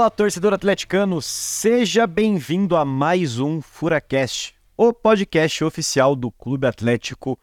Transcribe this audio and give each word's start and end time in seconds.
Fala, 0.00 0.10
torcedor 0.10 0.54
atleticano, 0.54 1.20
seja 1.20 2.06
bem-vindo 2.06 2.74
a 2.74 2.86
mais 2.86 3.38
um 3.38 3.60
Furacast, 3.60 4.54
o 4.74 4.94
podcast 4.94 5.62
oficial 5.62 6.16
do 6.16 6.32
Clube 6.32 6.66
Atlético 6.66 7.38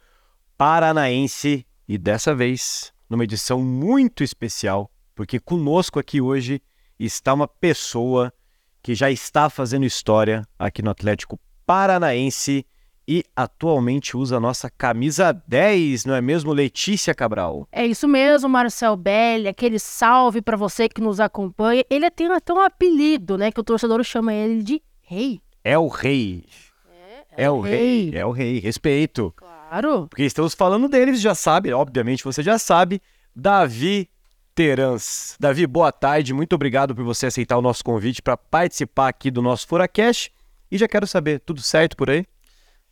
Paranaense. 0.58 1.68
E 1.88 2.00
dessa 2.00 2.34
vez 2.34 2.92
numa 3.08 3.26
edição 3.26 3.62
muito 3.62 4.24
especial, 4.24 4.92
porque 5.14 5.40
conosco 5.40 6.00
aqui 6.00 6.20
hoje 6.20 6.60
está 7.00 7.32
uma 7.32 7.48
pessoa 7.48 8.34
que 8.82 8.96
já 8.96 9.12
está 9.12 9.52
fazendo 9.52 9.86
história 9.86 10.44
aqui 10.58 10.82
no 10.82 10.90
Atlético 10.90 11.40
Paranaense 11.64 12.66
e 13.08 13.24
atualmente 13.34 14.18
usa 14.18 14.36
a 14.36 14.40
nossa 14.40 14.70
camisa 14.70 15.32
10, 15.48 16.06
não 16.06 16.14
é 16.14 16.22
mesmo, 16.22 16.52
Letícia 16.52 17.16
Cabral? 17.16 17.68
É 17.72 17.86
isso 17.86 18.08
mesmo, 18.08 18.50
Marcel 18.50 18.98
Belli, 18.98 19.48
aquele 19.48 19.80
salve 19.80 20.42
para 20.42 20.58
você 20.58 20.90
que 20.90 21.00
nos 21.00 21.20
acompanha. 21.20 21.86
Ele 21.90 22.10
tem 22.12 22.28
até 22.28 22.52
um 22.52 22.60
apelido, 22.60 23.38
né, 23.38 23.50
que 23.52 23.60
o 23.62 23.64
torcedor 23.64 24.04
chama 24.04 24.34
ele 24.34 24.62
de 24.62 24.82
Rei. 25.02 25.40
É 25.64 25.78
o 25.78 25.88
Rei. 25.88 26.44
É, 26.92 27.44
é, 27.44 27.46
é 27.46 27.52
o 27.52 27.62
rei. 27.62 28.10
rei. 28.10 28.20
É 28.20 28.26
o 28.26 28.32
Rei, 28.32 28.60
respeito. 28.60 29.34
Claro. 29.38 30.08
Porque 30.10 30.24
estamos 30.24 30.54
falando 30.54 30.90
deles, 30.90 31.22
já 31.22 31.34
sabe, 31.34 31.72
obviamente 31.72 32.24
você 32.24 32.44
já 32.44 32.60
sabe, 32.60 33.02
Davi 33.34 34.10
Terans. 34.54 35.38
Davi, 35.40 35.66
boa 35.66 35.92
tarde, 35.92 36.34
muito 36.34 36.54
obrigado 36.54 36.94
por 36.94 37.06
você 37.06 37.28
aceitar 37.28 37.58
o 37.58 37.62
nosso 37.62 37.84
convite 37.84 38.22
para 38.22 38.36
participar 38.36 39.08
aqui 39.08 39.32
do 39.32 39.42
nosso 39.42 39.66
Furacast. 39.68 40.32
E 40.70 40.78
já 40.78 40.88
quero 40.88 41.08
saber, 41.08 41.40
tudo 41.40 41.62
certo 41.62 41.96
por 41.96 42.10
aí? 42.10 42.26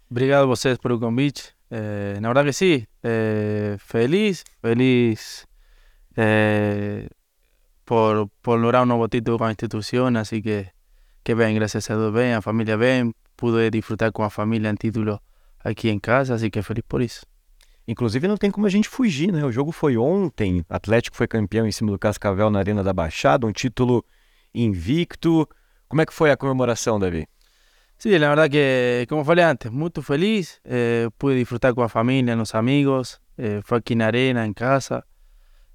Obrigado 0.09 0.43
a 0.43 0.45
vocês 0.45 0.77
por 0.77 0.91
o 0.91 0.99
convite. 0.99 1.55
Eh, 1.71 2.17
na 2.21 2.29
verdade 2.29 2.53
sí, 2.53 2.87
eh, 3.01 3.77
feliz, 3.79 4.43
feliz 4.61 5.47
eh, 6.15 7.09
por, 7.83 8.29
por 8.41 8.59
lograr 8.59 8.83
un 8.83 8.89
nuevo 8.89 9.09
título 9.09 9.37
con 9.37 9.47
la 9.47 9.51
institución, 9.51 10.15
así 10.17 10.41
que, 10.41 10.73
que 11.23 11.33
bien, 11.33 11.55
gracias 11.55 11.89
a 11.89 11.97
Dios, 11.97 12.13
bien, 12.13 12.33
a 12.33 12.41
familia 12.41 12.77
bien, 12.77 13.15
pude 13.35 13.69
disfrutar 13.71 14.11
com 14.11 14.23
a 14.23 14.29
família 14.29 14.69
em 14.69 14.75
título 14.75 15.21
aqui 15.59 15.89
em 15.89 15.99
casa, 15.99 16.35
assim 16.35 16.49
que 16.49 16.61
feliz 16.61 16.83
por 16.87 17.01
isso. 17.01 17.25
Inclusive 17.87 18.27
não 18.27 18.37
tem 18.37 18.51
como 18.51 18.65
a 18.65 18.69
gente 18.69 18.87
fugir, 18.87 19.31
né? 19.31 19.43
O 19.43 19.51
jogo 19.51 19.71
foi 19.71 19.97
ontem, 19.97 20.63
Atlético 20.69 21.17
foi 21.17 21.27
campeão 21.27 21.67
em 21.67 21.71
cima 21.71 21.91
do 21.91 21.99
Cascavel 21.99 22.49
na 22.49 22.59
Arena 22.59 22.83
da 22.83 22.93
Baixada, 22.93 23.45
um 23.45 23.51
título 23.51 24.03
invicto. 24.53 25.47
Como 25.87 26.01
é 26.01 26.05
que 26.05 26.13
foi 26.13 26.31
a 26.31 26.37
comemoração, 26.37 26.99
Davi? 26.99 27.27
Sí, 27.97 28.17
la 28.19 28.29
verdad 28.29 28.49
que, 28.49 29.05
como 29.09 29.23
falei 29.23 29.45
antes, 29.45 29.71
muy 29.71 29.91
feliz. 30.01 30.61
Eh, 30.63 31.09
pude 31.17 31.35
disfrutar 31.35 31.73
con 31.73 31.83
la 31.83 31.89
familia, 31.89 32.35
los 32.35 32.53
amigos. 32.53 33.21
Eh, 33.37 33.61
fue 33.63 33.77
aquí 33.79 33.93
en 33.93 34.01
Arena, 34.01 34.45
en 34.45 34.53
casa. 34.53 35.05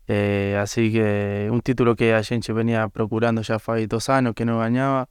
Eh, 0.06 0.58
así 0.60 0.92
que 0.92 1.48
un 1.50 1.60
título 1.60 1.96
que 1.96 2.14
a 2.14 2.22
gente 2.22 2.52
venía 2.52 2.88
procurando 2.88 3.42
ya 3.42 3.56
hace 3.56 3.86
dos 3.86 4.08
años 4.08 4.34
que 4.34 4.44
no 4.44 4.58
ganaba. 4.58 5.08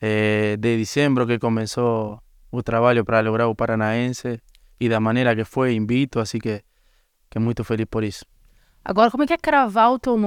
de 0.00 0.76
diciembre 0.76 1.26
que 1.26 1.38
comenzó 1.38 2.22
un 2.50 2.62
trabajo 2.62 3.04
para 3.04 3.22
lograr 3.22 3.48
un 3.48 3.56
paranaense. 3.56 4.42
Y 4.78 4.88
de 4.88 5.00
manera 5.00 5.34
que 5.34 5.44
fue 5.44 5.72
invito, 5.72 6.20
así 6.20 6.38
que, 6.38 6.64
que 7.30 7.38
muy 7.38 7.54
feliz 7.54 7.86
por 7.86 8.04
eso. 8.04 8.26
Agora, 8.84 9.10
como 9.10 9.24
é 9.24 9.26
que 9.26 9.32
é 9.32 9.38
cravar 9.38 9.98
teu 9.98 10.18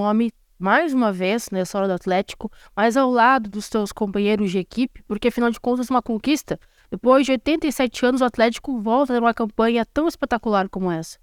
mais 0.60 0.94
uma 0.94 1.12
vez 1.12 1.50
nessa 1.52 1.78
hora 1.78 1.88
do 1.88 1.94
Atlético, 1.94 2.52
mas 2.76 2.98
ao 2.98 3.12
lado 3.12 3.50
dos 3.50 3.66
seus 3.66 3.92
companheiros 3.92 4.52
de 4.52 4.60
equipe, 4.60 5.04
porque 5.08 5.28
afinal 5.28 5.52
de 5.52 5.60
contas 5.60 5.90
é 5.90 5.94
uma 5.94 6.02
conquista. 6.02 6.60
Depois 6.90 7.26
de 7.26 7.34
87 7.34 8.06
anos, 8.06 8.22
o 8.22 8.26
Atlético 8.26 8.80
volta 8.80 9.14
a 9.14 9.16
ter 9.16 9.22
uma 9.22 9.34
campanha 9.34 9.86
tão 9.86 10.08
espetacular 10.08 10.70
como 10.70 10.92
essa. 10.92 11.18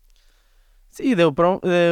Sí, 0.90 1.16
desde 1.16 1.32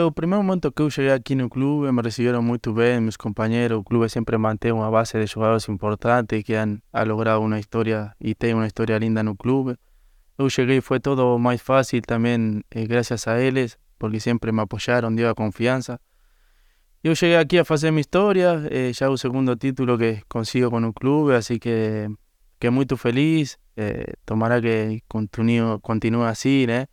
o 0.07 0.13
primeiro 0.13 0.45
momento 0.45 0.71
que 0.71 0.81
eu 0.81 0.89
cheguei 0.89 1.11
aqui 1.11 1.35
no 1.35 1.49
clube, 1.49 1.91
me 1.91 2.03
receberam 2.03 2.41
muito 2.41 2.73
bem, 2.73 3.01
meus 3.01 3.17
companheiros. 3.17 3.79
O 3.79 3.83
clube 3.83 4.09
sempre 4.09 4.39
mantém 4.39 4.71
uma 4.71 4.89
base 4.91 5.19
de 5.19 5.27
jogadores 5.27 5.69
importantes 5.69 6.41
que 6.45 6.55
han, 6.55 6.79
logrado 7.05 7.41
uma 7.41 7.59
história 7.59 8.15
e 8.21 8.33
tem 8.33 8.55
uma 8.55 8.65
história 8.65 8.97
linda 8.99 9.21
no 9.25 9.35
clube. 9.35 9.77
Eu 10.39 10.49
cheguei 10.49 10.81
foi 10.81 11.01
todo 11.01 11.37
mais 11.39 11.61
fácil 11.61 12.01
também, 12.03 12.63
eh, 12.71 12.87
graças 12.87 13.27
a 13.27 13.41
eles, 13.41 13.77
porque 13.99 14.21
sempre 14.21 14.53
me 14.53 14.61
apoiaram, 14.61 15.13
deu 15.13 15.29
a 15.29 15.35
confiança. 15.35 15.99
Yo 17.05 17.15
llegué 17.15 17.37
aquí 17.37 17.59
a 17.59 17.63
hacer 17.63 17.91
mi 17.91 18.01
historia, 18.01 18.63
eh, 18.71 18.93
ya 18.95 19.11
un 19.11 19.19
segundo 19.19 19.57
título 19.57 19.99
que 19.99 20.23
consigo 20.29 20.71
con 20.71 20.85
un 20.85 20.93
club, 20.93 21.33
así 21.33 21.59
que, 21.59 22.09
que 22.61 22.71
muy 22.71 22.87
feliz. 22.97 23.59
Eh, 23.77 24.15
tomará 24.25 24.61
que 24.61 25.03
continúe, 25.09 25.81
continúe 25.81 26.23
así, 26.23 26.65
¿eh? 26.69 26.87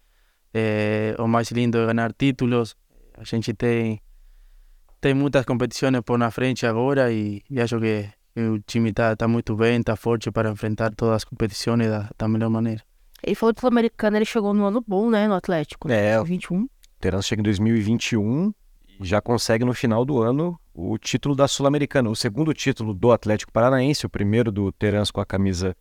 eh, 0.54 1.16
o 1.20 1.28
más 1.28 1.52
lindo 1.52 1.80
de 1.80 1.86
ganar 1.86 2.14
títulos. 2.14 2.76
A 3.20 3.24
gente 3.24 3.54
tem, 3.54 4.02
tem 5.00 5.14
muitas 5.14 5.46
competições 5.46 6.02
por 6.02 6.18
na 6.18 6.32
frente 6.32 6.66
agora 6.66 7.12
e, 7.12 7.44
e 7.48 7.62
acho 7.62 7.80
que, 7.80 8.10
o 8.36 8.58
time 8.66 8.90
está 8.90 9.16
tá 9.16 9.28
muito 9.28 9.56
bem, 9.56 9.80
está 9.80 9.96
forte 9.96 10.32
para 10.32 10.50
enfrentar 10.50 10.96
todas 10.96 11.18
as 11.18 11.24
competições 11.24 11.88
da, 11.88 12.10
da 12.18 12.28
melhor 12.28 12.50
maneira. 12.50 12.84
Ele 13.22 13.36
falou 13.36 13.54
que 13.54 13.60
o 13.60 13.62
Sul-Americano 13.62 14.18
ele 14.18 14.26
chegou 14.26 14.56
no 14.56 14.66
ano 14.66 14.84
bom, 14.88 15.10
né, 15.10 15.28
no 15.28 15.36
Atlético. 15.36 15.92
É, 15.92 16.24
21. 16.24 16.64
O 16.64 16.70
Terence 17.00 17.28
chega 17.28 17.42
em 17.42 17.44
2021 17.44 18.54
já 19.00 19.22
consegue 19.22 19.64
no 19.64 19.74
final 19.74 20.04
do 20.04 20.22
ano 20.22 20.60
o 20.74 20.98
título 20.98 21.36
da 21.36 21.48
Sul-Americana, 21.48 22.10
o 22.10 22.16
segundo 22.16 22.54
título 22.54 22.94
do 22.94 23.12
Atlético 23.12 23.52
Paranaense, 23.52 24.06
o 24.06 24.10
primeiro 24.10 24.52
do 24.52 24.72
Terence 24.72 25.12
com 25.12 25.22
a 25.22 25.26
camisa 25.26 25.76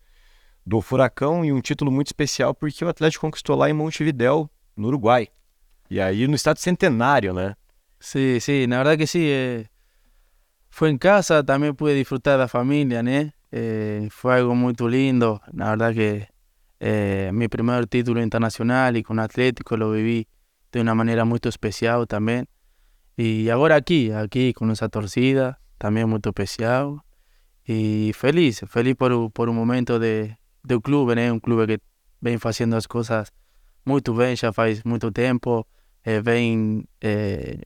do 0.64 0.80
Furacão 0.80 1.44
e 1.44 1.52
um 1.52 1.60
título 1.60 1.90
muito 1.90 2.08
especial 2.08 2.54
porque 2.54 2.84
o 2.84 2.88
Atlético 2.88 3.26
conquistou 3.26 3.56
lá 3.56 3.68
em 3.68 3.72
Montevidéu, 3.72 4.50
no 4.76 4.88
Uruguai. 4.88 5.28
E 5.90 6.00
aí 6.00 6.28
no 6.28 6.34
estado 6.34 6.58
centenário, 6.58 7.32
né? 7.32 7.54
Sí, 7.98 8.38
sí, 8.40 8.66
na 8.66 8.76
verdade 8.76 8.98
que 8.98 9.06
sí. 9.06 9.26
Eh, 9.28 9.66
foi 10.68 10.90
em 10.90 10.98
casa, 10.98 11.42
também 11.42 11.72
pude 11.74 11.94
disfrutar 11.96 12.38
da 12.38 12.46
família, 12.46 13.02
né? 13.02 13.32
Eh, 13.50 14.06
foi 14.10 14.40
algo 14.40 14.54
muito 14.54 14.86
lindo. 14.86 15.40
Na 15.52 15.70
verdade 15.70 15.96
que 15.96 16.28
eh, 16.80 17.32
meu 17.32 17.48
primeiro 17.48 17.86
título 17.86 18.20
internacional 18.20 18.94
e 18.94 19.02
com 19.02 19.14
o 19.14 19.20
Atlético 19.20 19.74
lo 19.76 19.92
vivi 19.92 20.28
de 20.70 20.80
uma 20.80 20.94
maneira 20.94 21.24
muito 21.24 21.48
especial 21.48 22.06
também. 22.06 22.46
Y 23.20 23.48
ahora 23.48 23.74
aquí, 23.74 24.12
aquí 24.12 24.52
con 24.52 24.70
esa 24.70 24.88
torcida, 24.88 25.60
también 25.76 26.08
muy 26.08 26.20
especial. 26.24 27.00
Y 27.64 28.12
feliz, 28.14 28.60
feliz 28.68 28.94
por, 28.94 29.32
por 29.32 29.48
un 29.48 29.56
momento 29.56 29.98
de, 29.98 30.38
de 30.62 30.76
un 30.76 30.80
club, 30.80 31.10
¿eh? 31.18 31.32
un 31.32 31.40
club 31.40 31.66
que 31.66 31.80
ven 32.20 32.38
haciendo 32.40 32.76
las 32.76 32.86
cosas 32.86 33.32
muy 33.84 34.02
bien, 34.06 34.36
ya 34.36 34.50
hace 34.50 34.82
mucho 34.84 35.10
tiempo, 35.10 35.66
eh, 36.04 36.22
ven 36.24 36.88
eh, 37.00 37.62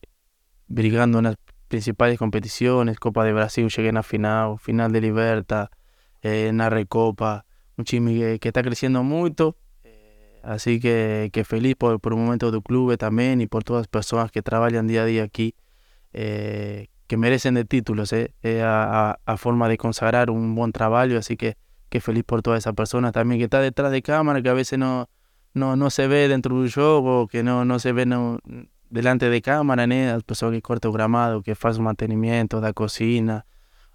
brigando 0.69 1.19
en 1.19 1.25
las 1.25 1.37
principales 1.69 2.19
competiciones, 2.19 2.99
Copa 2.99 3.23
de 3.23 3.35
Brasil, 3.35 3.69
llegué 3.69 3.91
en 3.91 3.97
la 3.97 4.03
final, 4.03 4.59
final 4.59 4.91
de 4.91 5.03
Libertad, 5.03 5.69
eh, 6.23 6.47
en 6.49 6.57
la 6.57 6.71
Recopa, 6.71 7.45
un 7.77 7.85
time 7.85 8.15
que, 8.15 8.39
que 8.39 8.49
está 8.49 8.63
creciendo 8.63 9.03
mucho 9.03 9.59
Así 10.43 10.81
que, 10.81 11.31
que 11.33 11.45
feliz 11.45 11.77
por, 11.77 12.01
por, 12.01 12.15
un 12.15 12.25
momento 12.25 12.51
del 12.51 12.63
club 12.63 12.97
también 12.99 13.41
y 13.41 13.47
por 13.47 13.65
todas 13.65 13.83
las 13.83 13.89
personas 13.89 14.31
que 14.31 14.43
trabajan 14.43 14.87
día 14.87 15.03
a 15.03 15.07
día 15.07 15.23
aquí, 15.23 15.55
eh, 16.13 16.89
que 17.07 17.17
merecen 17.17 17.55
de 17.55 17.65
títulos, 17.65 18.13
eh, 18.13 18.33
a, 18.65 19.19
a, 19.25 19.37
forma 19.37 19.69
de 19.69 19.79
consagrar 19.79 20.31
un 20.31 20.55
buen 20.55 20.73
trabajo. 20.73 21.17
Así 21.17 21.37
que, 21.37 21.57
que 21.89 22.01
feliz 22.01 22.25
por 22.25 22.43
todas 22.43 22.59
esas 22.59 22.75
personas 22.75 23.13
también 23.13 23.39
que 23.39 23.45
está 23.45 23.61
detrás 23.61 23.93
de 23.93 24.03
cámara, 24.03 24.43
que 24.43 24.49
a 24.49 24.55
veces 24.55 24.79
no, 24.79 25.09
no, 25.55 25.77
no 25.77 25.91
se 25.91 26.07
ve 26.09 26.29
dentro 26.29 26.61
del 26.61 26.73
juego, 26.73 27.29
que 27.29 27.43
no, 27.43 27.65
no 27.65 27.79
se 27.79 27.93
ve 27.93 28.07
no, 28.07 28.39
delante 28.91 29.31
de 29.31 29.43
cámara, 29.43 29.87
las 29.87 30.23
personas 30.23 30.55
que 30.55 30.63
cortan 30.63 30.93
gramado, 30.93 31.43
que 31.43 31.53
hacen 31.53 31.83
mantenimiento 31.83 32.61
da 32.61 32.73
cocina, 32.73 33.47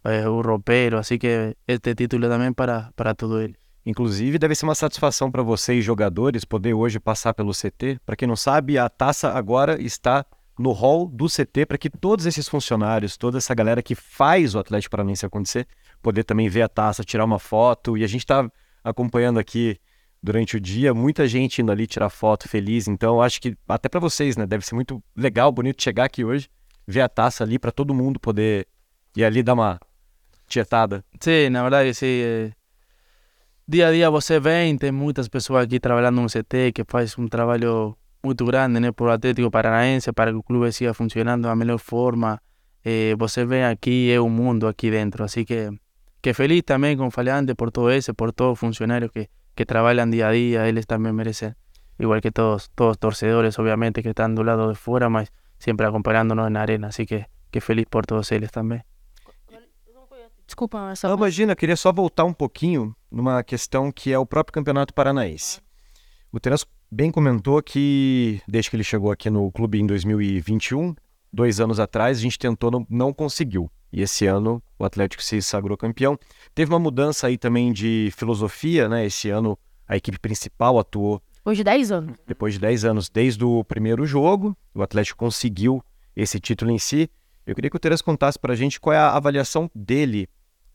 eh, 0.04 0.28
un 0.28 0.44
ropero. 0.44 0.98
Así 0.98 1.20
que 1.20 1.58
este 1.68 1.96
título 1.96 2.30
también 2.30 2.54
para, 2.54 2.92
para 2.96 3.14
todo 3.14 3.42
ellos. 3.42 3.67
Inclusive, 3.88 4.38
deve 4.38 4.54
ser 4.54 4.66
uma 4.66 4.76
satisfação 4.76 5.32
para 5.32 5.42
vocês, 5.42 5.82
jogadores, 5.82 6.44
poder 6.44 6.74
hoje 6.74 7.00
passar 7.00 7.34
pelo 7.34 7.54
CT. 7.54 8.02
Para 8.06 8.18
quem 8.18 8.28
não 8.28 8.36
sabe, 8.36 8.78
a 8.78 8.90
taça 8.90 9.32
agora 9.32 9.82
está 9.82 10.26
no 10.60 10.74
hall 10.74 11.08
do 11.08 11.28
CT 11.28 11.66
para 11.66 11.78
que 11.78 11.90
todos 11.90 12.26
esses 12.26 12.50
funcionários, 12.50 13.16
toda 13.16 13.38
essa 13.38 13.56
galera 13.56 13.82
que 13.82 13.96
faz 13.96 14.56
o 14.56 14.60
Atlético 14.60 14.92
Paranaense 14.92 15.26
acontecer, 15.26 15.66
poder 16.02 16.26
também 16.26 16.50
ver 16.50 16.64
a 16.64 16.68
taça, 16.68 17.02
tirar 17.02 17.24
uma 17.24 17.40
foto. 17.40 17.98
E 17.98 18.04
a 18.04 18.08
gente 18.08 18.24
está 18.24 18.52
acompanhando 18.84 19.40
aqui 19.40 19.80
durante 20.22 20.58
o 20.58 20.60
dia, 20.60 20.94
muita 20.94 21.26
gente 21.26 21.62
indo 21.62 21.72
ali 21.72 21.88
tirar 21.88 22.10
foto 22.10 22.50
feliz. 22.50 22.90
Então, 22.90 23.22
acho 23.22 23.40
que 23.40 23.56
até 23.70 23.88
para 23.88 24.02
vocês, 24.02 24.36
né, 24.36 24.46
deve 24.46 24.66
ser 24.66 24.76
muito 24.76 25.02
legal, 25.16 25.50
bonito 25.50 25.82
chegar 25.82 26.04
aqui 26.04 26.26
hoje, 26.26 26.50
ver 26.86 27.00
a 27.00 27.08
taça 27.08 27.42
ali 27.42 27.58
para 27.58 27.72
todo 27.72 27.94
mundo 27.94 28.20
poder 28.20 28.68
ir 29.16 29.24
ali 29.24 29.42
dar 29.42 29.54
uma 29.54 29.80
tietada. 30.46 31.06
Sim, 31.22 31.52
na 31.52 31.62
verdade, 31.62 31.94
sim. 31.94 32.52
É 33.70 33.72
día 33.72 33.88
a 33.90 33.92
día 33.92 34.10
você 34.10 34.40
vê, 34.40 34.74
tem 34.78 34.94
muitas 34.94 35.28
pessoas 35.28 35.66
aqui 35.66 35.78
trabalhando 35.78 36.22
no 36.22 36.30
CT 36.30 36.72
que 36.74 36.86
faz 36.88 37.18
um 37.18 37.28
trabalho 37.28 37.98
muito 38.24 38.46
grande 38.46 38.80
né, 38.80 38.94
por 38.94 39.10
Atlético 39.10 39.52
Paranaense 39.52 40.14
para 40.14 40.32
que 40.32 40.38
o 40.38 40.42
clube 40.42 40.72
siga 40.72 40.94
funcionando 40.94 41.44
da 41.44 41.54
melhor 41.54 41.78
forma. 41.78 42.42
Eh, 42.82 43.14
você 43.20 43.44
vê 43.46 43.66
aqui 43.66 44.10
é 44.10 44.22
o 44.22 44.30
mundo 44.30 44.68
aqui 44.68 44.90
dentro, 44.90 45.22
assim 45.26 45.44
que 45.44 45.70
que 46.22 46.34
feliz 46.34 46.64
também, 46.64 46.96
como 46.96 47.12
falei 47.12 47.34
antes, 47.34 47.54
por 47.56 47.70
todo 47.70 47.92
isso, 47.92 48.14
por 48.14 48.32
todos 48.32 48.54
os 48.54 48.60
funcionários 48.60 49.12
que, 49.12 49.30
que 49.54 49.66
trabalham 49.66 50.10
dia 50.10 50.30
a 50.30 50.32
dia, 50.32 50.68
eles 50.70 50.86
também 50.86 51.12
merecem, 51.12 51.54
igual 52.00 52.22
que 52.22 52.32
todos, 52.32 52.70
todos 52.74 52.96
torcedores, 52.98 53.60
obviamente, 53.60 54.02
que 54.02 54.10
estão 54.10 54.34
do 54.34 54.44
lado 54.44 54.72
de 54.72 54.76
fora, 54.80 55.10
mas 55.10 55.30
sempre 55.60 55.86
acompanhándonos 55.86 56.50
na 56.50 56.62
arena, 56.62 56.88
assim 56.88 57.06
que, 57.06 57.26
que 57.52 57.60
feliz 57.60 57.86
por 57.90 58.06
todos 58.06 58.32
eles 58.32 58.50
também. 58.50 58.82
Desculpa 60.58 60.90
essa. 60.92 61.08
Não, 61.08 61.16
imagina, 61.16 61.52
eu 61.52 61.56
queria 61.56 61.76
só 61.76 61.94
voltar 61.94 62.26
um 62.26 62.34
pouquinho 62.34 62.96
numa 63.12 63.44
questão 63.44 63.92
que 63.92 64.12
é 64.12 64.18
o 64.18 64.26
próprio 64.26 64.54
Campeonato 64.54 64.92
Paranaense. 64.92 65.62
O 66.32 66.40
Terence 66.40 66.66
bem 66.92 67.12
comentou 67.12 67.62
que, 67.62 68.42
desde 68.48 68.72
que 68.72 68.76
ele 68.76 68.84
chegou 68.84 69.12
aqui 69.12 69.30
no 69.30 69.52
clube 69.52 69.80
em 69.80 69.86
2021, 69.86 70.96
dois 71.32 71.60
anos 71.60 71.80
atrás, 71.80 72.18
a 72.18 72.22
gente 72.22 72.40
tentou, 72.40 72.72
não, 72.72 72.88
não 72.90 73.14
conseguiu. 73.14 73.70
E 73.94 74.02
esse 74.02 74.26
ano 74.26 74.62
o 74.80 74.84
Atlético 74.84 75.22
se 75.24 75.42
sagrou 75.44 75.78
campeão. 75.78 76.18
Teve 76.56 76.74
uma 76.74 76.80
mudança 76.80 77.28
aí 77.28 77.38
também 77.38 77.72
de 77.72 78.12
filosofia, 78.18 78.90
né? 78.90 79.06
Esse 79.06 79.30
ano 79.30 79.58
a 79.88 79.96
equipe 79.96 80.20
principal 80.20 80.80
atuou 80.80 81.22
Depois 81.36 81.58
de 81.58 81.64
10 81.64 81.92
anos. 81.92 82.18
depois 82.28 82.54
de 82.56 82.60
10 82.60 82.84
anos 82.84 83.10
desde 83.10 83.46
o 83.46 83.64
primeiro 83.64 84.06
jogo. 84.08 84.58
O 84.74 84.82
Atlético 84.82 85.20
conseguiu 85.20 85.84
esse 86.16 86.40
título 86.40 86.72
em 86.72 86.80
si. 86.80 87.10
Eu 87.46 87.56
queria 87.56 87.70
que 87.70 87.78
o 87.78 87.80
Terence 87.80 88.04
contasse 88.04 88.38
pra 88.38 88.56
gente 88.56 88.80
qual 88.80 88.94
é 88.94 88.98
a 88.98 89.16
avaliação 89.16 89.72
dele 89.74 90.28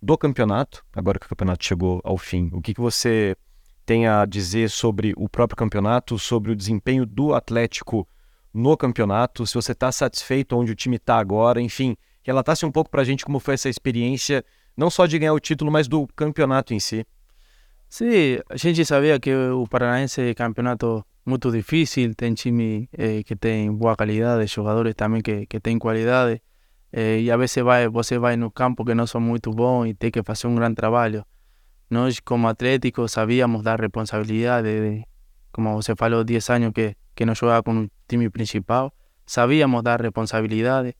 do 0.02 0.18
campeonato, 0.18 0.84
agora 0.92 1.18
que 1.18 1.26
o 1.26 1.28
campeonato 1.28 1.64
chegou 1.64 2.00
ao 2.02 2.18
fim. 2.18 2.50
O 2.52 2.60
que, 2.60 2.74
que 2.74 2.80
você 2.80 3.36
tem 3.86 4.08
a 4.08 4.26
dizer 4.26 4.68
sobre 4.68 5.14
o 5.16 5.28
próprio 5.28 5.56
campeonato, 5.56 6.18
sobre 6.18 6.50
o 6.50 6.56
desempenho 6.56 7.06
do 7.06 7.34
Atlético 7.34 8.08
no 8.52 8.76
campeonato, 8.76 9.46
se 9.46 9.54
você 9.54 9.72
está 9.72 9.92
satisfeito 9.92 10.56
onde 10.56 10.72
o 10.72 10.74
time 10.74 10.96
está 10.96 11.18
agora, 11.18 11.60
enfim, 11.60 11.96
relatasse 12.22 12.66
um 12.66 12.70
pouco 12.70 12.90
pra 12.90 13.04
gente 13.04 13.24
como 13.24 13.38
foi 13.38 13.54
essa 13.54 13.68
experiência, 13.68 14.44
não 14.76 14.90
só 14.90 15.06
de 15.06 15.18
ganhar 15.18 15.32
o 15.32 15.40
título, 15.40 15.70
mas 15.70 15.86
do 15.86 16.06
campeonato 16.08 16.74
em 16.74 16.80
si. 16.80 17.06
Sí, 17.88 18.40
a 18.48 18.56
gente 18.56 18.84
sabia 18.84 19.20
que 19.20 19.32
o 19.34 19.66
Paranaense 19.68 20.20
é 20.20 20.34
campeonato 20.34 21.04
muito 21.24 21.50
difícil, 21.52 22.14
tem 22.14 22.34
time 22.34 22.88
eh, 22.92 23.22
que 23.22 23.36
tem 23.36 23.72
boa 23.72 23.94
qualidade, 23.94 24.46
jogadores 24.46 24.94
também 24.94 25.22
que, 25.22 25.46
que 25.46 25.60
têm 25.60 25.78
qualidade, 25.78 26.42
eh, 26.92 27.20
e 27.22 27.30
a 27.30 27.36
vezes 27.36 27.62
vai, 27.62 27.88
você 27.88 28.18
vai 28.18 28.36
no 28.36 28.50
campo 28.50 28.84
que 28.84 28.94
não 28.94 29.06
são 29.06 29.20
muito 29.20 29.50
bons 29.50 29.86
e 29.86 29.94
tem 29.94 30.10
que 30.10 30.22
fazer 30.22 30.46
um 30.46 30.54
grande 30.54 30.76
trabalho. 30.76 31.24
Nós, 31.88 32.20
como 32.20 32.48
Atlético, 32.48 33.08
sabíamos 33.08 33.62
da 33.62 33.76
responsabilidade, 33.76 34.68
de, 34.68 35.04
como 35.50 35.74
você 35.74 35.94
falou, 35.96 36.22
10 36.22 36.50
anos 36.50 36.72
que, 36.72 36.96
que 37.14 37.24
não 37.24 37.34
jogava 37.34 37.62
com 37.62 37.84
o 37.84 37.90
time 38.06 38.28
principal, 38.30 38.92
sabíamos 39.26 39.82
da 39.82 39.96
responsabilidade. 39.96 40.94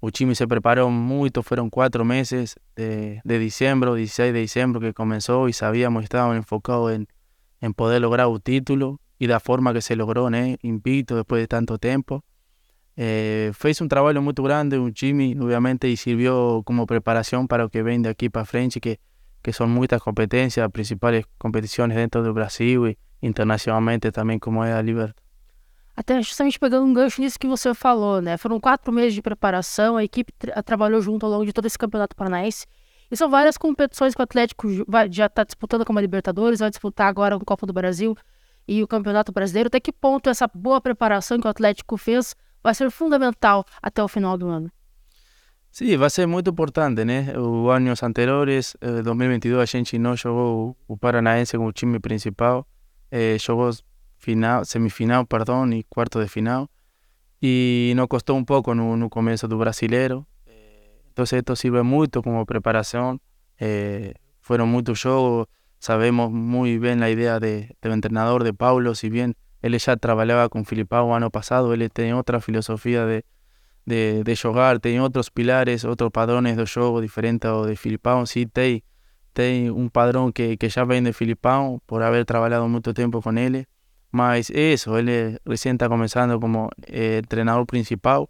O 0.00 0.10
time 0.10 0.34
se 0.34 0.46
preparou 0.46 0.90
muito, 0.90 1.42
foram 1.42 1.70
quatro 1.70 2.04
meses 2.04 2.56
de, 2.76 3.20
de 3.24 3.38
diciembre, 3.38 3.90
16 3.90 4.32
de 4.32 4.42
diciembre 4.42 4.80
que 4.80 4.92
começou 4.92 5.48
e 5.48 5.52
sabíamos 5.52 6.00
que 6.00 6.06
estávamos 6.06 6.38
enfocados 6.38 6.92
em, 6.92 7.06
em 7.62 7.72
poder 7.72 7.98
lograr 8.00 8.28
o 8.28 8.38
título 8.38 9.00
e 9.18 9.26
da 9.26 9.40
forma 9.40 9.72
que 9.72 9.80
se 9.80 9.94
logrou, 9.94 10.28
né? 10.28 10.56
Invicto 10.62 11.14
depois 11.14 11.42
de 11.42 11.46
tanto 11.46 11.78
tempo. 11.78 12.22
Eh, 12.96 13.50
fez 13.54 13.80
um 13.80 13.88
trabalho 13.88 14.22
muito 14.22 14.42
grande, 14.42 14.78
um 14.78 14.90
time, 14.90 15.36
obviamente, 15.40 15.86
e 15.88 15.96
serviu 15.96 16.62
como 16.64 16.86
preparação 16.86 17.46
para 17.46 17.64
o 17.64 17.70
que 17.70 17.82
vem 17.82 18.00
daqui 18.00 18.30
para 18.30 18.44
frente, 18.44 18.78
que, 18.78 18.98
que 19.42 19.52
são 19.52 19.66
muitas 19.66 20.00
competências, 20.00 20.68
principais 20.70 21.24
competições 21.38 21.92
dentro 21.92 22.22
do 22.22 22.32
Brasil 22.32 22.86
e 22.86 22.96
internacionalmente 23.20 24.10
também, 24.12 24.38
como 24.38 24.62
é 24.62 24.72
a 24.72 24.80
Libertadores. 24.80 25.24
Até 25.96 26.20
justamente 26.22 26.58
pegando 26.58 26.84
um 26.86 26.92
gancho 26.92 27.20
nisso 27.20 27.38
que 27.38 27.46
você 27.46 27.72
falou, 27.72 28.20
né? 28.20 28.36
Foram 28.36 28.58
quatro 28.58 28.92
meses 28.92 29.14
de 29.14 29.22
preparação, 29.22 29.96
a 29.96 30.02
equipe 30.04 30.32
tra- 30.32 30.60
trabalhou 30.62 31.00
junto 31.00 31.24
ao 31.24 31.30
longo 31.30 31.46
de 31.46 31.52
todo 31.52 31.66
esse 31.66 31.78
campeonato 31.78 32.16
paranaense. 32.16 32.66
E 33.10 33.16
são 33.16 33.30
várias 33.30 33.56
competições 33.56 34.14
que 34.14 34.20
o 34.20 34.24
Atlético 34.24 34.66
vai- 34.88 35.08
já 35.12 35.26
está 35.26 35.44
disputando 35.44 35.84
como 35.84 35.98
a 35.98 36.02
Libertadores, 36.02 36.58
vai 36.58 36.68
disputar 36.70 37.06
agora 37.06 37.36
o 37.36 37.44
Copa 37.44 37.64
do 37.64 37.72
Brasil 37.72 38.16
e 38.66 38.82
o 38.82 38.88
Campeonato 38.88 39.30
Brasileiro. 39.30 39.68
Até 39.68 39.78
que 39.78 39.92
ponto 39.92 40.28
essa 40.28 40.48
boa 40.52 40.80
preparação 40.80 41.38
que 41.38 41.46
o 41.46 41.50
Atlético 41.50 41.96
fez 41.96 42.34
vai 42.64 42.74
ser 42.74 42.90
fundamental 42.90 43.64
até 43.82 44.02
o 44.02 44.08
final 44.08 44.38
do 44.38 44.48
ano? 44.48 44.70
Sim, 45.70 45.96
vai 45.96 46.08
ser 46.08 46.26
muito 46.26 46.50
importante, 46.50 47.04
né? 47.04 47.36
Os 47.36 47.70
anos 47.70 48.02
anteriores, 48.02 48.76
eh, 48.80 49.02
2022, 49.02 49.60
a 49.60 49.66
gente 49.66 49.98
não 49.98 50.16
jogou 50.16 50.76
o 50.88 50.96
Paranaense 50.96 51.58
com 51.58 51.66
o 51.66 51.72
time 51.72 51.98
principal, 52.00 52.66
eh, 53.10 53.36
jogou 53.38 53.70
final, 54.18 54.64
semifinal, 54.64 55.26
perdão, 55.26 55.70
e 55.72 55.82
quarto 55.82 56.22
de 56.22 56.28
final, 56.28 56.70
e 57.42 57.92
nos 57.96 58.06
custou 58.06 58.36
um 58.36 58.44
pouco 58.44 58.72
no, 58.72 58.96
no 58.96 59.10
começo 59.10 59.46
do 59.46 59.58
Brasileiro. 59.58 60.26
Então, 61.12 61.24
isto 61.24 61.54
serve 61.54 61.82
muito 61.82 62.22
como 62.22 62.44
preparação. 62.46 63.20
Eh, 63.60 64.14
foram 64.40 64.66
muitos 64.66 64.98
jogos, 64.98 65.46
sabemos 65.78 66.30
muito 66.30 66.80
bem 66.80 67.02
a 67.02 67.10
ideia 67.10 67.38
de, 67.38 67.68
do 67.82 68.00
treinador 68.00 68.42
de 68.42 68.52
Paulo, 68.52 68.94
se 68.94 69.10
bem 69.10 69.34
ele 69.64 69.78
já 69.78 69.96
trabalhava 69.96 70.48
com 70.48 70.64
Filipão 70.64 71.14
ano 71.14 71.30
passado, 71.30 71.72
ele 71.72 71.88
tem 71.88 72.14
outra 72.14 72.38
filosofia 72.40 73.06
de 73.06 73.24
de, 73.86 74.22
de 74.24 74.34
jogar, 74.34 74.80
tem 74.80 75.00
outros 75.00 75.28
pilares, 75.28 75.84
outros 75.84 76.10
padrões 76.10 76.56
do 76.56 76.66
jogo 76.66 77.00
diferente 77.00 77.46
ao 77.46 77.66
de 77.66 77.76
Filipão. 77.76 78.24
Sim, 78.26 78.46
tem, 78.48 78.82
tem 79.32 79.70
um 79.70 79.88
padrão 79.88 80.32
que, 80.32 80.56
que 80.56 80.68
já 80.68 80.84
vem 80.84 81.02
de 81.02 81.12
Filipão, 81.12 81.80
por 81.86 82.02
haver 82.02 82.24
trabalhado 82.24 82.68
muito 82.68 82.92
tempo 82.94 83.20
com 83.20 83.32
ele. 83.36 83.66
Mas 84.10 84.50
é 84.50 84.72
isso, 84.72 84.96
ele 84.96 85.38
recém 85.46 85.72
está 85.72 85.88
começando 85.88 86.38
como 86.40 86.70
eh, 86.86 87.20
treinador 87.28 87.66
principal. 87.66 88.28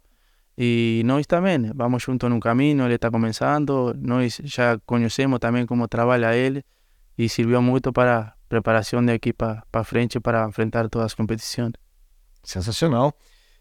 E 0.57 1.03
nós 1.05 1.27
também, 1.27 1.71
vamos 1.75 2.01
juntos 2.03 2.29
no 2.29 2.39
caminho, 2.39 2.85
ele 2.85 2.95
está 2.95 3.11
começando, 3.11 3.93
nós 3.99 4.39
já 4.43 4.79
conhecemos 4.85 5.39
também 5.39 5.65
como 5.65 5.87
trabalha 5.87 6.35
ele 6.35 6.63
e 7.17 7.27
serviu 7.29 7.61
muito 7.61 7.91
para 7.91 8.19
a 8.19 8.33
preparação 8.47 9.03
da 9.03 9.13
equipe 9.13 9.43
para 9.71 9.83
frente 9.83 10.19
para 10.19 10.47
enfrentar 10.47 10.89
todas 10.89 11.07
as 11.07 11.13
competições. 11.13 11.73
Sensacional. 12.43 13.13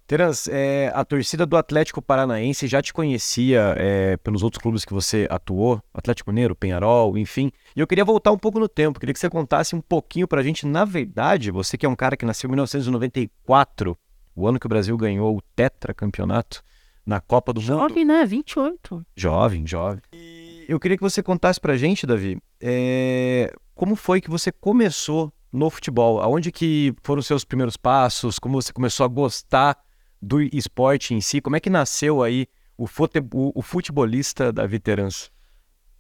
Terans, 0.07 0.47
é, 0.49 0.93
a 0.95 1.03
torcida 1.03 1.47
do 1.47 1.57
Atlético 1.57 2.03
Paranaense 2.03 2.67
já 2.67 2.83
te 2.83 2.93
conhecia 2.93 3.75
é, 3.79 4.19
pelos 4.19 4.43
outros 4.43 4.61
clubes 4.61 4.85
que 4.85 4.93
você 4.93 5.27
atuou, 5.31 5.83
Atlético 5.95 6.31
Mineiro, 6.31 6.55
Penharol, 6.55 7.17
enfim. 7.17 7.51
E 7.75 7.81
eu 7.81 7.87
queria 7.87 8.05
voltar 8.05 8.31
um 8.31 8.37
pouco 8.37 8.61
no 8.61 8.69
tempo, 8.69 9.01
queria 9.01 9.15
que 9.15 9.19
você 9.19 9.31
contasse 9.31 9.75
um 9.75 9.81
pouquinho 9.81 10.29
pra 10.29 10.43
gente. 10.43 10.67
Na 10.67 10.85
verdade, 10.85 11.51
você 11.51 11.79
que 11.79 11.87
é 11.87 11.89
um 11.89 11.97
cara 11.97 12.19
que 12.19 12.27
nasceu 12.27 12.49
em 12.49 12.51
1994, 12.51 13.97
o 14.37 14.47
ano 14.47 14.61
que 14.61 14.67
o 14.67 14.69
Brasil 14.69 14.95
ganhou 14.99 15.39
o 15.39 15.41
tetracampeonato 15.57 16.63
na 17.07 17.19
Copa 17.19 17.55
do 17.55 17.63
Mundo. 17.63 17.79
Jovem, 17.79 18.05
né? 18.05 18.27
28. 18.27 19.07
Jovem, 19.17 19.67
jovem. 19.67 20.03
E 20.13 20.67
eu 20.69 20.79
queria 20.79 20.99
que 20.99 21.03
você 21.03 21.23
contasse 21.23 21.59
pra 21.59 21.79
gente, 21.79 22.07
Davi, 22.07 22.39
é, 22.67 23.53
como 23.75 23.95
foi 23.95 24.23
que 24.23 24.31
você 24.31 24.51
começou 24.51 25.31
no 25.53 25.69
futebol? 25.69 26.19
Aonde 26.23 26.51
que 26.51 26.95
foram 27.03 27.21
os 27.21 27.27
seus 27.27 27.45
primeiros 27.45 27.77
passos? 27.77 28.39
Como 28.39 28.61
você 28.61 28.73
começou 28.73 29.05
a 29.05 29.09
gostar 29.09 29.77
do 30.21 30.41
esporte 30.41 31.13
em 31.13 31.21
si? 31.21 31.43
Como 31.43 31.57
é 31.57 31.61
que 31.61 31.69
nasceu 31.69 32.23
aí 32.23 32.47
o, 32.79 32.87
fute, 32.87 33.21
o, 33.31 33.61
futebolista 33.61 34.51
Davi 34.51 34.79
Terans? 34.79 35.31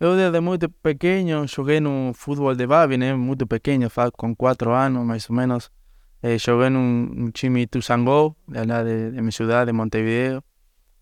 Eu 0.00 0.16
desde 0.16 0.40
muito 0.40 0.70
pequeno 0.70 1.46
joguei 1.46 1.80
no 1.80 2.12
futebol 2.14 2.54
de 2.54 2.66
base, 2.66 2.96
né? 2.96 3.12
Muito 3.14 3.46
pequeno, 3.46 3.86
com 4.16 4.34
quatro 4.34 4.72
anos 4.72 5.04
mais 5.04 5.28
ou 5.28 5.36
menos. 5.36 5.70
Eh, 6.22 6.38
joguei 6.38 6.70
num 6.70 7.30
time 7.30 7.66
Tuzangó, 7.66 8.34
lá 8.48 8.82
de, 8.82 9.10
de 9.10 9.20
minha 9.20 9.30
cidade, 9.30 9.70
de 9.70 9.76
Montevideo. 9.76 10.42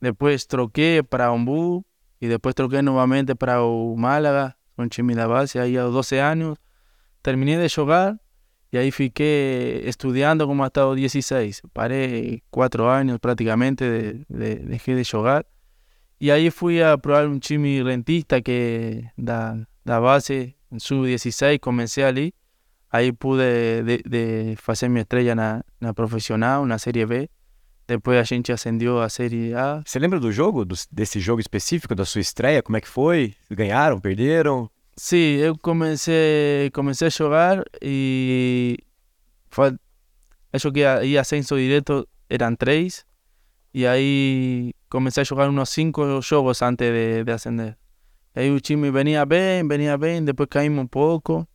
Depois 0.01 0.45
troquei 0.45 1.05
para 1.05 1.33
Umbu 1.33 1.85
e 2.21 2.29
depois 2.29 2.53
troquei 2.53 2.83
novamente 2.83 3.33
para 3.37 3.63
o 3.63 3.97
Málaga, 3.97 4.57
um 4.79 4.89
time 4.89 5.15
da 5.15 5.29
base, 5.29 5.59
aí 5.59 5.77
aos 5.79 5.93
12 5.93 6.19
anos. 6.19 6.59
Terminei 7.23 7.57
de 7.57 7.69
jogar 7.69 8.19
e 8.73 8.79
aí 8.79 8.91
fiquei 8.91 9.83
estudando 9.87 10.47
como 10.47 10.63
até 10.65 10.83
os 10.83 10.97
16. 10.97 11.63
Parei 11.75 12.43
quatro 12.51 12.87
anos 12.87 13.19
praticamente, 13.19 13.85
de, 13.85 14.27
de, 14.29 14.55
deixei 14.67 14.97
de 14.97 15.05
jogar. 15.05 15.45
E 16.19 16.31
aí 16.31 16.51
fui 16.51 16.83
a 16.83 16.97
provar 16.97 17.27
um 17.27 17.39
time 17.39 17.83
rentista 17.83 18.41
que 18.41 19.05
da, 19.19 19.57
da 19.85 20.01
base, 20.01 20.55
sub-16, 20.79 21.59
comecei 21.61 22.05
ali. 22.05 22.35
Aí 22.91 23.13
pude 23.13 23.83
de, 23.85 24.03
de 24.09 24.57
fazer 24.57 24.89
minha 24.89 25.03
estreia 25.03 25.35
na, 25.35 25.63
na 25.81 25.93
profissional, 25.93 26.65
na 26.65 26.79
Série 26.79 27.05
B. 27.05 27.29
Depois 27.87 28.19
a 28.19 28.23
gente 28.23 28.53
ascendeu 28.53 29.01
à 29.01 29.09
Série 29.09 29.53
A. 29.55 29.83
Você 29.85 29.99
lembra 29.99 30.21
do 30.21 30.31
jogo, 30.33 30.65
do- 30.65 30.75
desse 30.91 31.19
jogo 31.21 31.41
específico, 31.41 31.95
da 31.95 32.05
sua 32.05 32.21
estreia? 32.21 32.63
Como 32.63 32.77
é 32.77 32.81
que 32.81 32.89
foi? 32.89 33.35
Ganharam, 33.51 33.99
perderam? 34.01 34.71
Sim, 34.97 35.37
eu 35.37 35.57
comecei, 35.59 36.71
comecei 36.73 37.07
a 37.07 37.11
jogar 37.11 37.63
e 37.81 38.79
fa- 39.51 39.75
acho 40.53 40.71
que 40.71 40.85
aí 40.85 41.19
ascenso 41.19 41.57
direto 41.57 42.07
eram 42.29 42.55
três. 42.55 43.05
E 43.75 43.87
aí 43.87 44.73
comecei 44.91 45.23
a 45.23 45.25
jogar 45.25 45.49
uns 45.49 45.69
cinco 45.71 46.21
jogos 46.21 46.61
antes 46.63 46.87
de, 46.91 47.25
de 47.25 47.33
ascender. 47.33 47.77
E 48.37 48.41
aí 48.41 48.51
o 48.51 48.61
time 48.61 48.91
venia 48.91 49.25
bem, 49.27 49.67
venia 49.67 49.97
bem, 49.99 50.23
depois 50.25 50.49
caímos 50.51 50.85
um 50.85 50.87
pouco. 50.87 51.47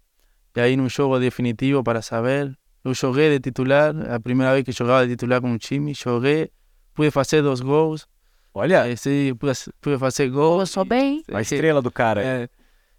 E 0.55 0.59
aí 0.59 0.75
num 0.75 0.89
jogo 0.89 1.19
definitivo 1.19 1.83
para 1.83 2.01
saber. 2.01 2.57
Eu 2.83 2.93
joguei 2.93 3.29
de 3.31 3.39
titular, 3.39 3.93
a 4.11 4.19
primeira 4.19 4.53
vez 4.53 4.63
que 4.63 4.71
jogava 4.71 5.05
de 5.05 5.13
titular 5.13 5.41
com 5.41 5.51
o 5.53 5.57
time, 5.57 5.93
joguei, 5.93 6.49
pude 6.93 7.11
fazer 7.11 7.41
dois 7.41 7.59
gols. 7.59 8.07
Olha, 8.53 8.87
Eh, 8.87 8.95
sim, 8.95 9.35
pude, 9.35 9.53
pude 9.81 9.97
fazer 9.97 10.29
gols. 10.29 10.55
Começou 10.55 10.85
bem. 10.85 11.23
a 11.31 11.41
estrela 11.41 11.81
do 11.81 11.91
cara. 11.91 12.23
É, 12.23 12.49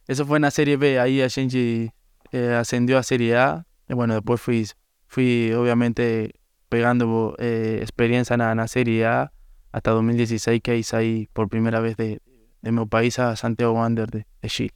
isso 0.08 0.25
foi 0.25 0.38
na 0.38 0.50
Série 0.50 0.76
B, 0.76 0.99
aí 0.99 1.23
a 1.23 1.28
gente 1.28 1.90
eh, 2.32 2.54
ascendeu 2.56 2.99
à 2.99 3.02
Série 3.02 3.35
A. 3.35 3.64
E 3.88 3.94
bueno, 3.94 4.14
depois 4.14 4.40
fui, 4.40 4.64
fui 5.06 5.52
obviamente 5.54 6.32
pegando 6.68 7.35
eh, 7.38 7.80
experiência 7.82 8.37
na, 8.37 8.54
na 8.54 8.66
Série 8.66 9.02
A 9.04 9.30
até 9.73 9.90
2016 9.90 10.61
que 10.62 10.70
aí 10.70 10.85
saí 10.85 11.28
por 11.32 11.49
primeira 11.49 11.80
vez 11.80 11.94
de, 11.97 12.20
de 12.62 12.70
meu 12.70 12.87
país 12.87 13.18
a 13.18 13.35
Santiago 13.37 13.75
Wander 13.75 14.06
de, 14.11 14.25
de 14.42 14.49
Chile. 14.49 14.73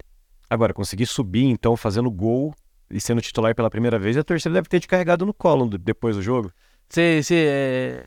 Agora, 0.49 0.75
conseguir 0.75 1.07
subir, 1.07 1.45
então, 1.45 1.77
fazendo 1.77 2.11
gol 2.11 2.55
e 2.93 3.01
sendo 3.01 3.21
titular 3.21 3.55
pela 3.55 3.71
primeira 3.71 3.99
vez, 3.99 4.17
a 4.17 4.23
torcida 4.23 4.55
deve 4.55 4.69
ter 4.69 4.81
te 4.81 4.87
carregado 4.87 5.25
no 5.27 5.33
colo 5.35 5.67
depois 5.79 6.17
do 6.17 6.23
jogo. 6.23 6.53
Sim, 6.89 7.23
sim, 7.23 7.37
é, 7.37 8.05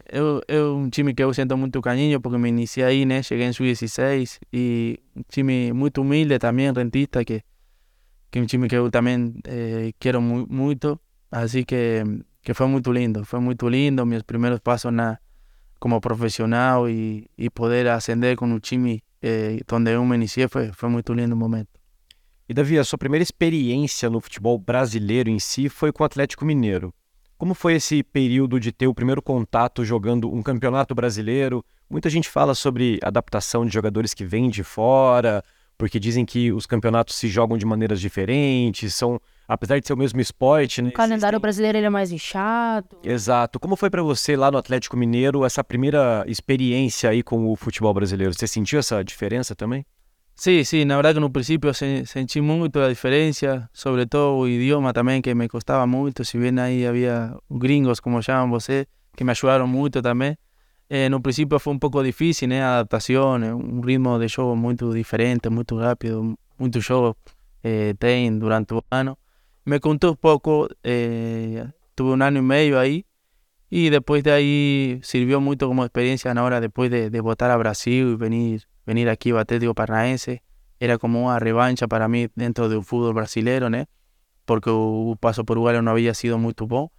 é, 0.48 0.62
um 0.62 0.88
time 0.89 1.12
que 1.13 1.24
eu 1.24 1.34
sinto 1.34 1.58
muito 1.58 1.82
carinho 1.82 2.22
porque 2.22 2.38
me 2.38 2.50
iniciei 2.50 2.86
aí, 2.86 3.06
né? 3.06 3.24
Cheguei 3.24 3.48
em 3.48 3.51
sub-16 3.51 4.39
e 4.54 5.00
um 5.15 5.24
time 5.27 5.74
muito 5.74 6.01
humilde 6.01 6.38
também, 6.38 6.72
rentista, 6.72 7.25
que, 7.25 7.42
que 8.30 8.38
é 8.38 8.42
um 8.44 8.46
time 8.46 8.68
que 8.68 8.75
eu 8.75 8.92
também 8.92 9.34
é, 9.44 9.92
quero 10.00 10.22
mu 10.22 10.46
muito. 10.48 11.00
Assim 11.32 11.63
que, 11.63 12.04
que 12.44 12.54
foi 12.54 12.68
muito 12.68 12.92
lindo, 12.92 13.25
foi 13.25 13.39
muito 13.39 13.68
lindo 13.68 14.06
meus 14.06 14.22
primeiros 14.22 14.60
passos 14.60 14.94
na, 14.94 15.18
como 15.80 16.00
profissional 16.00 16.88
e, 16.88 17.27
e 17.36 17.50
poder 17.50 17.88
ascender 17.88 18.36
com 18.36 18.54
o 18.54 18.60
time 18.60 19.04
eh, 19.22 19.60
onde 19.72 19.92
eu 19.92 20.06
me 20.06 20.15
iniciei 20.15 20.48
foi, 20.48 20.72
foi 20.72 20.89
muito 20.89 21.12
lindo 21.13 21.34
o 21.34 21.38
momento. 21.38 21.70
E 22.48 22.54
Davi, 22.54 22.78
a 22.78 22.84
sua 22.84 23.00
primeira 23.00 23.24
experiência 23.24 24.08
no 24.08 24.22
futebol 24.22 24.60
brasileiro 24.60 25.32
em 25.32 25.40
si 25.40 25.68
foi 25.68 25.92
com 25.92 26.04
o 26.04 26.06
Atlético 26.06 26.46
Mineiro. 26.46 26.94
Como 27.40 27.56
foi 27.56 27.74
esse 27.74 28.04
período 28.04 28.60
de 28.60 28.72
ter 28.72 28.86
o 28.86 28.94
primeiro 28.94 29.20
contato 29.20 29.84
jogando 29.84 30.32
um 30.32 30.44
campeonato 30.44 30.94
brasileiro? 30.94 31.66
Muita 31.90 32.08
gente 32.08 32.30
fala 32.30 32.54
sobre 32.54 33.00
adaptação 33.02 33.66
de 33.66 33.74
jogadores 33.74 34.14
que 34.14 34.24
vêm 34.24 34.48
de 34.48 34.64
fora, 34.64 35.44
porque 35.75 36.00
dizem 36.00 36.24
que 36.24 36.52
os 36.52 36.68
campeonatos 36.68 37.16
se 37.16 37.28
jogam 37.28 37.58
de 37.58 37.66
maneiras 37.66 38.00
diferentes, 38.00 38.94
são, 38.94 39.20
apesar 39.48 39.80
de 39.80 39.88
ser 39.88 39.94
o 39.94 39.98
mesmo 39.98 40.22
esporte, 40.22 40.84
né? 40.84 40.90
O 40.90 40.94
calendário 40.94 41.38
existem... 41.38 41.42
brasileiro 41.42 41.78
é 41.80 41.90
mais 41.90 42.12
inchado. 42.12 43.00
Exato. 43.04 43.60
Como 43.60 43.75
foi 43.75 43.90
para 43.90 44.04
você 44.04 44.36
lá 44.36 44.52
no 44.52 44.60
Atlético 44.60 44.96
Mineiro 44.96 45.44
essa 45.44 45.64
primeira 45.64 46.24
experiência 46.28 47.10
aí 47.10 47.24
com 47.24 47.52
o 47.52 47.56
futebol 47.56 47.94
brasileiro? 47.94 48.36
Você 48.36 48.46
sentiu 48.46 48.78
essa 48.78 49.04
diferença 49.04 49.56
também? 49.56 49.84
Sí, 50.38 50.65
sí, 50.65 50.84
la 50.84 50.98
verdad 50.98 51.13
que 51.13 51.20
en 51.20 51.24
un 51.24 51.32
principio 51.32 51.74
se, 51.74 52.06
sentí 52.06 52.42
mucho 52.42 52.80
la 52.80 52.89
diferencia, 52.89 53.70
sobre 53.72 54.06
todo 54.06 54.46
el 54.46 54.51
idioma 54.54 54.92
también 54.92 55.22
que 55.22 55.34
me 55.34 55.48
costaba 55.48 55.86
mucho, 55.86 56.25
si 56.25 56.38
bien 56.38 56.60
ahí 56.60 56.86
había 56.86 57.38
gringos, 57.48 58.01
como 58.01 58.20
llaman 58.20 58.51
vosotros, 58.51 58.88
que 59.15 59.24
me 59.24 59.32
ayudaron 59.32 59.70
mucho 59.70 60.01
también. 60.01 60.38
en 60.89 61.13
un 61.13 61.22
principio 61.22 61.58
fue 61.60 61.72
un 61.74 61.80
poco 61.80 62.04
difícil, 62.04 62.51
¿eh? 62.51 62.62
adaptación, 62.62 63.44
un 63.44 63.82
ritmo 63.82 64.20
de 64.20 64.30
juego 64.30 64.56
muy 64.58 64.75
diferente, 64.94 65.50
muy 65.50 65.63
rápido, 65.70 66.36
mucho 66.58 66.80
juego 66.86 67.18
eh, 67.63 67.96
ten 67.98 68.39
durante 68.39 68.74
un 68.75 68.82
año. 68.89 69.18
Me 69.63 69.80
contó 69.80 70.12
un 70.12 70.18
poco, 70.18 70.68
eh, 70.84 71.65
tuve 71.96 72.12
un 72.12 72.22
año 72.22 72.39
y 72.39 72.44
medio 72.44 72.80
ahí, 72.80 73.06
y 73.70 73.89
después 73.89 74.24
de 74.24 74.32
ahí 74.34 75.00
sirvió 75.01 75.39
mucho 75.42 75.68
como 75.68 75.86
experiencia 75.86 76.32
ahora 76.34 76.62
después 76.62 76.92
de, 76.92 77.10
de 77.10 77.22
votar 77.22 77.51
a 77.51 77.58
Brasil 77.58 78.12
y 78.13 78.15
venir 78.15 78.68
venir 78.86 79.10
aquí 79.10 79.32
ao 79.32 79.38
Atlético 79.39 79.74
Paranaense 79.74 80.42
era 80.80 81.00
como 81.00 81.22
uma 81.22 81.38
revancha 81.38 81.88
para 81.88 82.08
mim 82.08 82.30
dentro 82.36 82.68
do 82.70 82.82
futebol 82.82 83.13
brasileiro, 83.13 83.70
né? 83.70 83.86
Porque 84.46 84.70
o 84.70 85.15
passo 85.20 85.44
por 85.44 85.58
Uruguai 85.58 85.82
não 85.82 85.92
havia 85.92 86.13
sido 86.13 86.38
muito 86.38 86.68
bom. 86.68 86.89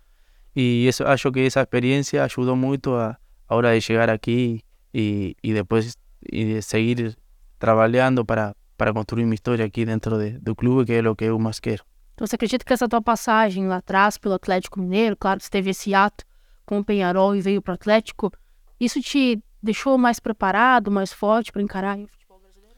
E 0.54 0.86
isso, 0.88 1.04
acho 1.04 1.30
que 1.30 1.40
essa 1.40 1.60
experiência 1.60 2.24
ajudou 2.24 2.56
muito 2.56 2.94
a, 2.94 3.16
a 3.46 3.54
hora 3.54 3.74
de 3.74 3.80
chegar 3.80 4.08
aqui 4.08 4.62
e, 4.92 5.36
depois 5.42 5.94
e 6.32 6.44
de 6.44 6.62
seguir 6.62 7.16
trabalhando 7.58 8.24
para, 8.24 8.54
para 8.76 8.92
construir 8.92 9.24
uma 9.24 9.34
história 9.34 9.64
aqui 9.64 9.84
dentro 9.84 10.18
de, 10.18 10.38
do 10.38 10.56
clube, 10.56 10.86
que 10.86 10.92
é 10.94 11.08
o 11.08 11.14
que 11.14 11.24
eu 11.24 11.38
mais 11.38 11.60
quero. 11.60 11.84
Então 12.14 12.26
você 12.26 12.36
acredita 12.36 12.64
que 12.64 12.72
essa 12.72 12.88
tua 12.88 13.02
passagem 13.02 13.68
lá 13.68 13.76
atrás 13.76 14.16
pelo 14.16 14.34
Atlético 14.34 14.80
Mineiro, 14.80 15.14
claro 15.16 15.38
que 15.38 15.44
você 15.44 15.50
teve 15.50 15.70
esse 15.70 15.94
ato 15.94 16.24
com 16.64 16.78
o 16.78 16.84
Penharol 16.84 17.36
e 17.36 17.42
veio 17.42 17.60
para 17.60 17.72
o 17.72 17.74
Atlético, 17.74 18.32
isso 18.80 19.00
te 19.00 19.38
deixou 19.66 19.98
mais 19.98 20.18
preparado, 20.18 20.90
mais 20.90 21.12
forte 21.12 21.52
para 21.52 21.60
encarar 21.60 21.98
o 21.98 22.06
futebol 22.06 22.40
brasileiro? 22.40 22.76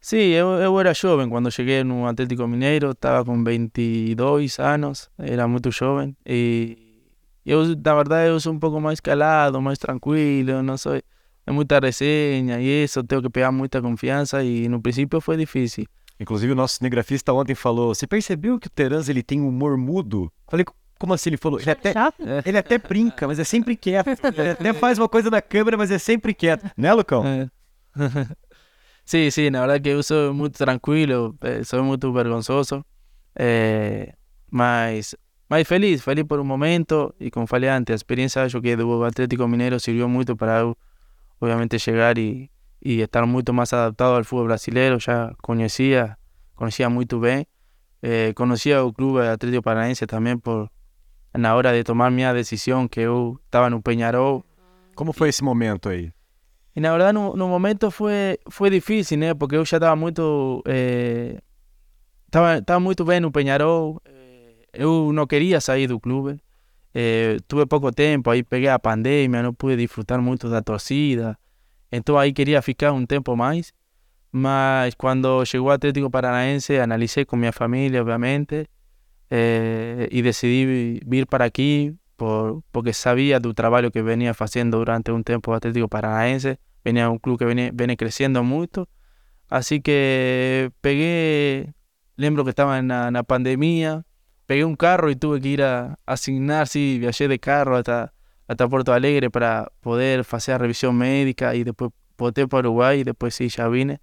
Sim, 0.00 0.28
eu, 0.28 0.48
eu 0.52 0.80
era 0.80 0.94
jovem 0.94 1.28
quando 1.28 1.50
cheguei 1.50 1.84
no 1.84 2.06
Atlético 2.06 2.46
Mineiro, 2.46 2.92
estava 2.92 3.24
com 3.24 3.44
22 3.44 4.58
anos, 4.58 5.10
era 5.18 5.46
muito 5.46 5.70
jovem 5.70 6.16
e 6.24 6.88
eu, 7.44 7.64
na 7.76 7.94
verdade, 7.94 8.30
eu 8.30 8.40
sou 8.40 8.52
um 8.52 8.58
pouco 8.58 8.80
mais 8.80 9.00
calado, 9.00 9.60
mais 9.60 9.78
tranquilo, 9.78 10.62
não 10.62 10.76
sou 10.78 11.00
é 11.46 11.50
muita 11.50 11.78
resenha 11.78 12.60
e 12.60 12.84
isso, 12.84 13.02
tenho 13.02 13.22
que 13.22 13.30
pegar 13.30 13.50
muita 13.50 13.80
confiança 13.80 14.44
e 14.44 14.68
no 14.68 14.82
princípio 14.82 15.18
foi 15.20 15.36
difícil. 15.36 15.86
Inclusive 16.20 16.52
o 16.52 16.56
nosso 16.56 16.76
cinegrafista 16.76 17.32
ontem 17.32 17.54
falou, 17.54 17.94
você 17.94 18.06
percebeu 18.06 18.58
que 18.58 18.66
o 18.66 18.70
Terans 18.70 19.08
ele 19.08 19.22
tem 19.22 19.40
um 19.40 19.48
humor 19.48 19.78
mudo? 19.78 20.30
Falei, 20.46 20.66
como 20.98 21.14
assim 21.14 21.30
ele 21.30 21.36
falou? 21.36 21.60
Ele 21.60 21.70
até, 21.70 21.94
ele 22.44 22.58
até 22.58 22.76
brinca, 22.76 23.26
mas 23.26 23.38
é 23.38 23.44
sempre 23.44 23.76
quieto. 23.76 24.08
Ele 24.36 24.50
até 24.50 24.72
faz 24.72 24.98
uma 24.98 25.08
coisa 25.08 25.30
na 25.30 25.40
câmera, 25.40 25.76
mas 25.76 25.90
é 25.90 25.98
sempre 25.98 26.34
quieto. 26.34 26.68
Né, 26.76 26.92
Lucão? 26.92 27.24
É. 27.24 27.48
sim, 29.04 29.30
sim, 29.30 29.50
na 29.50 29.60
verdade 29.60 29.82
que 29.84 29.88
eu 29.90 30.02
sou 30.02 30.34
muito 30.34 30.58
tranquilo, 30.58 31.36
eh, 31.40 31.62
sou 31.62 31.82
muito 31.84 32.12
vergonzoso, 32.12 32.84
é, 33.34 34.12
mas, 34.50 35.14
mas 35.48 35.66
feliz, 35.66 36.02
feliz 36.02 36.24
por 36.24 36.40
um 36.40 36.44
momento 36.44 37.14
e 37.20 37.30
como 37.30 37.46
falei 37.46 37.70
antes, 37.70 37.92
a 37.92 37.94
experiência 37.94 38.42
acho 38.42 38.60
que 38.60 38.76
do 38.76 39.04
Atlético 39.04 39.46
Mineiro 39.46 39.78
serviu 39.78 40.08
muito 40.08 40.36
para 40.36 40.60
eu, 40.60 40.76
obviamente, 41.40 41.78
chegar 41.78 42.18
e, 42.18 42.50
e 42.82 43.00
estar 43.00 43.24
muito 43.26 43.54
mais 43.54 43.72
adaptado 43.72 44.16
ao 44.16 44.24
futebol 44.24 44.46
brasileiro, 44.46 44.98
já 44.98 45.32
conhecia, 45.42 46.16
conhecia 46.54 46.90
muito 46.90 47.18
bem, 47.18 47.46
é, 48.02 48.32
conhecia 48.32 48.82
o 48.84 48.92
clube 48.92 49.20
Atlético 49.20 49.62
Paranaense 49.62 50.06
também 50.06 50.36
por 50.36 50.68
na 51.34 51.54
hora 51.54 51.72
de 51.72 51.84
tomar 51.84 52.10
minha 52.10 52.32
decisão, 52.32 52.88
que 52.88 53.00
eu 53.00 53.38
estava 53.46 53.68
no 53.70 53.82
Penharol. 53.82 54.44
Como 54.94 55.12
foi 55.12 55.28
esse 55.28 55.42
momento 55.42 55.88
aí? 55.88 56.12
E 56.74 56.80
na 56.80 56.90
verdade, 56.90 57.12
no, 57.12 57.36
no 57.36 57.48
momento 57.48 57.90
foi, 57.90 58.38
foi 58.48 58.70
difícil, 58.70 59.18
né? 59.18 59.34
Porque 59.34 59.56
eu 59.56 59.64
já 59.64 59.76
estava 59.76 59.96
muito. 59.96 60.62
Estava 62.26 62.56
eh, 62.56 62.60
tava 62.60 62.80
muito 62.80 63.04
bem 63.04 63.20
no 63.20 63.30
Penharol. 63.30 64.00
Eh, 64.04 64.54
eu 64.72 65.12
não 65.12 65.26
queria 65.26 65.60
sair 65.60 65.86
do 65.86 65.98
clube. 65.98 66.40
Eh, 66.94 67.36
tuve 67.46 67.66
pouco 67.66 67.92
tempo, 67.92 68.30
aí 68.30 68.42
peguei 68.42 68.68
a 68.68 68.78
pandemia, 68.78 69.42
não 69.42 69.52
pude 69.52 69.76
desfrutar 69.76 70.20
muito 70.20 70.48
da 70.48 70.62
torcida. 70.62 71.38
Então 71.90 72.18
aí 72.18 72.32
queria 72.32 72.62
ficar 72.62 72.92
um 72.92 73.04
tempo 73.04 73.36
mais. 73.36 73.72
Mas 74.30 74.94
quando 74.94 75.44
chegou 75.44 75.68
o 75.68 75.70
Atlético 75.70 76.10
Paranaense, 76.10 76.78
analisei 76.78 77.24
com 77.24 77.36
minha 77.36 77.52
família, 77.52 78.00
obviamente. 78.00 78.68
Eh, 79.30 80.08
y 80.10 80.22
decidí 80.22 81.00
vir 81.04 81.26
para 81.26 81.44
aquí 81.44 81.96
por, 82.16 82.62
porque 82.72 82.92
sabía 82.92 83.40
tu 83.40 83.54
trabajo 83.54 83.90
que 83.90 84.02
venía 84.02 84.32
haciendo 84.38 84.78
durante 84.78 85.12
un 85.12 85.24
tiempo 85.24 85.54
Atlético 85.54 85.88
Paranaense, 85.88 86.58
venía 86.84 87.08
un 87.08 87.18
club 87.18 87.38
que 87.38 87.44
viene, 87.44 87.70
viene 87.72 87.96
creciendo 87.96 88.42
mucho, 88.42 88.88
así 89.48 89.80
que 89.80 90.70
pegué, 90.80 91.74
lembro 92.16 92.44
que 92.44 92.50
estaba 92.50 92.78
en 92.78 92.88
la, 92.88 93.22
pandemia, 93.22 94.04
pegué 94.46 94.64
un 94.64 94.76
carro 94.76 95.10
y 95.10 95.16
tuve 95.16 95.40
que 95.40 95.48
ir 95.48 95.62
a 95.62 95.98
asignar, 96.06 96.66
sí, 96.68 96.98
viajé 96.98 97.28
de 97.28 97.38
carro 97.38 97.76
hasta, 97.76 98.14
hasta 98.46 98.68
Puerto 98.68 98.92
Alegre 98.92 99.30
para 99.30 99.70
poder 99.80 100.24
hacer 100.30 100.60
revisión 100.60 100.96
médica 100.96 101.54
y 101.54 101.64
después 101.64 101.90
voté 102.16 102.48
para 102.48 102.68
Uruguay 102.68 103.00
y 103.00 103.04
después 103.04 103.34
sí, 103.34 103.48
ya 103.48 103.68
vine 103.68 104.00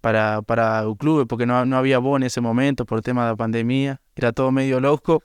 para, 0.00 0.42
para 0.42 0.80
el 0.80 0.96
club, 0.96 1.26
porque 1.26 1.46
no, 1.46 1.64
no 1.64 1.76
había 1.76 1.98
voz 1.98 2.18
en 2.18 2.24
ese 2.24 2.40
momento 2.40 2.84
por 2.84 2.98
el 2.98 3.04
tema 3.04 3.24
de 3.24 3.30
la 3.30 3.36
pandemia, 3.36 4.00
era 4.14 4.32
todo 4.32 4.50
medio 4.50 4.80
louco. 4.80 5.22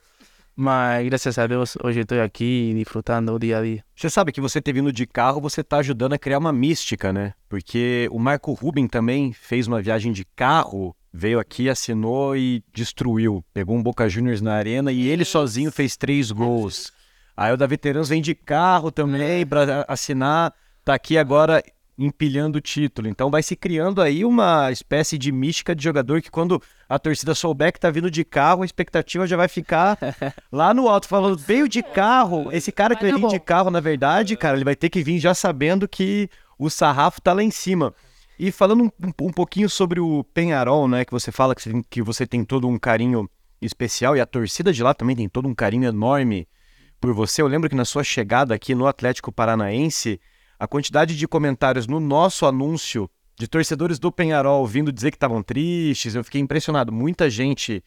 Mas 0.56 1.04
graças 1.06 1.36
a 1.36 1.48
Deus 1.48 1.76
hoje 1.82 2.00
estou 2.00 2.22
aqui 2.22 2.72
disfrutando 2.76 3.34
o 3.34 3.38
dia 3.40 3.58
a 3.58 3.62
dia. 3.62 3.84
Você 3.96 4.08
sabe 4.08 4.30
que 4.30 4.40
você 4.40 4.60
ter 4.60 4.72
vindo 4.72 4.92
de 4.92 5.04
carro, 5.04 5.40
você 5.40 5.62
está 5.62 5.78
ajudando 5.78 6.12
a 6.12 6.18
criar 6.18 6.38
uma 6.38 6.52
mística, 6.52 7.12
né? 7.12 7.34
Porque 7.48 8.08
o 8.12 8.20
Marco 8.20 8.52
Rubin 8.52 8.86
também 8.86 9.32
fez 9.32 9.66
uma 9.66 9.82
viagem 9.82 10.12
de 10.12 10.24
carro, 10.36 10.94
veio 11.12 11.40
aqui, 11.40 11.68
assinou 11.68 12.36
e 12.36 12.62
destruiu. 12.72 13.44
Pegou 13.52 13.76
um 13.76 13.82
Boca 13.82 14.08
Juniors 14.08 14.40
na 14.40 14.54
arena 14.54 14.92
e 14.92 15.08
ele 15.08 15.24
sozinho 15.24 15.72
fez 15.72 15.96
três 15.96 16.30
gols. 16.30 16.92
Aí 17.36 17.52
o 17.52 17.56
Davi 17.56 17.76
Terans 17.76 18.08
vem 18.08 18.22
de 18.22 18.32
carro 18.32 18.92
também 18.92 19.44
para 19.44 19.84
assinar. 19.88 20.54
Tá 20.84 20.94
aqui 20.94 21.18
agora 21.18 21.64
empilhando 21.96 22.58
o 22.58 22.60
título. 22.60 23.08
Então 23.08 23.30
vai 23.30 23.42
se 23.42 23.54
criando 23.54 24.02
aí 24.02 24.24
uma 24.24 24.70
espécie 24.70 25.16
de 25.16 25.30
mística 25.30 25.74
de 25.74 25.82
jogador 25.82 26.20
que 26.20 26.30
quando 26.30 26.60
a 26.88 26.98
torcida 26.98 27.34
souber 27.34 27.72
que 27.72 27.80
tá 27.80 27.90
vindo 27.90 28.10
de 28.10 28.24
carro, 28.24 28.62
a 28.62 28.66
expectativa 28.66 29.26
já 29.26 29.36
vai 29.36 29.48
ficar 29.48 29.98
lá 30.50 30.74
no 30.74 30.88
alto, 30.88 31.08
falando, 31.08 31.38
veio 31.38 31.68
de 31.68 31.82
carro. 31.82 32.50
Esse 32.52 32.72
cara 32.72 32.96
que 32.96 33.08
vai 33.08 33.20
vir 33.20 33.28
de 33.28 33.40
carro, 33.40 33.70
na 33.70 33.80
verdade, 33.80 34.36
cara, 34.36 34.56
ele 34.56 34.64
vai 34.64 34.76
ter 34.76 34.90
que 34.90 35.02
vir 35.02 35.18
já 35.18 35.34
sabendo 35.34 35.88
que 35.88 36.28
o 36.58 36.68
sarrafo 36.68 37.20
tá 37.20 37.32
lá 37.32 37.42
em 37.42 37.50
cima. 37.50 37.94
E 38.38 38.50
falando 38.50 38.84
um, 38.84 38.90
um 39.20 39.30
pouquinho 39.30 39.68
sobre 39.70 40.00
o 40.00 40.24
Penharol, 40.24 40.88
né, 40.88 41.04
que 41.04 41.12
você 41.12 41.30
fala 41.30 41.54
que 41.54 41.62
você, 41.62 41.70
tem, 41.70 41.84
que 41.88 42.02
você 42.02 42.26
tem 42.26 42.44
todo 42.44 42.68
um 42.68 42.78
carinho 42.78 43.30
especial 43.62 44.16
e 44.16 44.20
a 44.20 44.26
torcida 44.26 44.72
de 44.72 44.82
lá 44.82 44.92
também 44.92 45.14
tem 45.14 45.28
todo 45.28 45.48
um 45.48 45.54
carinho 45.54 45.88
enorme 45.88 46.48
por 47.00 47.14
você. 47.14 47.40
Eu 47.40 47.46
lembro 47.46 47.68
que 47.68 47.76
na 47.76 47.84
sua 47.84 48.02
chegada 48.02 48.54
aqui 48.54 48.74
no 48.74 48.86
Atlético 48.86 49.30
Paranaense, 49.30 50.20
a 50.58 50.66
quantidade 50.66 51.16
de 51.16 51.28
comentários 51.28 51.86
no 51.86 51.98
nosso 52.00 52.46
anúncio 52.46 53.10
de 53.38 53.48
torcedores 53.48 53.98
do 53.98 54.12
Penharol 54.12 54.66
vindo 54.66 54.92
dizer 54.92 55.10
que 55.10 55.16
estavam 55.16 55.42
tristes, 55.42 56.14
eu 56.14 56.22
fiquei 56.24 56.40
impressionado. 56.40 56.92
Muita 56.92 57.28
gente 57.28 57.82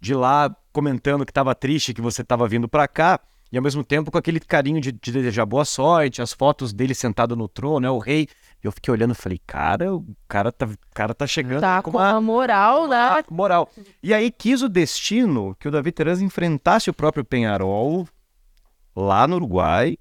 de 0.00 0.14
lá 0.14 0.54
comentando 0.72 1.24
que 1.24 1.30
estava 1.30 1.54
triste 1.54 1.94
que 1.94 2.00
você 2.00 2.22
estava 2.22 2.46
vindo 2.48 2.68
para 2.68 2.86
cá. 2.88 3.20
e 3.52 3.56
ao 3.56 3.62
mesmo 3.62 3.82
tempo 3.82 4.10
com 4.10 4.18
aquele 4.18 4.38
carinho 4.40 4.80
de, 4.80 4.92
de 4.92 5.10
desejar 5.12 5.44
boa 5.44 5.64
sorte, 5.64 6.22
as 6.22 6.32
fotos 6.32 6.72
dele 6.72 6.94
sentado 6.94 7.34
no 7.34 7.48
trono, 7.48 7.80
né, 7.80 7.90
o 7.90 7.98
rei. 7.98 8.28
E 8.62 8.66
eu 8.66 8.72
fiquei 8.72 8.92
olhando 8.92 9.12
e 9.12 9.16
falei, 9.16 9.40
cara, 9.46 9.94
o 9.94 10.06
cara 10.28 10.52
tá, 10.52 10.66
o 10.66 10.94
cara 10.94 11.14
tá 11.14 11.26
chegando 11.26 11.60
Tá 11.60 11.82
com 11.82 11.90
uma 11.90 12.20
moral, 12.20 12.86
né? 12.86 13.24
moral. 13.30 13.68
E 14.02 14.12
aí 14.14 14.30
quis 14.30 14.62
o 14.62 14.68
destino 14.68 15.56
que 15.58 15.66
o 15.66 15.70
Davi 15.70 15.90
Terans 15.92 16.20
enfrentasse 16.20 16.88
o 16.90 16.94
próprio 16.94 17.24
Penharol 17.24 18.06
lá 18.94 19.26
no 19.26 19.36
Uruguai. 19.36 19.96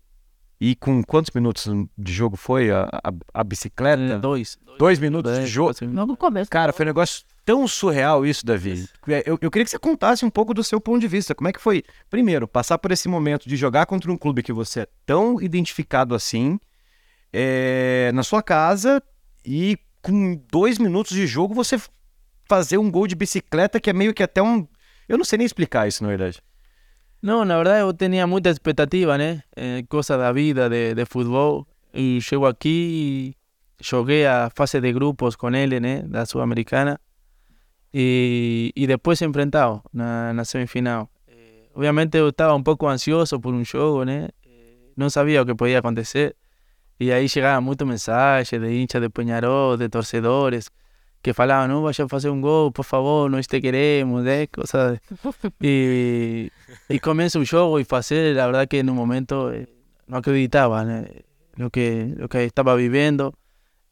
E 0.61 0.75
com 0.75 1.01
quantos 1.03 1.31
minutos 1.33 1.67
de 1.97 2.11
jogo 2.11 2.35
foi 2.35 2.69
a, 2.69 2.83
a, 3.03 3.13
a 3.33 3.43
bicicleta? 3.43 4.01
Eh, 4.01 4.17
dois. 4.17 4.57
Dois 4.77 4.99
minutos 4.99 5.31
de 5.31 5.39
Dez, 5.39 5.49
jogo. 5.49 5.73
Logo 5.81 6.11
no 6.11 6.17
começo. 6.17 6.49
Cara, 6.51 6.73
foi 6.73 6.85
um 6.85 6.87
negócio 6.87 7.23
tão 7.45 7.67
surreal 7.67 8.25
isso, 8.25 8.45
Davi. 8.45 8.87
É, 9.07 9.23
Eu, 9.25 9.37
eu 9.41 9.49
queria 9.49 9.63
que 9.65 9.71
você 9.71 9.79
contasse 9.79 10.25
um 10.25 10.29
pouco 10.29 10.53
do 10.53 10.63
seu 10.63 10.79
ponto 10.79 10.99
de 10.99 11.07
vista. 11.07 11.33
Como 11.33 11.47
é 11.47 11.53
que 11.53 11.61
foi, 11.61 11.83
primeiro, 12.09 12.47
passar 12.47 12.77
por 12.77 12.91
esse 12.91 13.07
momento 13.07 13.47
de 13.47 13.55
jogar 13.55 13.85
contra 13.85 14.11
um 14.11 14.17
clube 14.17 14.43
que 14.43 14.53
você 14.53 14.81
é 14.81 14.87
tão 15.05 15.41
identificado 15.41 16.13
assim, 16.13 16.59
é, 17.31 18.11
na 18.13 18.23
sua 18.23 18.43
casa, 18.43 19.01
e 19.45 19.77
com 20.01 20.41
dois 20.51 20.77
minutos 20.77 21.13
de 21.13 21.25
jogo 21.25 21.53
você 21.53 21.79
fazer 22.47 22.77
um 22.77 22.91
gol 22.91 23.07
de 23.07 23.15
bicicleta 23.15 23.79
que 23.79 23.89
é 23.89 23.93
meio 23.93 24.13
que 24.13 24.23
até 24.23 24.41
um. 24.41 24.67
Eu 25.07 25.17
não 25.17 25.25
sei 25.25 25.37
nem 25.37 25.45
explicar 25.45 25.87
isso, 25.87 26.03
na 26.03 26.09
verdade. 26.09 26.41
No, 27.21 27.43
la 27.43 27.57
verdad 27.57 27.79
yo 27.81 27.93
tenía 27.93 28.27
mucha 28.27 28.49
expectativa, 28.49 29.17
né? 29.17 29.45
Eh, 29.55 29.83
cosa 29.89 30.15
da 30.15 30.31
vida, 30.31 30.69
de, 30.69 30.95
de 30.95 31.05
fútbol. 31.05 31.65
Y 31.93 32.21
llego 32.21 32.47
aquí 32.47 33.35
y 33.89 34.23
a 34.25 34.49
fase 34.53 34.79
de 34.79 34.93
grupos 34.93 35.35
con 35.35 35.55
él, 35.55 35.81
né? 35.81 36.03
Da 36.05 36.25
Sudamericana. 36.25 37.01
Y, 37.91 38.71
y 38.75 38.85
después 38.85 39.21
enfrentado 39.21 39.83
na, 39.91 40.31
na 40.33 40.45
semifinal. 40.45 41.09
Eh, 41.27 41.69
obviamente 41.73 42.19
yo 42.19 42.29
estaba 42.29 42.53
un 42.53 42.63
poco 42.63 42.89
ansioso 42.89 43.41
por 43.41 43.53
un 43.53 43.65
né? 44.05 44.29
Eh, 44.43 44.93
no 44.95 45.09
sabía 45.09 45.39
lo 45.39 45.45
que 45.45 45.55
podía 45.55 45.79
acontecer. 45.79 46.38
Y 46.99 47.11
ahí 47.11 47.27
llegaban 47.27 47.63
muchos 47.63 47.88
mensajes 47.88 48.61
de 48.61 48.75
hinchas 48.75 49.01
de 49.01 49.09
Peñarol, 49.09 49.77
de 49.77 49.89
torcedores, 49.89 50.71
que 51.21 51.33
falaban, 51.33 51.69
no 51.69 51.81
vaya 51.81 52.05
a 52.09 52.15
hacer 52.15 52.31
un 52.31 52.41
gol, 52.41 52.71
por 52.71 52.85
favor, 52.85 53.29
nós 53.29 53.47
te 53.47 53.61
queremos, 53.61 54.23
né? 54.23 54.47
Cosas 54.47 54.99
y, 55.59 56.49
y 56.88 56.99
comienza 56.99 57.39
un 57.39 57.45
show 57.45 57.79
y 57.79 57.85
hacer, 57.89 58.35
la 58.35 58.45
verdad 58.45 58.67
que 58.67 58.79
en 58.79 58.89
un 58.89 58.95
momento 58.95 59.51
eh, 59.51 59.67
no 60.07 60.17
acreditaba 60.17 60.85
né, 60.85 61.25
lo, 61.55 61.69
que, 61.69 62.13
lo 62.17 62.29
que 62.29 62.45
estaba 62.45 62.75
viviendo. 62.75 63.35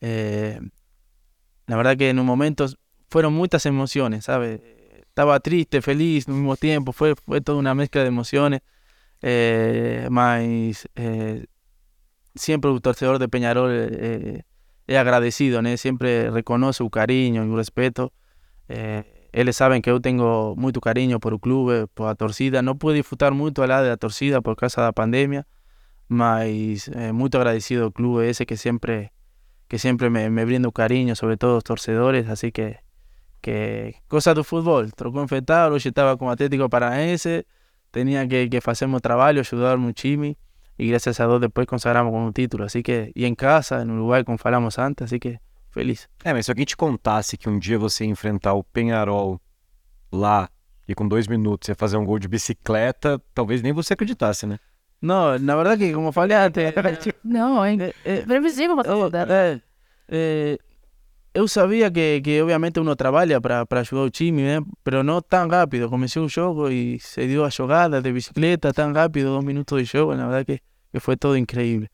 Eh, 0.02 0.60
la 1.66 1.76
verdad 1.76 1.98
que 1.98 2.10
en 2.10 2.20
un 2.20 2.26
momento 2.26 2.66
fueron 3.10 3.34
muchas 3.34 3.66
emociones, 3.66 4.26
¿sabes? 4.26 4.62
Estaba 5.00 5.40
triste, 5.40 5.82
feliz 5.82 6.28
al 6.28 6.36
mismo 6.36 6.56
tiempo, 6.56 6.94
fue, 6.94 7.16
fue 7.16 7.42
toda 7.42 7.58
una 7.58 7.74
mezcla 7.76 8.02
de 8.02 8.08
emociones. 8.08 8.62
Eh, 9.22 10.08
mas 10.12 10.88
eh, 10.96 11.46
siempre 12.36 12.70
un 12.72 12.80
torcedor 12.82 13.20
de 13.20 13.28
Peñarol 13.28 13.72
eh, 13.74 14.44
es 14.88 14.98
agradecido, 14.98 15.62
né? 15.62 15.78
siempre 15.78 16.32
reconoce 16.32 16.78
su 16.78 16.90
cariño 16.90 17.46
y 17.46 17.56
respeto. 17.56 18.14
Eh, 18.70 19.30
eles 19.34 19.58
saben 19.58 19.82
que 19.82 19.90
eu 19.90 20.00
tenho 20.02 20.56
muito 20.56 20.80
carinho 20.82 21.20
por 21.20 21.34
o 21.34 21.40
clube, 21.40 21.88
por 21.94 22.08
a 22.08 22.16
torcida. 22.16 22.62
Não 22.62 22.78
pude 22.78 22.98
disfrutar 22.98 23.34
muito 23.34 23.64
lá 23.66 23.82
da 23.84 23.98
torcida 23.98 24.42
por 24.42 24.56
causa 24.56 24.82
da 24.82 24.94
pandemia, 24.94 25.46
mas 26.08 26.90
eh, 26.90 27.12
muito 27.12 27.36
agradecido 27.38 27.84
ao 27.84 27.92
clube 27.92 28.28
esse 28.28 28.46
que 28.46 28.56
sempre 28.58 29.12
que 29.68 29.78
sempre 29.78 30.10
me, 30.10 30.30
me 30.30 30.46
brinda 30.46 30.70
o 30.70 30.72
carinho, 30.72 31.14
sobre 31.16 31.36
todo 31.36 31.58
os 31.58 31.64
torcedores, 31.64 32.30
assim 32.30 32.52
que 32.52 32.78
que 33.42 33.94
coisa 34.08 34.34
do 34.34 34.44
futebol. 34.44 34.86
Trocou 34.96 35.24
enfrentar, 35.24 35.72
hoje 35.72 35.90
estava 35.90 36.18
com 36.18 36.28
o 36.28 36.30
Atlético 36.30 36.70
Paranaense, 36.70 37.46
tinha 37.92 38.28
que, 38.28 38.48
que 38.50 38.62
fazer 38.62 38.88
meu 38.88 39.02
trabalho, 39.02 39.42
ajudar 39.42 39.78
meu 39.78 39.94
time 39.94 40.38
e 40.78 40.88
graças 40.88 41.20
a 41.20 41.28
Deus 41.28 41.42
depois 41.42 41.68
consagramos 41.68 42.12
com 42.12 42.28
o 42.28 42.32
título. 42.32 42.64
Assim 42.64 42.82
que 42.82 43.12
e 43.16 43.26
em 43.26 43.34
casa, 43.36 43.84
no 43.84 43.96
Uruguai, 43.96 44.24
como 44.24 44.38
falamos 44.38 44.78
antes, 44.78 45.06
assim 45.06 45.20
que 45.20 45.40
feliz. 45.72 46.08
É, 46.24 46.34
mas 46.34 46.46
se 46.46 46.52
alguém 46.52 46.66
te 46.66 46.78
contasse 46.78 47.38
que 47.38 47.50
um 47.50 47.58
dia 47.58 47.78
você 47.78 48.04
ia 48.04 48.10
enfrentar 48.10 48.54
o 48.54 48.64
Penharol 48.64 49.42
lá 50.12 50.50
e 50.88 50.96
com 50.96 51.08
dois 51.08 51.28
minutos 51.28 51.68
ia 51.70 51.76
fazer 51.76 51.98
um 51.98 52.06
gol 52.06 52.20
de 52.20 52.28
bicicleta, 52.28 53.22
talvez 53.34 53.62
nem 53.62 53.74
você 53.74 53.94
acreditasse, 53.94 54.46
né? 54.46 54.60
Não, 55.02 55.38
na 55.38 55.56
verdade 55.56 55.86
que 55.86 55.94
como 55.94 56.12
falei 56.12 56.36
antes, 56.36 56.64
Não, 57.24 57.64
é 57.64 57.76
eh, 57.76 57.94
eh, 58.04 58.22
previsível 58.22 58.76
dessa. 59.12 59.34
é, 59.34 59.62
é, 60.10 60.60
eu 61.38 61.48
sabia 61.48 61.92
que, 61.92 62.20
que 62.22 62.42
obviamente 62.42 62.80
uno 62.80 62.96
trabalha 62.96 63.40
para 63.40 63.82
ajudar 63.82 64.02
o 64.02 64.10
time, 64.10 64.42
né? 64.42 64.60
Pero 64.84 65.04
não 65.04 65.22
tão 65.22 65.48
rápido. 65.48 65.88
Comecei 65.88 66.20
o 66.20 66.28
jogo 66.28 66.68
e 66.68 67.00
se 67.00 67.28
deu 67.28 67.46
a 67.46 67.50
jogada 67.50 68.02
de 68.02 68.12
bicicleta 68.12 68.74
tão 68.74 68.92
rápido, 68.92 69.30
dois 69.30 69.46
minutos 69.46 69.78
de 69.78 69.86
jogo, 69.86 70.16
na 70.16 70.24
verdade 70.24 70.46
que, 70.46 70.60
que 70.92 71.00
foi 71.00 71.16
todo 71.16 71.38
incrível. 71.38 71.88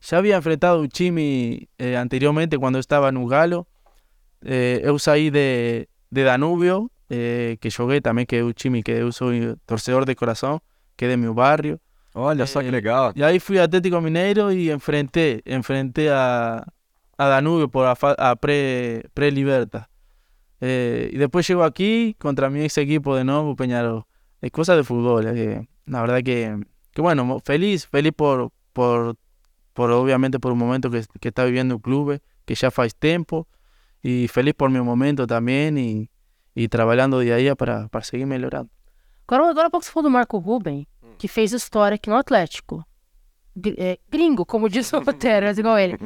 Já 0.00 0.16
havia 0.16 0.38
enfrentado 0.38 0.80
o 0.80 0.88
time 0.88 1.68
eh, 1.78 1.94
anteriormente 1.94 2.56
quando 2.56 2.76
eu 2.76 2.80
estava 2.80 3.12
no 3.12 3.26
Galo. 3.26 3.66
Eh, 4.42 4.80
eu 4.82 4.98
saí 4.98 5.30
de, 5.30 5.86
de 6.10 6.24
Danúbio, 6.24 6.90
eh, 7.10 7.58
que 7.60 7.68
joguei 7.68 8.00
também, 8.00 8.24
que 8.24 8.36
é 8.36 8.42
o 8.42 8.54
time 8.54 8.82
que 8.82 8.92
eu 8.92 9.12
sou 9.12 9.30
torcedor 9.66 10.06
de 10.06 10.14
coração, 10.14 10.58
que 10.96 11.04
é 11.04 11.08
de 11.08 11.18
meu 11.18 11.34
barrio. 11.34 11.78
Olha 12.14 12.46
só 12.46 12.62
que 12.62 12.68
É, 12.68 12.70
legal. 12.70 13.12
Y 13.14 13.22
ahí 13.22 13.38
fui 13.38 13.58
a 13.58 13.64
Atlético 13.64 14.00
Mineiro 14.00 14.50
y 14.50 14.70
enfrenté, 14.70 15.42
enfrenté 15.44 16.08
a, 16.08 16.64
a 17.18 17.26
Danubio 17.26 17.68
por 17.70 17.86
a, 17.86 17.96
a 18.18 18.36
pre, 18.36 19.04
pre-Liberta. 19.14 19.88
Eh, 20.60 21.10
y 21.12 21.16
después 21.18 21.46
llego 21.46 21.64
aquí 21.64 22.14
contra 22.18 22.48
mi 22.50 22.62
ex 22.62 22.78
equipo 22.78 23.14
de 23.16 23.24
nuevo, 23.24 23.54
Peñarol. 23.56 24.04
Es 24.40 24.50
cosa 24.50 24.76
de 24.76 24.84
fútbol. 24.84 25.26
eh, 25.26 25.68
la 25.86 26.00
verdad 26.00 26.22
que, 26.22 26.58
que 26.92 27.00
bueno, 27.02 27.38
feliz, 27.44 27.86
feliz 27.86 28.12
por, 28.14 28.50
por, 28.72 29.16
por 29.72 29.90
obviamente 29.90 30.38
por 30.38 30.52
un 30.52 30.58
momento 30.58 30.90
que, 30.90 31.04
que 31.20 31.28
está 31.28 31.44
viviendo 31.44 31.74
el 31.76 31.80
club, 31.80 32.20
que 32.44 32.54
ya 32.54 32.70
faz 32.70 32.94
tiempo. 32.94 33.46
Y 34.02 34.28
feliz 34.28 34.54
por 34.54 34.70
mi 34.70 34.80
momento 34.80 35.26
también 35.26 35.78
y, 35.78 36.10
y 36.54 36.68
trabajando 36.68 37.18
día 37.20 37.34
a 37.34 37.38
día 37.38 37.54
para, 37.54 37.88
para 37.88 38.04
seguir 38.04 38.26
mejorando. 38.26 38.70
Agora, 39.28 39.50
agora 39.50 39.66
há 39.66 39.70
pouco 39.70 39.84
você 39.84 39.90
falou 39.90 40.04
do 40.08 40.10
Marco 40.12 40.38
Ruben, 40.38 40.86
que 41.18 41.26
fez 41.26 41.52
história 41.52 41.96
aqui 41.96 42.08
no 42.08 42.14
Atlético. 42.16 42.86
Gr- 43.56 43.74
é, 43.76 43.98
gringo, 44.08 44.46
como 44.46 44.68
diz 44.68 44.92
o 44.92 45.00
Terans, 45.12 45.58
igual 45.58 45.78
ele. 45.78 45.98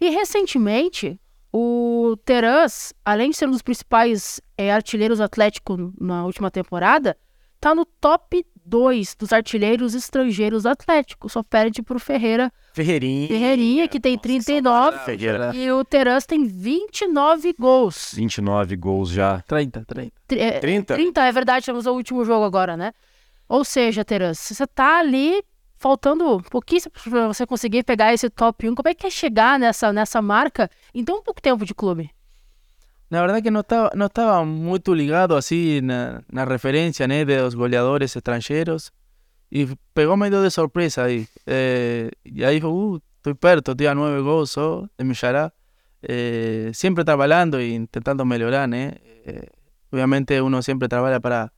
E 0.00 0.08
recentemente, 0.10 1.20
o 1.52 2.16
Terans, 2.24 2.92
além 3.04 3.30
de 3.30 3.36
ser 3.36 3.46
um 3.48 3.50
dos 3.52 3.62
principais 3.62 4.40
é, 4.56 4.72
artilheiros 4.72 5.18
do 5.18 5.24
Atlético 5.24 5.92
na 6.00 6.24
última 6.24 6.50
temporada, 6.50 7.16
tá 7.60 7.74
no 7.74 7.84
top 7.84 8.44
2 8.64 9.16
dos 9.18 9.32
artilheiros 9.32 9.94
estrangeiros 9.94 10.62
do 10.62 10.68
Atlético. 10.68 11.28
Só 11.28 11.42
perde 11.42 11.82
pro 11.82 11.98
Ferreira 11.98 12.52
Ferreirinha. 12.72 13.28
Ferreirinha, 13.28 13.88
que 13.88 13.98
tem 14.00 14.16
39. 14.16 14.98
Ferreira. 15.00 15.52
E 15.54 15.70
o 15.72 15.84
Terans 15.84 16.24
tem 16.24 16.46
29 16.46 17.52
gols. 17.58 18.12
29 18.14 18.76
gols 18.76 19.10
já. 19.10 19.40
30, 19.42 19.84
30. 19.84 20.12
Tri- 20.26 20.40
é, 20.40 20.60
30? 20.60 20.94
30, 20.94 21.24
é 21.26 21.32
verdade, 21.32 21.66
temos 21.66 21.84
o 21.86 21.92
último 21.92 22.24
jogo 22.24 22.44
agora, 22.44 22.76
né? 22.76 22.92
Ou 23.48 23.64
seja, 23.64 24.04
Terans, 24.04 24.38
você 24.38 24.66
tá 24.66 25.00
ali 25.00 25.42
faltando 25.80 26.42
pouquíssimo 26.50 26.92
pra 26.92 27.26
você 27.26 27.46
conseguir 27.46 27.82
pegar 27.84 28.12
esse 28.12 28.28
top 28.28 28.68
1. 28.68 28.74
Como 28.74 28.88
é 28.88 28.94
que 28.94 29.06
é 29.06 29.10
chegar 29.10 29.58
nessa, 29.58 29.92
nessa 29.92 30.20
marca 30.20 30.70
em 30.94 31.02
tão 31.02 31.22
pouco 31.22 31.40
tempo 31.40 31.64
de 31.64 31.74
clube? 31.74 32.10
La 33.08 33.22
verdad 33.22 33.42
que 33.42 33.50
no 33.50 33.60
estaba, 33.60 34.44
no 34.44 34.94
ligado 34.94 35.36
así 35.36 35.80
na, 35.82 36.22
na 36.30 36.44
referencia 36.44 37.08
né, 37.08 37.24
de 37.24 37.40
los 37.40 37.56
goleadores 37.56 38.14
extranjeros 38.14 38.92
y 39.50 39.66
pegó 39.94 40.16
medio 40.16 40.42
de 40.42 40.50
sorpresa 40.50 41.04
ahí. 41.04 41.26
Eh, 41.46 42.10
y 42.22 42.44
ahí 42.44 42.56
dijo, 42.56 42.68
uh, 42.68 43.00
perto, 43.40 43.72
estoy 43.72 43.86
a 43.86 43.94
nueve 43.94 44.20
gols 44.20 44.50
só 44.50 44.88
de 44.96 45.04
mi 45.04 45.14
xará. 45.14 45.52
Eh, 46.02 46.70
siempre 46.72 47.04
e 47.04 47.68
intentando 47.68 48.24
mejorar, 48.24 48.68
né? 48.68 49.00
Eh, 49.24 49.48
obviamente 49.90 50.40
uno 50.40 50.62
siempre 50.62 50.88
trabaja 50.88 51.20
para 51.20 51.52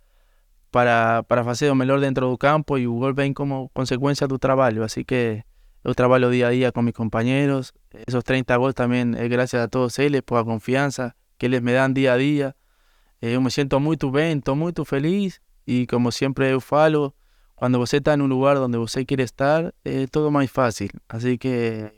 para 0.73 1.23
para 1.25 1.45
fazer 1.45 1.71
o 1.71 1.75
melhor 1.77 2.01
dentro 2.01 2.29
do 2.29 2.37
campo 2.39 2.79
e 2.79 2.89
o 2.89 2.95
gol 2.99 3.15
vem 3.15 3.33
como 3.33 3.71
consequência 3.73 4.27
do 4.27 4.39
trabalho. 4.39 4.83
Assim 4.83 5.05
que 5.05 5.45
eu 5.85 5.95
trabalho 5.95 6.31
dia 6.31 6.49
a 6.49 6.53
dia 6.53 6.73
com 6.73 6.83
meus 6.83 6.97
companheiros. 6.97 7.73
Esos 8.07 8.25
30 8.25 8.57
gols 8.57 8.75
também 8.75 9.13
é 9.17 9.29
graças 9.29 9.61
a 9.61 9.69
todos 9.69 9.99
eles 9.99 10.23
por 10.23 10.39
a 10.39 10.45
confiança 10.45 11.15
que 11.39 11.47
eles 11.47 11.61
me 11.61 11.73
dan 11.73 11.93
día 11.93 12.15
a 12.15 12.19
día. 12.19 12.57
Eh, 13.21 13.35
eu 13.37 13.41
me 13.41 13.51
siento 13.51 13.79
muito 13.79 14.11
bem, 14.11 14.39
estou 14.39 14.57
muito 14.57 14.85
feliz 14.85 15.41
e 15.67 15.87
como 15.87 16.11
sempre 16.11 16.51
eu 16.51 16.61
falo, 16.61 17.15
quando 17.55 17.79
você 17.79 17.99
está 17.99 18.15
em 18.15 18.23
um 18.23 18.27
lugar 18.27 18.57
onde 18.57 18.79
você 18.79 19.05
quer 19.05 19.21
estar, 19.21 19.73
é 19.85 20.07
tudo 20.07 20.31
mais 20.31 20.51
fácil. 20.51 20.89
Assim 21.09 21.37
que 21.37 21.93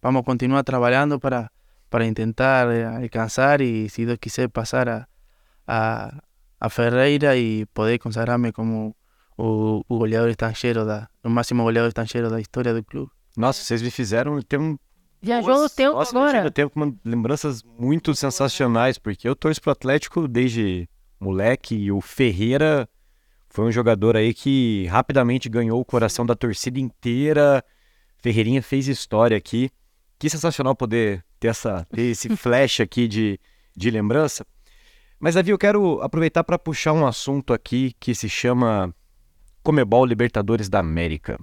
vamos 0.00 0.22
continuar 0.24 0.62
trabalhando 0.62 1.18
para, 1.18 1.50
para 1.90 2.10
tentar 2.14 2.70
eh, 2.70 2.84
alcançar 3.02 3.60
e, 3.60 3.88
se 3.88 4.06
Deus 4.06 4.18
quiser, 4.20 4.48
passar 4.48 4.88
a, 4.88 5.08
a, 5.66 6.22
a 6.60 6.68
Ferreira 6.68 7.36
e 7.36 7.64
poder 7.66 7.98
consagrar-me 7.98 8.52
como 8.52 8.94
o, 9.36 9.82
o 9.88 9.98
goleador 9.98 10.28
estrangeiro, 10.28 10.84
da, 10.84 11.08
o 11.24 11.30
máximo 11.30 11.62
goleador 11.62 11.88
estrangeiro 11.88 12.28
da 12.28 12.40
história 12.40 12.74
do 12.74 12.84
clube. 12.84 13.10
Nossa, 13.36 13.62
vocês 13.64 13.80
me 13.80 13.90
fizeram 13.90 14.40
ter 14.42 14.58
um. 14.58 14.76
Viajou 15.22 15.60
no 15.60 15.68
tempo 15.68 15.96
Nossa, 15.96 16.16
agora. 16.16 16.50
com 16.50 16.80
uma- 16.80 16.94
lembranças 17.04 17.62
muito 17.62 18.14
sensacionais, 18.14 18.98
porque 18.98 19.28
eu 19.28 19.36
torço 19.36 19.60
pro 19.60 19.70
Atlético 19.72 20.26
desde 20.26 20.88
moleque 21.18 21.74
e 21.74 21.92
o 21.92 22.00
Ferreira 22.00 22.88
Foi 23.50 23.64
um 23.66 23.72
jogador 23.72 24.16
aí 24.16 24.32
que 24.32 24.86
rapidamente 24.86 25.48
ganhou 25.48 25.80
o 25.80 25.84
coração 25.84 26.24
da 26.24 26.34
torcida 26.36 26.78
inteira. 26.78 27.64
Ferreirinha 28.18 28.62
fez 28.62 28.86
história 28.86 29.36
aqui. 29.36 29.70
Que 30.18 30.30
sensacional 30.30 30.74
poder 30.76 31.24
ter, 31.38 31.48
essa, 31.48 31.84
ter 31.92 32.02
esse 32.02 32.34
flash 32.36 32.80
aqui 32.80 33.08
de, 33.08 33.40
de 33.76 33.90
lembrança. 33.90 34.46
Mas, 35.20 35.34
Davi, 35.34 35.50
eu 35.50 35.58
quero 35.58 36.00
aproveitar 36.00 36.42
para 36.42 36.58
puxar 36.58 36.94
um 36.94 37.06
assunto 37.06 37.52
aqui 37.52 37.94
que 38.00 38.14
se 38.14 38.26
chama 38.26 38.94
Comebol 39.62 40.06
Libertadores 40.06 40.66
da 40.66 40.78
América. 40.78 41.38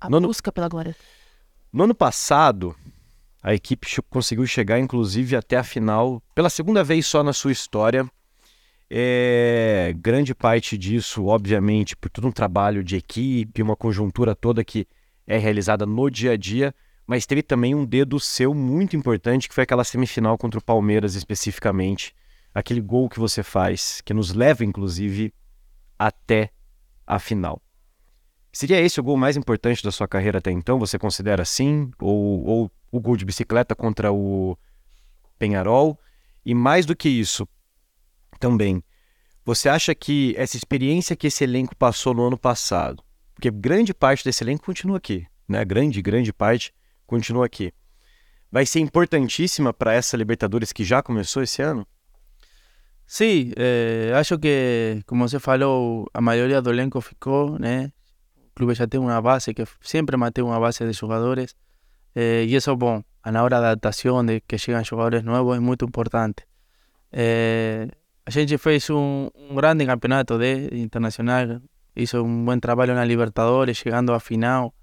A 0.00 0.08
No 0.08 0.18
ano- 0.18 0.28
busca 0.28 0.52
pela 0.52 0.68
glória. 0.68 0.94
No 1.72 1.82
ano 1.84 1.94
passado, 1.94 2.76
a 3.42 3.52
equipe 3.52 3.88
conseguiu 4.08 4.46
chegar, 4.46 4.78
inclusive, 4.78 5.34
até 5.34 5.56
a 5.56 5.64
final, 5.64 6.22
pela 6.36 6.48
segunda 6.48 6.84
vez 6.84 7.04
só 7.04 7.24
na 7.24 7.32
sua 7.32 7.50
história. 7.50 8.08
É, 8.88 9.92
grande 9.96 10.32
parte 10.32 10.78
disso, 10.78 11.26
obviamente, 11.26 11.96
por 11.96 12.08
todo 12.08 12.28
um 12.28 12.32
trabalho 12.32 12.84
de 12.84 12.94
equipe, 12.94 13.60
uma 13.60 13.74
conjuntura 13.74 14.36
toda 14.36 14.62
que 14.62 14.86
é 15.26 15.36
realizada 15.36 15.84
no 15.84 16.08
dia 16.08 16.32
a 16.32 16.36
dia, 16.36 16.72
mas 17.04 17.26
teve 17.26 17.42
também 17.42 17.74
um 17.74 17.84
dedo 17.84 18.20
seu 18.20 18.54
muito 18.54 18.94
importante, 18.94 19.48
que 19.48 19.54
foi 19.54 19.64
aquela 19.64 19.82
semifinal 19.82 20.38
contra 20.38 20.60
o 20.60 20.62
Palmeiras 20.62 21.16
especificamente. 21.16 22.14
Aquele 22.58 22.80
gol 22.80 23.06
que 23.08 23.18
você 23.18 23.42
faz, 23.42 24.00
que 24.00 24.14
nos 24.14 24.32
leva, 24.32 24.64
inclusive, 24.64 25.34
até 25.98 26.50
a 27.06 27.18
final. 27.18 27.60
Seria 28.50 28.80
esse 28.80 28.98
o 28.98 29.02
gol 29.02 29.18
mais 29.18 29.36
importante 29.36 29.84
da 29.84 29.92
sua 29.92 30.08
carreira 30.08 30.38
até 30.38 30.50
então? 30.50 30.78
Você 30.78 30.98
considera 30.98 31.42
assim? 31.42 31.90
Ou, 32.00 32.46
ou 32.46 32.72
o 32.90 32.98
gol 32.98 33.14
de 33.14 33.26
bicicleta 33.26 33.74
contra 33.74 34.10
o 34.10 34.56
Penharol? 35.38 36.00
E 36.46 36.54
mais 36.54 36.86
do 36.86 36.96
que 36.96 37.10
isso, 37.10 37.46
também, 38.40 38.82
você 39.44 39.68
acha 39.68 39.94
que 39.94 40.34
essa 40.38 40.56
experiência 40.56 41.14
que 41.14 41.26
esse 41.26 41.44
elenco 41.44 41.76
passou 41.76 42.14
no 42.14 42.26
ano 42.26 42.38
passado, 42.38 43.02
porque 43.34 43.50
grande 43.50 43.92
parte 43.92 44.24
desse 44.24 44.42
elenco 44.42 44.64
continua 44.64 44.96
aqui, 44.96 45.26
né? 45.46 45.62
Grande, 45.62 46.00
grande 46.00 46.32
parte 46.32 46.72
continua 47.06 47.44
aqui. 47.44 47.70
Vai 48.50 48.64
ser 48.64 48.80
importantíssima 48.80 49.74
para 49.74 49.92
essa 49.92 50.16
Libertadores 50.16 50.72
que 50.72 50.84
já 50.84 51.02
começou 51.02 51.42
esse 51.42 51.60
ano? 51.60 51.86
Sí, 53.06 53.52
eh, 53.56 54.12
acho 54.16 54.38
que, 54.40 55.02
como 55.06 55.28
você 55.28 55.38
falou, 55.38 56.10
a 56.12 56.20
maioria 56.20 56.60
do 56.60 56.70
elenco 56.70 57.00
ficou, 57.00 57.56
né? 57.58 57.92
O 58.36 58.54
clube 58.54 58.74
já 58.74 58.86
tem 58.88 58.98
uma 58.98 59.22
base, 59.22 59.54
que 59.54 59.64
sempre 59.80 60.16
mantém 60.16 60.42
uma 60.42 60.58
base 60.58 60.84
de 60.84 60.92
jogadores, 60.92 61.54
eh, 62.16 62.44
e 62.44 62.54
isso 62.56 62.70
é 62.70 62.74
bom. 62.76 63.02
Na 63.24 63.42
hora 63.44 63.60
da 63.60 63.70
adaptação, 63.70 64.24
de 64.24 64.40
que 64.40 64.58
chegam 64.58 64.82
jogadores 64.84 65.22
novos, 65.24 65.56
é 65.56 65.60
muito 65.60 65.84
importante. 65.84 66.44
Eh, 67.12 67.88
a 68.26 68.30
gente 68.30 68.58
fez 68.58 68.90
um, 68.90 69.30
um 69.34 69.54
grande 69.54 69.86
campeonato 69.86 70.36
de 70.38 70.68
internacional, 70.72 71.60
hizo 71.94 72.24
um 72.24 72.44
bom 72.44 72.58
trabalho 72.58 72.94
na 72.94 73.04
Libertadores, 73.04 73.76
chegando 73.76 74.12
à 74.14 74.20
final, 74.20 74.74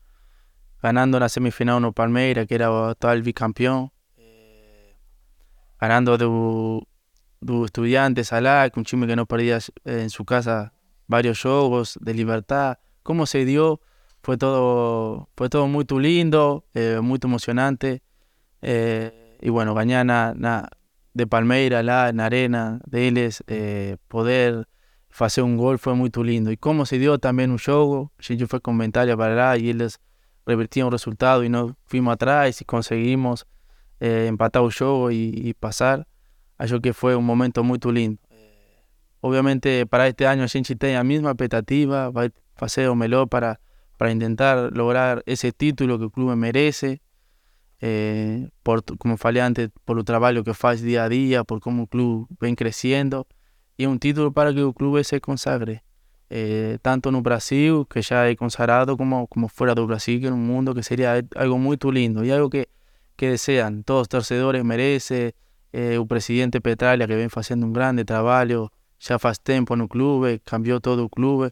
ganhando 0.81 1.19
na 1.19 1.27
semifinal 1.27 1.79
no 1.81 1.91
Palmeiras, 1.91 2.45
que 2.47 2.53
era 2.53 2.71
o 2.71 2.85
atual 2.91 3.21
bicampeão, 3.21 3.91
eh, 4.17 4.93
ganhando 5.81 6.17
do, 6.17 6.87
do 7.43 7.65
Estudiantes 7.65 8.33
Alac, 8.33 8.77
un 8.77 8.83
time 8.83 9.07
que 9.07 9.15
no 9.15 9.25
perdía 9.25 9.57
eh, 9.85 10.01
en 10.01 10.09
su 10.09 10.25
casa 10.25 10.73
varios 11.07 11.41
jogos 11.41 11.97
de 12.01 12.13
libertad. 12.13 12.77
Cómo 13.03 13.25
se 13.25 13.45
dio, 13.45 13.81
fue 14.21 14.37
todo, 14.37 15.29
fue 15.35 15.49
todo 15.49 15.67
muy 15.67 15.85
lindo, 15.99 16.65
eh, 16.73 16.99
muy 17.01 17.19
emocionante. 17.21 18.01
Eh, 18.61 19.37
y 19.41 19.49
bueno, 19.49 19.73
ganar 19.73 20.05
na, 20.05 20.33
na, 20.33 20.69
de 21.13 21.27
Palmeira 21.27 21.83
lá 21.83 22.11
na 22.13 22.25
arena 22.25 22.79
deles, 22.87 23.43
eh, 23.47 23.97
poder 24.07 24.67
fazer 25.09 25.43
um 25.43 25.57
gol 25.57 25.77
foi 25.77 25.93
muito 25.93 26.23
lindo. 26.23 26.51
E 26.51 26.57
como 26.57 26.85
se 26.85 26.97
deu 26.97 27.19
também 27.19 27.51
o 27.51 27.57
jogo, 27.57 28.11
a 28.17 28.21
gente 28.21 28.47
foi 28.47 28.59
com 28.59 28.75
vantagem 28.77 29.15
para 29.15 29.35
lá 29.35 29.57
e 29.57 29.69
eles 29.69 29.99
revertiam 30.47 30.87
o 30.87 30.91
resultado 30.91 31.43
e 31.43 31.49
nós 31.49 31.71
fomos 31.85 32.13
atrás 32.13 32.59
e 32.61 32.65
conseguimos 32.65 33.45
eh, 33.99 34.27
empatar 34.27 34.63
o 34.63 34.71
jogo 34.71 35.11
e, 35.11 35.49
e 35.49 35.53
passar. 35.53 36.05
Acho 36.63 36.79
que 36.79 36.93
foi 36.93 37.13
um 37.13 37.21
momento 37.21 37.61
muito 37.61 37.91
lindo. 37.91 38.17
Obviamente, 39.21 39.85
para 39.85 40.07
este 40.07 40.23
ano 40.23 40.43
a 40.43 40.47
gente 40.47 40.75
tem 40.75 40.95
a 40.95 41.03
mesma 41.03 41.31
expectativa, 41.31 42.09
vai 42.09 42.31
fazer 42.55 42.87
o 42.87 42.95
melhor 42.95 43.27
para, 43.27 43.59
para 43.97 44.15
tentar 44.15 44.71
lograr 44.73 45.21
esse 45.25 45.51
título 45.51 45.99
que 45.99 46.05
o 46.05 46.09
clube 46.09 46.37
merece. 46.37 47.01
Eh, 47.81 48.47
por, 48.63 48.81
como 48.97 49.17
falei 49.17 49.41
antes, 49.41 49.67
por 49.83 49.97
o 49.97 50.05
trabalho 50.05 50.41
que 50.41 50.53
faz 50.53 50.79
dia 50.79 51.03
a 51.03 51.09
dia, 51.09 51.43
por 51.43 51.59
como 51.59 51.83
o 51.83 51.87
clube 51.87 52.27
vem 52.39 52.55
crescendo. 52.55 53.27
E 53.77 53.85
um 53.85 53.97
título 53.97 54.31
para 54.31 54.53
que 54.53 54.61
o 54.61 54.73
clube 54.73 55.03
se 55.03 55.19
consagre. 55.19 55.81
Eh, 56.29 56.79
tanto 56.81 57.11
no 57.11 57.21
Brasil, 57.21 57.85
que 57.87 58.01
já 58.01 58.29
é 58.29 58.37
consagrado, 58.37 58.95
como, 58.95 59.27
como 59.27 59.49
fora 59.49 59.75
do 59.75 59.85
Brasil, 59.85 60.17
que 60.17 60.27
é 60.27 60.31
um 60.31 60.37
mundo 60.37 60.73
que 60.73 60.81
seria 60.81 61.25
algo 61.35 61.59
muito 61.59 61.91
lindo. 61.91 62.23
E 62.23 62.31
algo 62.31 62.49
que, 62.49 62.69
que 63.17 63.31
desean, 63.31 63.81
todos 63.81 64.03
os 64.03 64.07
torcedores 64.07 64.63
merecem. 64.63 65.33
Eh, 65.73 65.97
o 65.97 66.05
presidente 66.05 66.59
Petralha, 66.59 67.07
que 67.07 67.15
vem 67.15 67.29
fazendo 67.29 67.65
um 67.65 67.73
grande 67.73 68.05
trabalho, 68.05 68.69
já 68.99 69.17
faz 69.17 69.39
tempo 69.39 69.75
no 69.75 69.87
clube, 69.87 70.39
cambiou 70.45 70.79
todo 70.79 71.03
o 71.03 71.09
clube. 71.09 71.51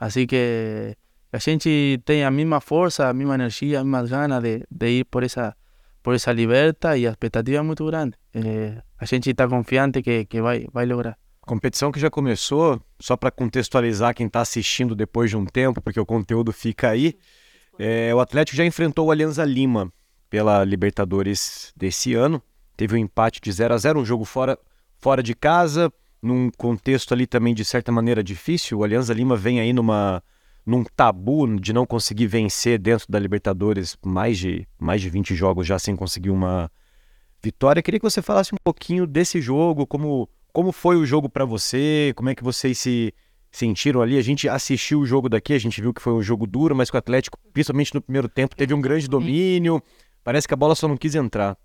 Assim 0.00 0.26
que 0.26 0.96
a 1.30 1.38
gente 1.38 2.00
tem 2.04 2.24
a 2.24 2.30
mesma 2.30 2.60
força, 2.60 3.08
a 3.08 3.12
mesma 3.12 3.34
energia, 3.34 3.80
as 3.80 3.84
mesmas 3.84 4.10
ganas 4.10 4.42
de, 4.42 4.64
de 4.70 4.88
ir 5.00 5.04
por 5.04 5.22
essa, 5.22 5.54
por 6.02 6.14
essa 6.14 6.32
liberta 6.32 6.96
e 6.96 7.06
a 7.06 7.10
expectativa 7.10 7.58
é 7.58 7.62
muito 7.62 7.84
grande. 7.84 8.16
Eh, 8.34 8.80
a 8.98 9.04
gente 9.04 9.28
está 9.30 9.46
confiante 9.46 10.02
que, 10.02 10.24
que 10.24 10.40
vai, 10.40 10.66
vai 10.72 10.86
lograr. 10.86 11.18
Competição 11.42 11.92
que 11.92 12.00
já 12.00 12.10
começou, 12.10 12.80
só 12.98 13.16
para 13.16 13.30
contextualizar 13.30 14.14
quem 14.14 14.26
está 14.26 14.40
assistindo 14.40 14.94
depois 14.94 15.30
de 15.30 15.36
um 15.36 15.44
tempo, 15.44 15.80
porque 15.80 16.00
o 16.00 16.06
conteúdo 16.06 16.52
fica 16.52 16.88
aí. 16.90 17.14
é, 17.78 18.14
o 18.14 18.20
Atlético 18.20 18.56
já 18.56 18.64
enfrentou 18.64 19.06
o 19.06 19.10
Alianza 19.10 19.44
Lima 19.44 19.92
pela 20.30 20.64
Libertadores 20.64 21.72
desse 21.76 22.14
ano. 22.14 22.42
Teve 22.78 22.94
um 22.94 22.98
empate 22.98 23.40
de 23.42 23.50
0 23.50 23.74
a 23.74 23.76
0 23.76 23.98
um 23.98 24.04
jogo 24.04 24.24
fora, 24.24 24.56
fora 25.00 25.20
de 25.20 25.34
casa, 25.34 25.92
num 26.22 26.48
contexto 26.56 27.12
ali 27.12 27.26
também 27.26 27.52
de 27.52 27.64
certa 27.64 27.90
maneira 27.90 28.22
difícil. 28.22 28.78
O 28.78 28.84
Alianza 28.84 29.12
Lima 29.12 29.36
vem 29.36 29.58
aí 29.58 29.72
numa, 29.72 30.22
num 30.64 30.84
tabu 30.84 31.58
de 31.58 31.72
não 31.72 31.84
conseguir 31.84 32.28
vencer 32.28 32.78
dentro 32.78 33.04
da 33.08 33.18
Libertadores 33.18 33.98
mais 34.06 34.38
de, 34.38 34.64
mais 34.78 35.02
de 35.02 35.10
20 35.10 35.34
jogos 35.34 35.66
já 35.66 35.76
sem 35.76 35.96
conseguir 35.96 36.30
uma 36.30 36.70
vitória. 37.42 37.82
Queria 37.82 37.98
que 37.98 38.08
você 38.08 38.22
falasse 38.22 38.54
um 38.54 38.58
pouquinho 38.62 39.08
desse 39.08 39.40
jogo, 39.40 39.84
como 39.84 40.28
como 40.52 40.70
foi 40.70 40.96
o 40.96 41.04
jogo 41.04 41.28
para 41.28 41.44
você? 41.44 42.12
Como 42.14 42.28
é 42.28 42.34
que 42.34 42.44
vocês 42.44 42.78
se 42.78 43.12
sentiram 43.50 44.00
ali? 44.00 44.16
A 44.16 44.22
gente 44.22 44.48
assistiu 44.48 45.00
o 45.00 45.06
jogo 45.06 45.28
daqui, 45.28 45.52
a 45.52 45.58
gente 45.58 45.80
viu 45.80 45.92
que 45.92 46.00
foi 46.00 46.12
um 46.12 46.22
jogo 46.22 46.46
duro, 46.46 46.76
mas 46.76 46.90
que 46.92 46.96
o 46.96 46.98
Atlético, 46.98 47.36
principalmente 47.52 47.92
no 47.92 48.00
primeiro 48.00 48.28
tempo, 48.28 48.54
teve 48.54 48.72
um 48.72 48.80
grande 48.80 49.08
domínio. 49.08 49.82
Parece 50.22 50.46
que 50.46 50.54
a 50.54 50.56
bola 50.56 50.76
só 50.76 50.86
não 50.86 50.96
quis 50.96 51.16
entrar. 51.16 51.56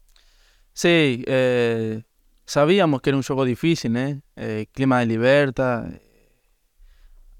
Sí, 0.74 1.24
eh, 1.28 2.04
sabíamos 2.46 3.02
que 3.02 3.12
era 3.12 3.18
un 3.18 3.24
juego 3.24 3.46
difícil, 3.46 3.96
¿eh? 3.96 4.22
Eh, 4.36 4.66
clima 4.72 5.00
de 5.00 5.06
libertad. 5.06 5.86
eh, 5.92 6.02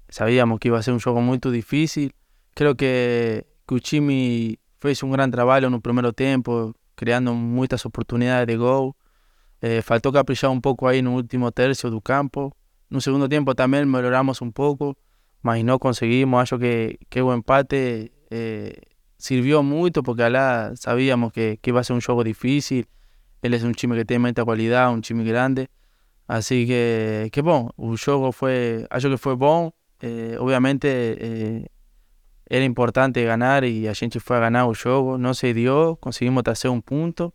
Sabíamos 0.08 0.60
que 0.60 0.68
iba 0.68 0.78
a 0.78 0.82
ser 0.82 0.94
un 0.94 1.00
juego 1.00 1.20
muy 1.20 1.38
difícil. 1.38 2.14
Creo 2.54 2.76
que 2.76 3.46
Kuchimi 3.66 4.58
fez 4.78 5.02
un 5.02 5.10
gran 5.10 5.30
trabajo 5.32 5.66
en 5.66 5.74
el 5.74 5.80
primer 5.80 6.12
tiempo, 6.12 6.74
creando 6.94 7.34
muchas 7.34 7.84
oportunidades 7.84 8.46
de 8.46 8.56
gol. 8.56 8.92
Eh, 9.60 9.82
faltó 9.82 10.12
caprichar 10.12 10.50
un 10.50 10.60
poco 10.60 10.86
ahí 10.86 10.98
en 11.00 11.08
el 11.08 11.14
último 11.14 11.50
tercio 11.50 11.90
del 11.90 12.02
campo. 12.02 12.56
En 12.90 12.96
un 12.98 13.00
segundo 13.00 13.28
tiempo 13.28 13.56
también 13.56 13.88
mejoramos 13.90 14.40
un 14.40 14.52
poco, 14.52 14.96
mas 15.42 15.64
no 15.64 15.80
conseguimos. 15.80 16.40
Acho 16.40 16.58
que, 16.60 16.98
que 17.08 17.20
o 17.22 17.32
empate 17.32 18.12
eh, 18.30 18.80
sirvió 19.16 19.64
mucho 19.64 20.04
porque 20.04 20.22
alá 20.22 20.74
sabíamos 20.76 21.32
que, 21.32 21.58
que 21.60 21.70
iba 21.70 21.80
a 21.80 21.84
ser 21.84 21.94
un 21.94 22.02
juego 22.02 22.22
difícil. 22.22 22.86
Ele 23.44 23.56
é 23.56 23.64
um 23.66 23.72
time 23.72 23.94
que 23.94 24.06
tem 24.06 24.18
muita 24.18 24.42
qualidade, 24.42 24.90
um 24.94 25.02
time 25.02 25.22
grande. 25.22 25.68
Assim 26.26 26.64
que, 26.64 27.28
que 27.30 27.42
bom, 27.42 27.68
o 27.76 27.94
jogo 27.94 28.32
foi, 28.32 28.86
acho 28.88 29.10
que 29.10 29.18
foi 29.18 29.36
bom. 29.36 29.70
Eh, 30.00 30.36
obviamente 30.40 30.86
eh, 30.88 31.66
era 32.48 32.64
importante 32.64 33.22
ganhar 33.22 33.62
e 33.64 33.86
a 33.86 33.92
gente 33.92 34.18
foi 34.18 34.38
a 34.38 34.48
ganhar 34.48 34.66
o 34.66 34.72
jogo. 34.72 35.18
Não 35.18 35.34
se 35.34 35.52
deu, 35.52 35.94
conseguimos 36.00 36.42
trazer 36.42 36.70
um 36.70 36.80
ponto. 36.80 37.34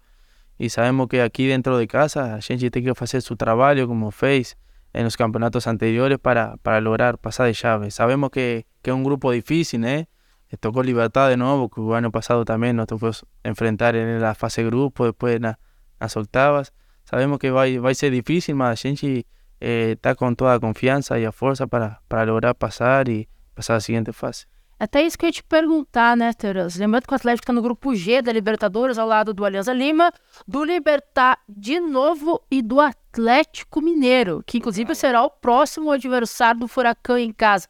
E 0.60 0.68
sabemos 0.68 1.06
que 1.08 1.20
aqui 1.20 1.48
dentro 1.48 1.80
de 1.80 1.86
casa 1.86 2.34
a 2.34 2.40
gente 2.40 2.72
tem 2.72 2.84
que 2.84 2.96
fazer 2.96 3.22
seu 3.22 3.36
trabalho 3.36 3.88
como 3.88 4.10
fez 4.10 4.58
nos 4.92 5.16
campeonatos 5.16 5.68
anteriores 5.68 6.18
para, 6.18 6.58
para 6.64 6.80
lograr 6.80 7.18
passar 7.18 7.48
de 7.48 7.54
chave. 7.54 7.92
Sabemos 7.92 8.30
que, 8.32 8.66
que 8.82 8.90
é 8.90 8.94
um 8.96 9.04
grupo 9.04 9.32
difícil, 9.32 9.80
né? 9.80 10.08
Eh, 10.52 10.58
Tocou 10.58 10.82
Libertad 10.82 11.30
de 11.30 11.38
novo, 11.38 11.70
que 11.70 11.80
o 11.80 11.94
ano 11.94 12.12
passado 12.12 12.44
também 12.44 12.74
nos 12.74 12.88
tocou 12.88 13.12
enfrentar 13.46 13.94
na 13.94 14.34
fase 14.34 14.64
grupo, 14.64 15.06
depois 15.06 15.40
na, 15.40 15.56
nas 16.00 16.16
oitavas. 16.16 16.72
Sabemos 17.06 17.38
que 17.38 17.52
vai, 17.52 17.80
vai 17.80 17.96
ser 17.96 18.12
difícil, 18.12 18.56
mas 18.56 18.72
a 18.72 18.76
gente 18.76 19.26
está 19.60 20.16
com 20.16 20.34
toda 20.34 20.56
a 20.56 20.60
confiança 20.60 21.20
e 21.20 21.26
a 21.26 21.32
força 21.32 21.68
para, 21.68 22.00
para 22.08 22.24
lograr 22.24 22.54
passar 22.54 23.08
e 23.08 23.28
passar 23.56 23.76
a 23.76 23.80
seguinte 23.80 24.12
fase. 24.12 24.46
Até 24.80 25.04
isso 25.04 25.18
que 25.18 25.26
eu 25.26 25.28
ia 25.28 25.34
te 25.34 25.44
perguntar, 25.44 26.16
né, 26.16 26.32
Teras? 26.32 26.78
Lembrando 26.78 27.06
que 27.06 27.12
o 27.12 27.16
Atlético 27.16 27.44
está 27.44 27.52
no 27.52 27.62
grupo 27.62 27.94
G 27.94 28.22
da 28.22 28.32
Libertadores, 28.32 28.98
ao 28.98 29.06
lado 29.06 29.34
do 29.34 29.44
Alianza 29.44 29.74
Lima, 29.74 30.10
do 30.48 30.64
Libertar 30.64 31.38
de 31.50 31.82
novo 31.82 32.42
e 32.50 32.62
do 32.62 32.80
Atlético 32.80 33.82
Mineiro, 33.82 34.42
que 34.48 34.58
inclusive 34.58 34.96
será 34.96 35.22
o 35.22 35.30
próximo 35.30 35.92
adversário 35.92 36.62
do 36.62 36.68
Furacão 36.68 37.18
em 37.18 37.34
casa. 37.34 37.68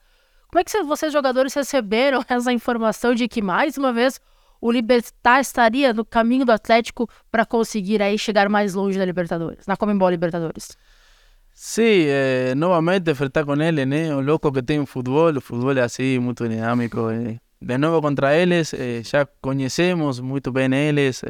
Como 0.50 0.60
é 0.60 0.64
que 0.64 0.84
vocês, 0.84 1.12
jogadores, 1.12 1.56
receberam 1.56 2.24
essa 2.30 2.54
informação 2.54 3.16
de 3.16 3.28
que, 3.28 3.42
mais 3.42 3.76
uma 3.76 3.92
vez, 3.92 4.22
o 4.62 4.72
Libertar 4.72 5.42
estaria 5.42 5.94
no 5.94 6.04
caminho 6.04 6.46
do 6.46 6.52
Atlético 6.52 7.10
para 7.32 7.46
conseguir 7.46 8.02
aí 8.02 8.18
chegar 8.18 8.50
mais 8.50 8.74
longe 8.74 8.98
da 8.98 9.06
Libertadores, 9.06 9.66
na 9.68 9.76
Comembol 9.76 10.10
Libertadores? 10.10 10.78
Sí, 11.62 12.06
eh, 12.08 12.54
nuevamente 12.56 13.12
enfrentar 13.12 13.44
con 13.46 13.62
él, 13.62 13.80
¿eh? 13.80 14.16
un 14.16 14.26
loco 14.26 14.50
que 14.50 14.64
tem 14.64 14.86
fútbol, 14.86 15.36
el 15.36 15.42
fútbol 15.42 15.78
es 15.78 15.84
así, 15.84 16.18
muy 16.18 16.34
dinámico. 16.34 17.12
Eh. 17.12 17.42
De 17.60 17.78
nuevo 17.78 18.02
contra 18.02 18.34
eles, 18.34 18.74
eh, 18.74 19.04
já 19.04 19.26
conhecemos 19.42 20.22
muito 20.22 20.54
bem 20.54 20.74
eles, 20.74 21.22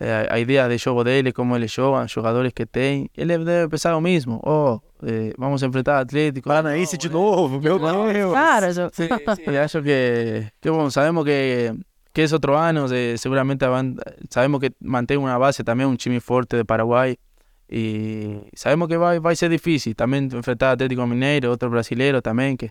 a 0.00 0.38
ideia 0.40 0.66
de 0.66 0.76
jogo 0.76 1.04
dele, 1.04 1.32
como 1.32 1.54
eles 1.54 1.70
jogam, 1.72 2.08
jogadores 2.08 2.52
que 2.52 2.66
tem. 2.66 3.08
Ele 3.16 3.38
deve 3.38 3.68
pensar 3.68 3.96
o 3.96 4.00
mesmo. 4.00 4.40
Oh, 4.42 4.80
vamos 5.38 5.62
enfrentar 5.62 6.00
Atlético. 6.00 6.48
Paranaense 6.48 6.98
de 6.98 7.08
novo, 7.08 7.60
meu 7.60 7.78
Deus. 7.78 8.32
Claro, 8.32 8.90
sí, 8.92 9.08
sí, 9.08 9.56
acho 9.56 9.82
que, 9.84 10.50
que 10.60 10.68
bom, 10.68 10.90
sabemos 10.90 11.24
que, 11.24 11.72
que 12.16 12.22
é 12.22 12.32
outro 12.32 12.56
ano, 12.56 12.88
seguramente 13.18 13.66
sabemos 14.30 14.58
que 14.58 14.72
mantém 14.80 15.18
uma 15.18 15.38
base 15.38 15.62
também, 15.62 15.84
um 15.84 15.96
time 15.96 16.18
forte 16.18 16.56
de 16.56 16.64
Paraguai. 16.64 17.18
Y 17.68 18.40
sabemos 18.54 18.88
que 18.88 18.96
va, 18.96 19.18
va 19.18 19.32
a 19.32 19.36
ser 19.36 19.50
difícil 19.50 19.94
también 19.94 20.30
enfrentar 20.32 20.70
a 20.70 20.72
Atlético 20.72 21.06
Mineiro, 21.06 21.52
otro 21.52 21.68
brasilero 21.68 22.22
también, 22.22 22.56
que, 22.56 22.70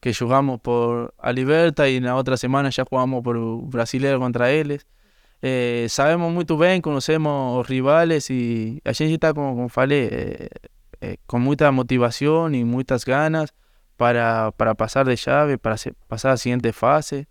que 0.00 0.12
jugamos 0.12 0.60
por 0.60 1.14
a 1.16 1.32
Liberta 1.32 1.88
y 1.88 1.98
en 1.98 2.06
la 2.06 2.16
otra 2.16 2.36
semana 2.36 2.70
ya 2.70 2.84
jugamos 2.84 3.22
por 3.22 3.38
brasileiro 3.68 4.18
contra 4.18 4.50
ellos. 4.50 4.84
Eh, 5.42 5.86
sabemos 5.88 6.32
muy 6.32 6.44
bien, 6.44 6.82
conocemos 6.82 7.58
los 7.58 7.68
rivales 7.68 8.30
y 8.30 8.80
a 8.84 8.94
gente 8.94 9.14
está, 9.14 9.32
como, 9.32 9.54
como 9.54 9.68
falei, 9.68 10.08
eh, 10.10 10.48
eh, 11.02 11.18
con 11.26 11.42
mucha 11.42 11.70
motivación 11.70 12.56
y 12.56 12.64
muchas 12.64 13.04
ganas 13.04 13.54
para, 13.96 14.50
para 14.56 14.74
pasar 14.74 15.06
de 15.06 15.14
llave, 15.14 15.56
para 15.56 15.76
pasar 16.08 16.30
a 16.30 16.34
la 16.34 16.38
siguiente 16.38 16.72
fase. 16.72 17.28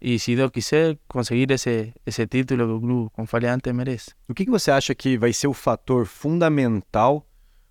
E 0.00 0.18
se 0.18 0.36
Deus 0.36 0.50
quiser, 0.52 0.96
conseguir 1.08 1.50
esse, 1.50 1.92
esse 2.06 2.26
título 2.26 2.66
que 2.66 2.72
o 2.72 2.80
clube, 2.80 3.10
como 3.12 3.26
falei 3.26 3.50
antes, 3.50 3.72
merece. 3.72 4.12
O 4.28 4.34
que, 4.34 4.44
você 4.44 4.70
acha 4.70 4.94
que 4.94 5.18
vai 5.18 5.32
ser 5.32 5.48
o 5.48 5.52
fator 5.52 6.06
fundamental 6.06 7.26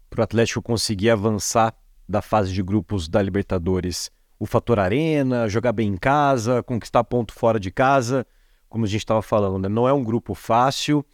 para 0.09 0.21
o 0.21 0.23
Atlético 0.23 0.61
conseguir 0.61 1.09
avançar 1.09 1.73
da 2.07 2.21
fase 2.21 2.53
de 2.53 2.61
grupos 2.61 3.07
da 3.07 3.21
Libertadores? 3.21 4.11
O 4.37 4.45
fator 4.45 4.77
arena, 4.77 5.47
jogar 5.47 5.71
bem 5.71 5.87
em 5.87 5.97
casa, 5.97 6.61
conquistar 6.61 7.03
ponto 7.05 7.33
fora 7.33 7.59
de 7.59 7.71
casa, 7.71 8.27
como 8.67 8.83
a 8.83 8.87
gente 8.87 9.01
estava 9.01 9.21
falando, 9.21 9.63
né? 9.63 9.69
não 9.69 9.87
é 9.87 9.93
um 9.93 10.03
grupo 10.03 10.35
fácil, 10.35 11.05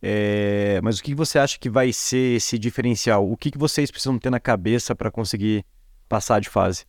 é... 0.00 0.80
mas 0.82 0.98
o 0.98 1.02
que 1.02 1.14
você 1.14 1.38
acha 1.38 1.58
que 1.58 1.68
vai 1.68 1.92
ser 1.92 2.36
esse 2.36 2.58
diferencial? 2.58 3.30
O 3.30 3.36
que 3.36 3.56
vocês 3.56 3.90
precisam 3.90 4.18
ter 4.18 4.30
na 4.30 4.40
cabeça 4.40 4.94
para 4.94 5.10
conseguir 5.10 5.64
passar 6.08 6.40
de 6.40 6.48
fase? 6.48 6.86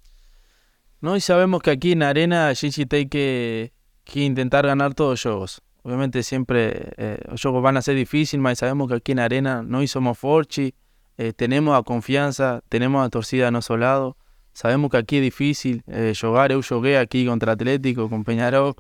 No, 1.02 1.16
y 1.16 1.22
sabemos 1.22 1.62
que 1.62 1.72
aquí 1.72 1.92
en 1.92 2.04
Arena 2.04 2.54
Gigi 2.56 2.86
hay 2.90 3.08
que, 3.08 3.74
que 4.04 4.22
intentar 4.22 4.66
ganar 4.66 4.94
todos 4.94 5.12
los 5.12 5.22
juegos. 5.22 5.62
Obviamente 5.84 6.24
siempre 6.24 6.94
eh, 6.98 7.20
los 7.30 7.42
juegos 7.42 7.62
van 7.62 7.78
a 7.78 7.82
ser 7.82 7.96
difíciles, 7.96 8.44
pero 8.44 8.56
sabemos 8.56 8.88
que 8.88 8.96
aquí 8.96 9.12
en 9.12 9.20
Arena 9.20 9.62
no 9.62 9.86
somos 9.86 10.18
forchi, 10.18 10.74
eh, 11.18 11.32
tenemos 11.34 11.74
la 11.74 11.84
confianza, 11.84 12.62
tenemos 12.70 13.02
la 13.02 13.10
torcida 13.10 13.48
a 13.48 13.52
nuestro 13.52 13.78
lado. 13.78 14.18
Sabemos 14.54 14.90
que 14.92 14.98
aquí 14.98 15.18
es 15.18 15.22
difícil 15.22 15.84
eh, 15.88 16.14
jugar, 16.20 16.52
yo 16.52 16.62
jugué 16.62 16.98
aquí 16.98 17.26
contra 17.26 17.54
Atlético, 17.54 18.10
con 18.10 18.24
Peñarol, 18.24 18.76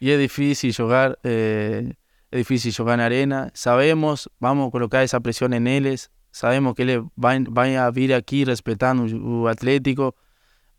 y 0.00 0.10
es 0.10 0.18
difícil 0.18 0.74
jugar, 0.74 1.18
eh, 1.22 1.94
es 2.30 2.38
difícil 2.38 2.74
jugar 2.74 2.94
en 2.94 3.04
Arena. 3.04 3.50
Sabemos, 3.54 4.30
vamos 4.40 4.68
a 4.68 4.70
colocar 4.70 5.02
esa 5.02 5.20
presión 5.20 5.54
en 5.54 5.66
ellos, 5.66 6.10
sabemos 6.32 6.74
que 6.74 6.82
ellos 6.84 7.06
van, 7.14 7.46
a 7.76 7.90
vir 7.90 8.14
aquí 8.14 8.44
respetando 8.44 9.04
el 9.04 9.48
Atlético, 9.48 10.16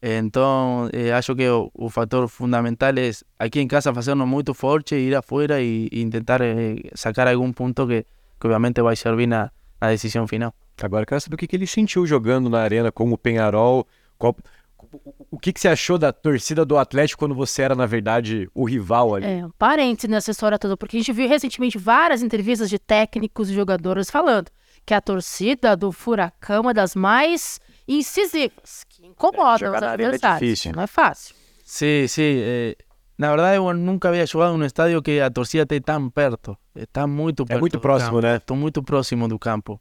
Então, 0.05 0.89
eh, 0.91 1.13
acho 1.13 1.33
que 1.33 1.47
o, 1.47 1.71
o, 1.73 1.89
fator 1.89 2.27
fundamental 2.27 2.89
é 2.89 3.09
aqui 3.39 3.61
em 3.61 3.67
casa 3.69 3.93
fazernos 3.93 4.27
muito 4.27 4.53
forte, 4.53 4.95
ir 4.95 5.15
afuera 5.15 5.61
e, 5.61 5.87
e 5.89 6.09
tentar 6.09 6.41
eh, 6.41 6.75
sacar 6.93 7.25
algum 7.25 7.53
ponto 7.53 7.87
que, 7.87 8.05
que, 8.37 8.47
obviamente 8.47 8.81
vai 8.81 8.97
servir 8.97 9.27
na, 9.27 9.49
na 9.79 9.91
decisão 9.91 10.27
final. 10.27 10.53
Agora, 10.81 11.05
quero 11.05 11.21
saber 11.21 11.35
o 11.35 11.37
que, 11.37 11.47
que 11.47 11.55
ele 11.55 11.65
sentiu 11.65 12.05
jogando 12.05 12.49
na 12.49 12.59
arena 12.59 12.91
com 12.91 13.09
o 13.13 13.17
Penharol. 13.17 13.87
Qual, 14.17 14.35
o 15.31 15.39
que, 15.39 15.53
que 15.53 15.59
você 15.61 15.69
achou 15.69 15.97
da 15.97 16.11
torcida 16.11 16.65
do 16.65 16.77
Atlético 16.77 17.19
quando 17.19 17.33
você 17.33 17.61
era, 17.61 17.73
na 17.73 17.85
verdade, 17.85 18.49
o 18.53 18.65
rival 18.65 19.15
ali? 19.15 19.25
É, 19.25 19.45
um 19.45 19.51
parente 19.51 20.05
nessa 20.05 20.31
história 20.31 20.59
toda, 20.59 20.75
porque 20.75 20.97
a 20.97 20.99
gente 20.99 21.13
viu 21.13 21.29
recentemente 21.29 21.77
várias 21.77 22.21
entrevistas 22.21 22.69
de 22.69 22.77
técnicos 22.77 23.49
e 23.49 23.53
jogadores 23.53 24.11
falando 24.11 24.51
que 24.85 24.93
a 24.93 24.99
torcida 24.99 25.77
do 25.77 25.93
Furacão 25.93 26.57
é 26.57 26.59
uma 26.59 26.73
das 26.73 26.93
mais 26.93 27.59
incisivas, 27.87 28.85
incomodam 29.07 29.71
os 29.73 29.83
adversários. 29.83 30.23
É 30.23 30.45
difícil. 30.45 30.71
Não 30.75 30.83
é 30.83 30.87
fácil. 30.87 31.35
Sí, 31.63 32.07
sí. 32.07 32.39
Eh, 32.41 32.77
na 33.17 33.29
verdade, 33.29 33.57
eu 33.57 33.73
nunca 33.73 34.09
havia 34.09 34.25
jogado 34.25 34.57
num 34.57 34.65
estádio 34.65 35.01
que 35.01 35.19
a 35.19 35.29
torcida 35.29 35.63
esteja 35.63 35.81
tão 35.81 36.09
perto. 36.09 36.57
Está 36.75 37.05
muito 37.05 37.45
perto. 37.45 37.57
É 37.57 37.59
muito 37.59 37.79
próximo, 37.79 38.21
né? 38.21 38.37
Estou 38.37 38.57
muito 38.57 38.81
próximo 38.83 39.27
do 39.27 39.37
campo. 39.37 39.79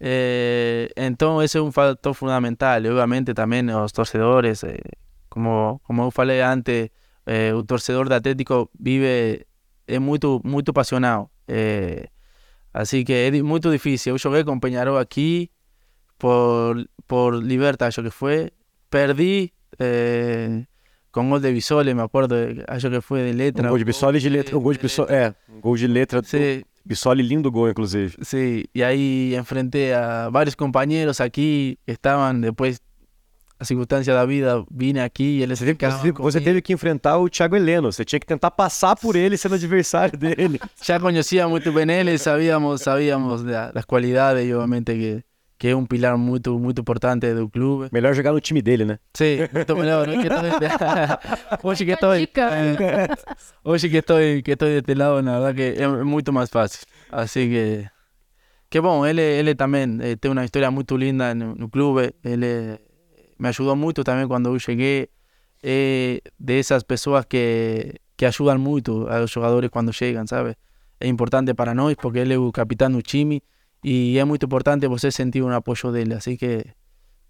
Eh, 0.00 0.90
então, 0.96 1.42
esse 1.42 1.58
é 1.58 1.62
um 1.62 1.72
fator 1.72 2.14
fundamental. 2.14 2.82
E, 2.82 2.88
obviamente, 2.88 3.34
também 3.34 3.68
os 3.70 3.92
torcedores, 3.92 4.64
eh, 4.64 4.78
como, 5.28 5.80
como 5.84 6.02
eu 6.02 6.10
falei 6.10 6.40
antes, 6.40 6.90
eh, 7.26 7.54
o 7.54 7.62
torcedor 7.62 8.08
do 8.08 8.14
Atlético 8.14 8.70
vive, 8.78 9.46
é 9.86 9.98
muito, 9.98 10.40
muito 10.44 10.72
passional. 10.72 11.30
Eh, 11.46 12.08
assim 12.72 13.04
que 13.04 13.12
é 13.12 13.30
muito 13.42 13.70
difícil. 13.70 14.14
Eu 14.14 14.18
joguei 14.18 14.44
com 14.44 14.58
Peñarol 14.58 14.98
aqui, 14.98 15.50
por, 16.18 16.88
por 17.06 17.42
Libertad, 17.42 17.90
yo 17.90 18.02
que 18.02 18.10
fue. 18.10 18.52
Perdí 18.90 19.52
eh, 19.78 20.66
com 21.10 21.30
gol 21.30 21.40
de 21.40 21.52
Bisoli, 21.52 21.94
me 21.94 22.02
acordo, 22.02 22.36
acho 22.68 22.90
que 22.90 23.00
foi 23.00 23.22
de 23.24 23.32
letra. 23.32 23.66
Um 23.66 23.70
gol 23.70 23.78
de 23.78 23.84
Bisoli 23.84 24.20
de 24.20 24.28
letra, 24.28 24.56
um 24.56 24.60
gol 24.60 24.72
de 24.72 24.78
Bisoli, 24.78 25.12
é, 25.12 25.34
um 25.48 25.60
gol 25.60 25.76
de 25.76 25.88
letra. 25.88 26.22
Sí. 26.22 26.64
Bisoli, 26.84 27.22
lindo 27.22 27.50
gol, 27.50 27.68
inclusive. 27.68 28.16
Sí, 28.22 28.64
e 28.74 28.82
aí 28.82 29.36
enfrentei 29.36 29.92
a 29.92 30.30
vários 30.30 30.54
companheiros 30.54 31.20
aqui 31.20 31.78
que 31.84 31.92
estavam, 31.92 32.40
depois 32.40 32.80
a 33.60 33.64
circunstância 33.64 34.14
da 34.14 34.24
vida, 34.24 34.64
vim 34.70 34.98
aqui 34.98 35.38
e 35.38 35.42
eles 35.42 35.58
você, 35.58 35.74
teve, 35.74 36.12
você 36.12 36.40
teve 36.40 36.62
que 36.62 36.72
enfrentar 36.72 37.18
o 37.18 37.28
Thiago 37.28 37.56
Heleno, 37.56 37.90
você 37.90 38.04
tinha 38.04 38.20
que 38.20 38.26
tentar 38.26 38.52
passar 38.52 38.94
por 38.94 39.16
ele 39.16 39.36
sendo 39.36 39.56
adversário 39.56 40.16
dele. 40.16 40.60
Já 40.82 41.00
conhecia 41.00 41.48
muito 41.48 41.72
bem 41.72 41.90
ele, 41.90 42.16
sabíamos, 42.18 42.82
sabíamos 42.82 43.42
das 43.42 43.84
qualidades, 43.84 44.44
obviamente, 44.54 44.94
que, 44.94 45.24
que 45.58 45.68
é 45.68 45.76
um 45.76 45.84
pilar 45.84 46.16
muito 46.16 46.58
muito 46.58 46.80
importante 46.82 47.34
do 47.34 47.48
clube. 47.48 47.88
Melhor 47.92 48.14
jogar 48.14 48.32
no 48.32 48.40
time 48.40 48.62
dele, 48.62 48.84
né? 48.84 48.98
Sim, 49.12 49.38
muito 49.52 49.76
melhor. 49.76 50.08
hoje 50.08 51.84
que 51.84 51.90
estou, 51.92 52.08
hoje 53.64 53.88
que 53.90 53.96
estou 53.96 54.16
que 54.44 54.50
estou 54.52 54.68
deste 54.68 54.94
lado, 54.94 55.20
na 55.20 55.40
verdade 55.40 55.74
que 55.74 55.82
é 55.82 55.88
muito 55.88 56.32
mais 56.32 56.48
fácil. 56.48 56.86
Assim 57.10 57.48
que 57.48 57.90
que 58.70 58.80
bom, 58.80 59.04
ele 59.04 59.20
ele 59.20 59.54
também 59.54 59.98
eh, 60.00 60.16
tem 60.16 60.30
uma 60.30 60.44
história 60.44 60.70
muito 60.70 60.96
linda 60.96 61.34
no, 61.34 61.54
no 61.56 61.68
clube. 61.68 62.14
Ele 62.24 62.78
me 63.38 63.48
ajudou 63.48 63.74
muito 63.74 64.04
também 64.04 64.28
quando 64.28 64.50
eu 64.50 64.58
cheguei. 64.60 65.08
É 65.60 66.20
dessas 66.38 66.84
pessoas 66.84 67.24
que 67.24 67.94
que 68.16 68.24
ajudam 68.26 68.58
muito 68.58 69.08
aos 69.08 69.30
jogadores 69.30 69.70
quando 69.70 69.92
chegam, 69.92 70.24
sabe? 70.26 70.54
É 71.00 71.08
importante 71.08 71.52
para 71.54 71.74
nós 71.74 71.96
porque 71.96 72.20
ele 72.20 72.34
é 72.34 72.38
o 72.38 72.52
capitão 72.52 72.90
do 72.90 73.02
time 73.02 73.42
y 73.82 74.18
es 74.18 74.26
muy 74.26 74.38
importante 74.40 74.86
você 74.86 75.10
sentir 75.12 75.42
un 75.42 75.52
apoyo 75.52 75.92
de 75.92 76.02
él. 76.02 76.12
Así 76.12 76.36
que, 76.36 76.74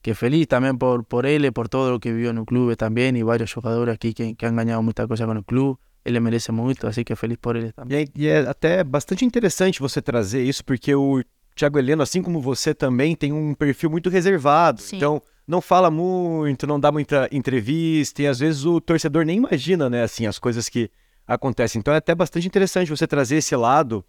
que 0.02 0.14
feliz 0.14 0.48
también 0.48 0.78
por, 0.78 1.04
por 1.04 1.26
él, 1.26 1.52
por 1.52 1.68
todo 1.68 1.90
lo 1.90 2.00
que 2.00 2.12
vivió 2.12 2.30
en 2.30 2.38
el 2.38 2.44
club 2.44 2.76
también 2.76 3.16
y 3.16 3.22
varios 3.22 3.52
jugadores 3.52 3.94
aquí 3.94 4.14
que, 4.14 4.34
que 4.34 4.46
han 4.46 4.56
ganhado 4.56 4.82
muita 4.82 5.06
coisa 5.06 5.26
com 5.26 5.36
o 5.36 5.42
clube. 5.42 5.78
Ele 6.04 6.20
merece 6.20 6.52
muito, 6.52 6.86
assim 6.86 7.04
que 7.04 7.14
feliz 7.16 7.36
por 7.38 7.56
ele 7.56 7.72
também. 7.72 8.08
E, 8.14 8.22
e, 8.24 8.28
é 8.28 8.38
até 8.38 8.82
bastante 8.82 9.24
interessante 9.24 9.80
você 9.80 10.00
trazer 10.00 10.42
isso, 10.42 10.64
porque 10.64 10.94
o 10.94 11.22
Thiago 11.54 11.78
Heleno, 11.78 12.02
assim 12.02 12.22
como 12.22 12.40
você 12.40 12.74
também, 12.74 13.14
tem 13.14 13.32
um 13.32 13.52
perfil 13.52 13.90
muito 13.90 14.08
reservado. 14.08 14.80
Sim. 14.80 14.96
Então, 14.96 15.20
não 15.46 15.60
fala 15.60 15.90
muito, 15.90 16.66
não 16.66 16.78
dá 16.78 16.92
muita 16.92 17.28
entrevista, 17.32 18.22
e 18.22 18.26
às 18.26 18.38
vezes 18.38 18.64
o 18.64 18.80
torcedor 18.80 19.24
nem 19.24 19.38
imagina, 19.38 19.90
né, 19.90 20.02
assim, 20.02 20.26
as 20.26 20.38
coisas 20.38 20.68
que 20.68 20.90
acontecem. 21.26 21.78
Então 21.80 21.92
é 21.92 21.98
até 21.98 22.14
bastante 22.14 22.46
interessante 22.46 22.90
você 22.90 23.06
trazer 23.06 23.36
esse 23.36 23.54
lado 23.54 24.04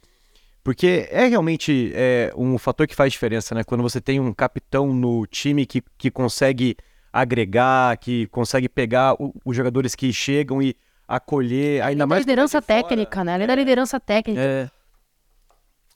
porque 0.70 1.08
é 1.10 1.26
realmente 1.26 1.92
é, 1.96 2.32
um 2.38 2.56
fator 2.60 2.86
que 2.86 2.94
faz 2.94 3.12
diferença, 3.12 3.56
né? 3.56 3.64
Quando 3.64 3.82
você 3.82 4.00
tem 4.00 4.20
um 4.20 4.32
capitão 4.32 4.94
no 4.94 5.26
time 5.26 5.66
que, 5.66 5.82
que 5.98 6.12
consegue 6.12 6.78
agregar, 7.12 7.98
que 7.98 8.28
consegue 8.28 8.70
pegar 8.70 9.16
o, 9.16 9.34
os 9.44 9.58
jogadores 9.58 9.96
que 9.96 10.14
chegam 10.14 10.62
e 10.62 10.76
acolher, 11.08 11.82
ainda 11.82 12.06
mais. 12.06 12.22
liderança 12.22 12.62
técnica, 12.62 13.24
né? 13.24 13.34
Além 13.34 13.48
da 13.48 13.56
liderança 13.56 14.00
técnica. 14.00 14.40
É, 14.40 14.70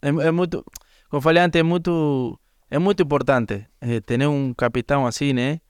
é, 0.02 0.08
é, 0.10 0.32
muito. 0.32 0.66
Como 1.08 1.22
falei 1.22 1.44
antes, 1.44 1.60
é 1.60 1.62
muito, 1.62 2.40
é 2.72 2.80
muito 2.80 3.04
importante 3.04 3.68
é, 3.80 4.00
ter 4.00 4.28
um 4.28 4.56
capitão 4.56 5.06
assim, 5.06 5.34
né? 5.34 5.62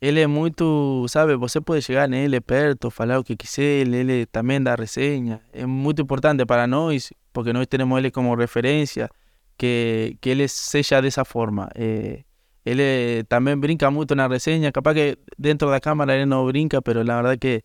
Ele 0.00 0.18
é 0.18 0.26
muito, 0.26 1.04
sabe, 1.10 1.36
você 1.36 1.60
pode 1.60 1.82
chegar 1.82 2.08
nele 2.08 2.40
perto, 2.40 2.90
falar 2.90 3.18
o 3.18 3.24
que 3.24 3.36
quiser, 3.36 3.86
ele 3.86 4.24
também 4.24 4.62
dá 4.62 4.74
resenha. 4.74 5.42
É 5.52 5.66
muito 5.66 6.00
importante 6.00 6.46
para 6.46 6.66
nós 6.66 7.12
porque 7.36 7.52
nós 7.52 7.66
temos 7.66 7.98
ele 7.98 8.10
como 8.10 8.34
referência, 8.34 9.10
que, 9.58 10.16
que 10.22 10.30
ele 10.30 10.48
seja 10.48 11.02
dessa 11.02 11.22
forma. 11.22 11.68
É, 11.74 12.24
Ele 12.64 13.22
também 13.28 13.56
brinca 13.56 13.90
muito 13.90 14.14
na 14.16 14.26
resenha, 14.26 14.72
capaz 14.72 14.96
que 14.96 15.18
dentro 15.38 15.70
da 15.70 15.78
câmara 15.78 16.14
ele 16.14 16.24
não 16.26 16.46
brinca, 16.46 16.80
mas 16.84 16.96
a 16.96 17.02
verdade 17.02 17.38
que, 17.38 17.64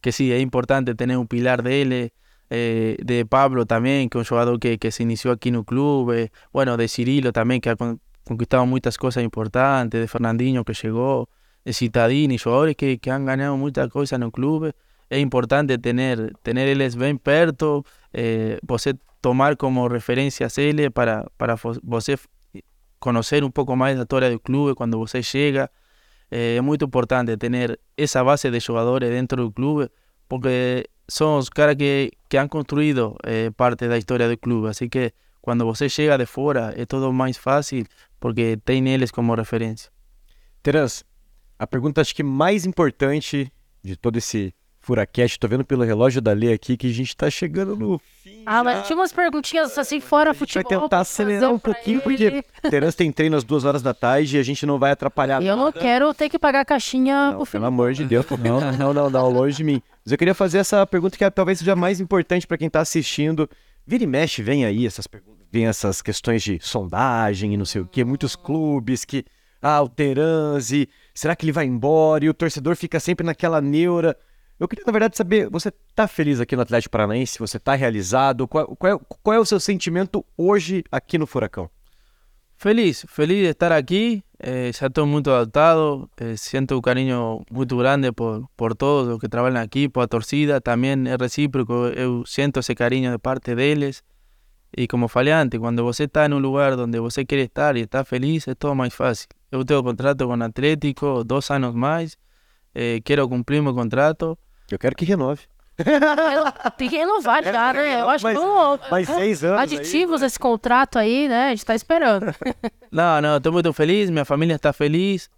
que 0.00 0.10
sí, 0.10 0.32
é 0.32 0.40
importante 0.40 0.94
ter 0.94 1.16
um 1.16 1.26
pilar 1.26 1.62
dele, 1.62 2.12
eh, 2.48 2.96
de 3.00 3.24
Pablo 3.26 3.64
también, 3.64 4.08
que 4.08 4.18
es 4.18 4.22
un 4.22 4.24
jugador 4.24 4.58
que, 4.58 4.78
que 4.78 4.90
se 4.90 5.04
inició 5.04 5.32
aquí 5.32 5.50
en 5.50 5.56
el 5.56 5.64
club, 5.64 6.12
eh, 6.12 6.32
bueno, 6.52 6.76
de 6.76 6.88
Cirilo 6.88 7.30
también, 7.32 7.60
que 7.60 7.70
ha 7.70 7.76
conquistado 8.24 8.66
muchas 8.66 8.98
cosas 8.98 9.22
importantes, 9.22 10.00
de 10.00 10.08
Fernandinho 10.08 10.64
que 10.64 10.74
llegó, 10.74 11.28
de 11.64 11.72
Citadini, 11.72 12.38
jugadores 12.38 12.74
que, 12.74 12.98
que 12.98 13.10
han 13.12 13.26
ganado 13.26 13.56
muchas 13.56 13.88
cosas 13.88 14.16
en 14.16 14.24
el 14.24 14.32
club. 14.32 14.74
Es 15.10 15.20
importante 15.20 15.78
tener, 15.78 16.32
tener 16.42 16.66
eles 16.66 16.96
bem 16.96 17.18
perto, 17.18 17.84
eh, 18.12 18.58
você 18.62 18.94
tomar 19.20 19.56
como 19.56 19.88
referencia 19.88 20.46
a 20.46 20.60
él 20.60 20.90
para, 20.92 21.26
para 21.36 21.56
você 21.82 22.18
conocer 22.98 23.44
un 23.44 23.52
poco 23.52 23.76
más 23.76 23.94
la 23.94 24.02
historia 24.02 24.28
del 24.28 24.40
club 24.40 24.74
cuando 24.74 24.98
você 24.98 25.22
llega. 25.22 25.70
Eh, 26.30 26.56
es 26.56 26.62
muy 26.62 26.78
importante 26.80 27.36
tener 27.36 27.80
esa 27.96 28.22
base 28.22 28.50
de 28.50 28.60
jugadores 28.60 29.10
dentro 29.10 29.42
del 29.42 29.52
club, 29.52 29.90
porque 30.28 30.90
son 31.08 31.36
los 31.36 31.50
caras 31.50 31.76
que, 31.76 32.12
que 32.28 32.38
han 32.38 32.48
construido 32.48 33.16
eh, 33.24 33.50
parte 33.54 33.88
da 33.88 33.98
história 33.98 34.28
do 34.28 34.38
clube. 34.38 34.68
Así 34.68 34.88
que 34.88 35.12
quando 35.40 35.64
você 35.64 35.88
chega 35.88 36.16
de 36.16 36.26
fora 36.26 36.72
é 36.76 36.86
todo 36.86 37.12
mais 37.12 37.36
fácil 37.38 37.86
porque 38.20 38.58
tem 38.64 38.86
eles 38.88 39.10
como 39.10 39.34
referência. 39.34 39.90
Terence, 40.62 41.04
a 41.58 41.66
pergunta 41.66 42.00
acho 42.00 42.14
que 42.14 42.22
mais 42.22 42.66
importante 42.66 43.52
de 43.82 43.96
todo 43.96 44.18
esse 44.18 44.54
Furacast, 44.90 45.38
tô 45.38 45.46
vendo 45.46 45.64
pelo 45.64 45.84
relógio 45.84 46.20
da 46.20 46.32
Lê 46.32 46.52
aqui 46.52 46.76
que 46.76 46.88
a 46.88 46.92
gente 46.92 47.16
tá 47.16 47.30
chegando 47.30 47.76
no 47.76 48.00
fim. 48.24 48.42
Ah, 48.44 48.64
mas 48.64 48.84
tinha 48.88 48.96
umas 48.96 49.12
perguntinhas 49.12 49.78
assim 49.78 50.00
fora 50.00 50.34
futebol. 50.34 50.68
Vai 50.68 50.80
tentar 50.80 50.98
acelerar 50.98 51.52
um 51.52 51.60
pouquinho, 51.60 52.00
porque 52.00 52.42
Terence 52.68 52.96
tem 52.96 53.12
treino 53.12 53.36
às 53.36 53.44
duas 53.44 53.64
horas 53.64 53.82
da 53.82 53.94
tarde 53.94 54.36
e 54.36 54.40
a 54.40 54.42
gente 54.42 54.66
não 54.66 54.80
vai 54.80 54.90
atrapalhar. 54.90 55.40
Eu 55.40 55.56
nada. 55.56 55.62
não 55.62 55.70
quero 55.70 56.12
ter 56.12 56.28
que 56.28 56.40
pagar 56.40 56.62
a 56.62 56.64
caixinha 56.64 57.30
não, 57.30 57.46
Pelo 57.46 57.66
amor 57.66 57.92
de 57.92 58.04
Deus, 58.04 58.26
não, 58.42 58.60
não, 58.72 58.92
não, 58.92 59.08
não, 59.08 59.28
longe 59.28 59.58
de 59.58 59.62
mim. 59.62 59.80
Mas 60.04 60.10
eu 60.10 60.18
queria 60.18 60.34
fazer 60.34 60.58
essa 60.58 60.84
pergunta 60.84 61.16
que 61.16 61.22
é, 61.22 61.30
talvez 61.30 61.60
seja 61.60 61.76
mais 61.76 62.00
importante 62.00 62.44
para 62.44 62.58
quem 62.58 62.68
tá 62.68 62.80
assistindo. 62.80 63.48
Vira 63.86 64.02
e 64.02 64.08
mexe, 64.08 64.42
vem 64.42 64.64
aí 64.64 64.86
essas 64.86 65.06
perguntas, 65.06 65.46
vem 65.52 65.68
essas 65.68 66.02
questões 66.02 66.42
de 66.42 66.58
sondagem 66.60 67.54
e 67.54 67.56
não 67.56 67.64
sei 67.64 67.80
o 67.80 67.86
que, 67.86 68.02
muitos 68.04 68.34
clubes 68.34 69.04
que. 69.04 69.24
Ah, 69.62 69.82
o 69.82 69.88
Terence, 69.88 70.88
será 71.14 71.36
que 71.36 71.44
ele 71.44 71.52
vai 71.52 71.66
embora? 71.66 72.24
E 72.24 72.28
o 72.28 72.34
torcedor 72.34 72.74
fica 72.74 72.98
sempre 72.98 73.24
naquela 73.24 73.60
neura. 73.60 74.16
Eu 74.60 74.68
queria, 74.68 74.84
na 74.86 74.92
verdade, 74.92 75.16
saber, 75.16 75.48
você 75.48 75.70
está 75.88 76.06
feliz 76.06 76.38
aqui 76.38 76.54
no 76.54 76.60
Atlético 76.60 76.92
Paranaense? 76.92 77.38
Você 77.38 77.56
está 77.56 77.74
realizado? 77.74 78.46
Qual, 78.46 78.76
qual, 78.76 78.92
é, 78.92 78.98
qual, 79.22 79.34
é, 79.34 79.40
o 79.40 79.44
seu 79.46 79.58
sentimento 79.58 80.22
hoje 80.36 80.84
aqui 80.92 81.16
no 81.16 81.26
Furacão? 81.26 81.70
Feliz, 82.56 83.06
feliz 83.08 83.38
de 83.38 83.46
estar 83.52 83.72
aqui. 83.72 84.22
Eh, 84.38 84.70
já 84.70 84.88
estou 84.88 85.06
muito 85.06 85.30
adaptado. 85.30 86.10
Eh, 86.18 86.36
sinto 86.36 86.76
um 86.76 86.82
carinho 86.82 87.42
muito 87.50 87.74
grande 87.78 88.12
por, 88.12 88.46
por 88.54 88.74
todos 88.74 89.14
os 89.14 89.18
que 89.18 89.30
trabalham 89.30 89.62
aqui, 89.62 89.88
por 89.88 90.02
a 90.02 90.06
torcida. 90.06 90.60
Também 90.60 91.08
é 91.08 91.16
recíproco. 91.18 91.72
Eu 91.96 92.22
sinto 92.26 92.60
esse 92.60 92.74
carinho 92.74 93.10
de 93.12 93.18
parte 93.18 93.54
deles. 93.54 94.04
E 94.76 94.86
como 94.86 95.08
falei 95.08 95.32
antes, 95.32 95.58
quando 95.58 95.82
você 95.82 96.04
está 96.04 96.26
em 96.26 96.34
um 96.34 96.38
lugar 96.38 96.78
onde 96.78 97.00
você 97.00 97.24
quer 97.24 97.38
estar 97.38 97.78
e 97.78 97.80
está 97.80 98.04
feliz, 98.04 98.46
é 98.46 98.54
tudo 98.54 98.74
mais 98.74 98.92
fácil. 98.92 99.26
Eu 99.50 99.64
tenho 99.64 99.82
contrato 99.82 100.26
com 100.26 100.36
o 100.36 100.42
Atlético, 100.42 101.24
dois 101.24 101.50
anos 101.50 101.74
mais. 101.74 102.18
Eh, 102.74 103.00
quero 103.02 103.26
cumprir 103.26 103.62
meu 103.62 103.74
contrato. 103.74 104.38
Eu 104.74 104.78
quero 104.78 104.94
que 104.94 105.04
renove. 105.04 105.42
Tem 106.76 106.88
que 106.88 106.96
renovar 106.96 107.42
já, 107.42 107.72
né? 107.72 108.00
Eu 108.00 108.08
acho 108.08 108.26
que 108.26 108.90
mais 108.90 109.08
seis 109.08 109.42
anos 109.42 109.60
aditivos 109.60 110.22
aí, 110.22 110.26
esse 110.26 110.38
contrato 110.38 110.98
aí, 110.98 111.28
né? 111.28 111.46
A 111.46 111.50
gente 111.50 111.64
tá 111.64 111.74
esperando. 111.74 112.26
Não, 112.92 113.20
não, 113.20 113.36
estou 113.36 113.52
muito 113.52 113.72
feliz, 113.72 114.10
minha 114.10 114.24
família 114.24 114.56
está 114.56 114.72
feliz. 114.72 115.30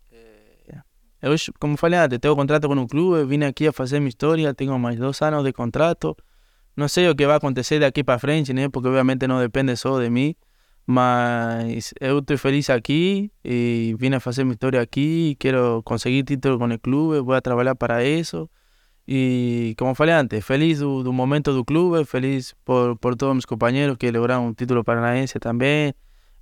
Eu, 1.21 1.37
como 1.61 1.77
falei 1.77 2.01
antes, 2.01 2.19
tenho 2.19 2.35
contrato 2.35 2.67
com 2.67 2.75
o 2.75 2.89
clube, 2.89 3.25
vim 3.25 3.45
aqui 3.45 3.69
a 3.69 3.73
fazer 3.73 4.01
minha 4.01 4.09
história, 4.09 4.53
tenho 4.55 4.77
mais 4.79 4.99
dois 4.99 5.21
anos 5.23 5.45
de 5.45 5.53
contrato. 5.53 6.17
Não 6.75 6.89
sei 6.89 7.09
o 7.09 7.15
que 7.15 7.27
vai 7.27 7.37
acontecer 7.37 7.79
daqui 7.79 8.03
para 8.03 8.19
frente, 8.19 8.53
né? 8.53 8.69
Porque 8.69 8.89
obviamente 8.89 9.27
não 9.29 9.39
depende 9.39 9.77
só 9.77 10.01
de 10.01 10.11
mim. 10.11 10.35
Mas 10.85 11.95
eu 12.01 12.19
estou 12.19 12.37
feliz 12.39 12.69
aqui 12.71 13.31
e 13.45 13.95
vim 13.99 14.13
a 14.15 14.19
fazer 14.19 14.43
minha 14.43 14.55
história 14.55 14.81
aqui. 14.81 15.37
Quero 15.39 15.83
conseguir 15.85 16.25
título 16.25 16.59
com 16.59 16.67
o 16.67 16.79
clube, 16.79 17.21
vou 17.21 17.41
trabalhar 17.41 17.77
para 17.77 18.03
isso. 18.03 18.49
Y 19.07 19.75
como 19.77 19.95
falei 19.95 20.15
antes, 20.15 20.45
feliz 20.45 20.79
do, 20.79 21.13
momento 21.13 21.53
del 21.55 21.65
club, 21.65 22.05
feliz 22.07 22.55
por, 22.65 22.99
por 22.99 23.17
todos 23.17 23.35
mis 23.35 23.47
compañeros 23.47 23.99
que 23.99 24.13
lograron 24.13 24.45
un 24.45 24.55
título 24.55 24.85
paranaense 24.85 25.41
también. 25.41 25.95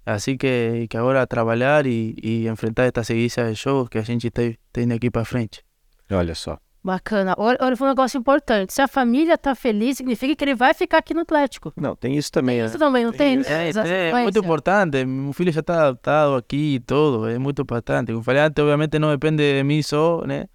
Así 0.05 0.37
que, 0.37 0.87
que 0.90 0.96
agora 0.96 1.27
trabalhar 1.27 1.87
e, 1.87 2.14
e 2.23 2.49
enfrentar 2.49 2.85
esta 2.85 3.05
seguiça 3.05 3.44
de 3.44 3.55
jogos 3.55 3.88
que 3.88 3.99
a 3.99 4.03
gente 4.03 4.31
tem, 4.31 4.59
tem 4.73 4.90
aqui 4.92 5.11
para 5.11 5.25
frente. 5.25 5.64
Olha 6.11 6.35
só. 6.35 6.59
Bacana. 6.83 7.35
Olha, 7.37 7.59
olha, 7.61 7.77
foi 7.77 7.87
um 7.87 7.90
negócio 7.90 8.18
importante. 8.18 8.73
Se 8.73 8.81
a 8.81 8.88
família 8.88 9.37
tá 9.37 9.55
feliz, 9.55 9.99
significa 9.99 10.35
que 10.35 10.42
ele 10.42 10.55
vai 10.55 10.73
ficar 10.73 10.99
aqui 10.99 11.12
no 11.12 11.20
Atlético. 11.20 11.73
Não, 11.77 11.94
tem 11.94 12.16
isso 12.16 12.33
também. 12.33 12.57
Tem 12.57 12.64
isso 12.64 12.79
né? 12.79 12.87
também, 12.87 13.05
não 13.05 13.12
tem? 13.12 13.42
É, 13.42 13.70
é, 13.87 14.09
é, 14.09 14.23
muito 14.23 14.38
importante. 14.38 15.05
Meu 15.05 15.33
filho 15.35 15.53
já 15.53 15.61
está 15.61 15.88
adaptado 15.88 16.35
aqui 16.35 16.77
e 16.77 16.81
tudo. 16.81 17.29
É 17.29 17.38
muito 17.38 17.61
importante. 17.61 18.12
Como 18.12 18.25
falei 18.25 18.42
antes, 18.42 18.62
obviamente 18.62 18.99
não 18.99 19.11
depende 19.11 19.42
de 19.42 19.62
mim 19.62 19.83
só, 19.83 20.25
né? 20.27 20.46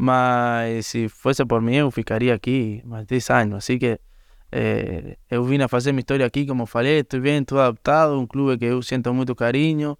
Mas 0.00 0.86
se 0.86 1.08
fosse 1.08 1.44
por 1.44 1.60
mim, 1.60 1.74
eu 1.74 1.90
ficaria 1.90 2.32
aqui 2.32 2.80
mais 2.84 3.04
10 3.04 3.30
anos. 3.30 3.54
Assim 3.56 3.78
que 3.78 3.98
é, 4.52 5.16
eu 5.28 5.44
vim 5.44 5.60
a 5.60 5.66
fazer 5.66 5.90
minha 5.92 6.00
história 6.00 6.24
aqui, 6.24 6.46
como 6.46 6.66
falei, 6.66 7.00
estou 7.00 7.20
bem, 7.20 7.40
estou 7.40 7.58
adaptado, 7.58 8.18
um 8.18 8.26
clube 8.26 8.56
que 8.58 8.64
eu 8.66 8.80
sinto 8.80 9.12
muito 9.12 9.34
carinho, 9.34 9.98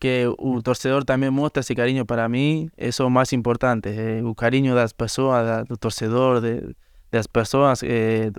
que 0.00 0.24
o 0.38 0.60
torcedor 0.62 1.04
também 1.04 1.30
mostra 1.30 1.60
esse 1.60 1.74
carinho 1.74 2.04
para 2.04 2.28
mim, 2.28 2.68
isso 2.76 3.02
é 3.02 3.06
o 3.06 3.10
mais 3.10 3.32
importante, 3.32 3.88
é, 3.88 4.20
o 4.22 4.34
carinho 4.34 4.74
das 4.74 4.92
pessoas, 4.92 5.64
do 5.66 5.76
torcedor, 5.76 6.40
de, 6.40 6.76
das 7.10 7.26
pessoas 7.26 7.82
é, 7.84 8.30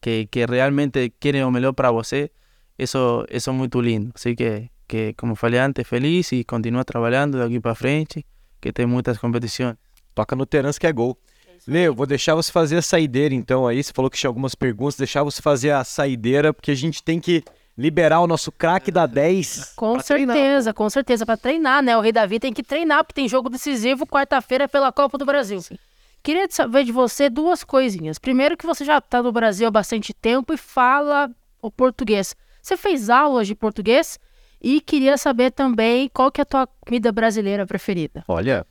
que, 0.00 0.26
que 0.26 0.44
realmente 0.46 1.10
querem 1.18 1.42
o 1.42 1.50
melhor 1.50 1.72
para 1.72 1.90
você, 1.90 2.30
isso, 2.78 3.24
isso 3.30 3.50
é 3.50 3.52
muito 3.52 3.80
lindo. 3.80 4.12
Assim 4.14 4.34
que, 4.34 4.70
que, 4.86 5.14
como 5.14 5.34
falei 5.34 5.58
antes, 5.58 5.88
feliz 5.88 6.32
e 6.32 6.44
continuar 6.44 6.84
trabalhando 6.84 7.38
daqui 7.38 7.58
para 7.60 7.74
frente, 7.74 8.24
que 8.60 8.72
tem 8.72 8.86
muitas 8.86 9.18
competições. 9.18 9.76
Toca 10.14 10.36
no 10.36 10.46
Terence 10.46 10.78
que 10.78 10.86
é 10.86 10.92
gol. 10.92 11.18
É 11.46 11.52
Leo, 11.66 11.94
vou 11.94 12.06
deixar 12.06 12.34
você 12.34 12.52
fazer 12.52 12.76
a 12.76 12.82
saideira 12.82 13.34
então 13.34 13.66
aí. 13.66 13.82
Você 13.82 13.92
falou 13.92 14.10
que 14.10 14.16
tinha 14.16 14.28
algumas 14.28 14.54
perguntas, 14.54 14.96
deixar 14.96 15.22
você 15.22 15.42
fazer 15.42 15.70
a 15.70 15.82
saideira, 15.82 16.52
porque 16.52 16.70
a 16.70 16.76
gente 16.76 17.02
tem 17.02 17.20
que 17.20 17.42
liberar 17.76 18.20
o 18.20 18.26
nosso 18.26 18.52
craque 18.52 18.90
da 18.90 19.06
10. 19.06 19.72
Com 19.74 19.98
certeza, 19.98 20.32
treinar. 20.32 20.74
com 20.74 20.88
certeza, 20.88 21.26
para 21.26 21.36
treinar, 21.36 21.82
né? 21.82 21.96
O 21.96 22.00
Rei 22.00 22.12
Davi 22.12 22.38
tem 22.38 22.52
que 22.52 22.62
treinar, 22.62 23.04
porque 23.04 23.20
tem 23.20 23.28
jogo 23.28 23.48
decisivo 23.48 24.06
quarta-feira 24.06 24.68
pela 24.68 24.92
Copa 24.92 25.18
do 25.18 25.26
Brasil. 25.26 25.60
Sim. 25.60 25.76
Queria 26.22 26.46
saber 26.48 26.84
de 26.84 26.92
você 26.92 27.28
duas 27.28 27.64
coisinhas. 27.64 28.18
Primeiro, 28.18 28.56
que 28.56 28.66
você 28.66 28.84
já 28.84 28.98
está 28.98 29.22
no 29.22 29.30
Brasil 29.30 29.66
há 29.66 29.70
bastante 29.70 30.14
tempo 30.14 30.54
e 30.54 30.56
fala 30.56 31.30
o 31.60 31.70
português. 31.70 32.34
Você 32.62 32.76
fez 32.78 33.10
aulas 33.10 33.46
de 33.46 33.54
português? 33.54 34.18
E 34.62 34.80
queria 34.80 35.18
saber 35.18 35.50
também 35.50 36.08
qual 36.08 36.32
que 36.32 36.40
é 36.40 36.42
a 36.42 36.46
tua 36.46 36.66
comida 36.66 37.12
brasileira 37.12 37.66
preferida. 37.66 38.24
Olha, 38.26 38.66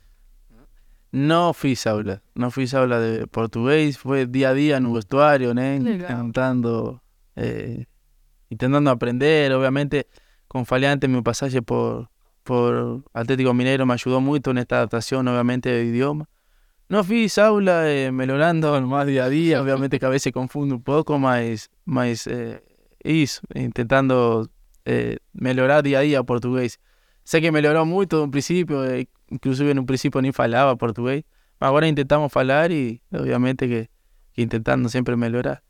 No 1.14 1.54
fiz 1.54 1.86
aula, 1.86 2.22
no 2.34 2.50
fiz 2.50 2.74
aula 2.74 2.98
de 2.98 3.28
portugués, 3.28 3.98
fue 3.98 4.26
día 4.26 4.48
a 4.48 4.52
día 4.54 4.78
en 4.78 4.86
un 4.86 4.94
vestuario, 4.94 5.54
¿no? 5.54 5.74
Intentando, 5.74 7.04
eh, 7.36 7.86
intentando 8.50 8.90
aprender, 8.90 9.52
obviamente 9.52 10.08
con 10.48 10.66
Faleante 10.66 11.06
mi 11.06 11.22
pasaje 11.22 11.62
por, 11.62 12.10
por 12.42 13.04
Atlético 13.12 13.54
Minero 13.54 13.86
me 13.86 13.94
ayudó 13.94 14.20
mucho 14.20 14.50
en 14.50 14.58
esta 14.58 14.78
adaptación, 14.78 15.28
obviamente, 15.28 15.68
de 15.70 15.84
idioma. 15.84 16.28
No 16.88 17.04
fiz 17.04 17.38
aula, 17.38 17.88
eh, 17.88 18.10
mejorando 18.10 18.80
más 18.86 19.06
día 19.06 19.26
a 19.26 19.28
día, 19.28 19.62
obviamente 19.62 20.00
que 20.00 20.06
a 20.06 20.08
veces 20.08 20.32
confundo 20.32 20.74
un 20.74 20.82
poco, 20.82 21.20
más, 21.20 21.70
más 21.84 22.26
eh, 22.26 22.60
intentando 23.54 24.50
eh, 24.84 25.18
mejorar 25.32 25.84
día 25.84 26.00
a 26.00 26.02
día 26.02 26.24
portugués. 26.24 26.80
Sé 27.24 27.40
que 27.40 27.50
melhorou 27.50 27.86
muito 27.86 28.16
no 28.20 28.30
princípio, 28.30 28.84
eh, 28.84 29.06
inclusive 29.30 29.72
no 29.74 29.86
princípio 29.86 30.20
nem 30.20 30.32
falava 30.32 30.76
português, 30.76 31.24
mas 31.58 31.68
agora 31.68 31.88
intentamos 31.88 32.30
falar 32.30 32.70
e 32.70 33.00
obviamente 33.12 33.66
que, 33.66 33.88
que 34.32 34.42
intentando 34.42 34.88
sempre 34.90 35.16
melhorar. 35.16 35.62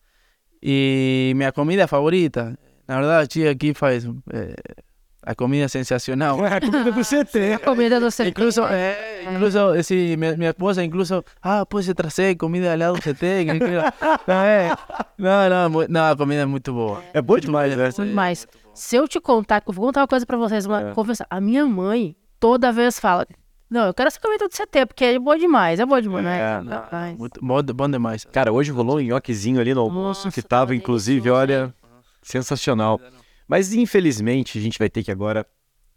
E 0.60 1.32
minha 1.36 1.52
comida 1.52 1.86
favorita, 1.86 2.58
na 2.88 2.96
verdade, 2.96 3.46
aqui 3.46 3.72
faz 3.72 4.04
eh, 4.32 4.56
a 5.22 5.34
comida 5.34 5.68
sensacional. 5.68 6.44
a 6.44 6.58
comida 6.60 6.90
do 6.90 7.02
CT. 7.02 7.54
A 7.54 7.58
comida 7.58 8.00
do 8.00 8.08
CT. 8.10 8.28
Incluso, 8.28 8.66
eh, 8.68 9.24
incluso 9.30 9.82
sí, 9.82 10.16
mi, 10.16 10.36
mi, 10.36 10.46
esposa 10.46 10.82
incluso, 10.82 11.24
ah, 11.40 11.64
pode 11.64 11.94
trazer 11.94 12.36
comida 12.36 12.76
lá 12.76 12.90
do 12.90 13.00
CT. 13.00 13.24
é, 14.26 14.70
não, 15.16 15.48
não, 15.48 15.86
não, 15.88 16.12
a 16.12 16.16
comida 16.16 16.42
é 16.42 16.46
muito 16.46 16.72
boa. 16.72 17.02
É 17.12 17.22
boa 17.22 17.40
demais, 17.40 17.76
né? 17.76 17.90
Muito 17.96 18.14
mais. 18.14 18.46
Se 18.74 18.96
eu 18.96 19.06
te 19.06 19.20
contar, 19.20 19.62
eu 19.66 19.72
vou 19.72 19.86
contar 19.86 20.00
uma 20.00 20.08
coisa 20.08 20.26
pra 20.26 20.36
vocês, 20.36 20.66
uma 20.66 20.90
é. 20.90 20.94
conversa. 20.94 21.26
A 21.30 21.40
minha 21.40 21.64
mãe 21.66 22.16
toda 22.40 22.72
vez 22.72 22.98
fala: 22.98 23.26
Não, 23.70 23.86
eu 23.86 23.94
quero 23.94 24.08
essa 24.08 24.20
comida 24.20 24.48
do 24.48 24.52
CT, 24.52 24.86
porque 24.86 25.04
é 25.04 25.18
boa 25.18 25.38
demais, 25.38 25.78
é 25.78 25.86
boa 25.86 26.02
demais, 26.02 26.24
né? 26.24 26.38
É, 26.38 26.62
não, 26.62 27.16
muito 27.16 27.40
bom, 27.40 27.62
bom 27.62 27.88
demais. 27.88 28.24
Cara, 28.24 28.52
hoje 28.52 28.72
rolou 28.72 28.98
um 28.98 29.00
nhoquezinho 29.00 29.60
ali 29.60 29.72
no 29.72 29.80
almoço, 29.80 30.30
que 30.30 30.42
tava, 30.42 30.74
inclusive, 30.74 31.30
olha, 31.30 31.72
sensacional. 32.22 33.00
Mas 33.46 33.72
infelizmente 33.72 34.58
a 34.58 34.60
gente 34.60 34.78
vai 34.78 34.90
ter 34.90 35.02
que 35.02 35.10
agora 35.10 35.46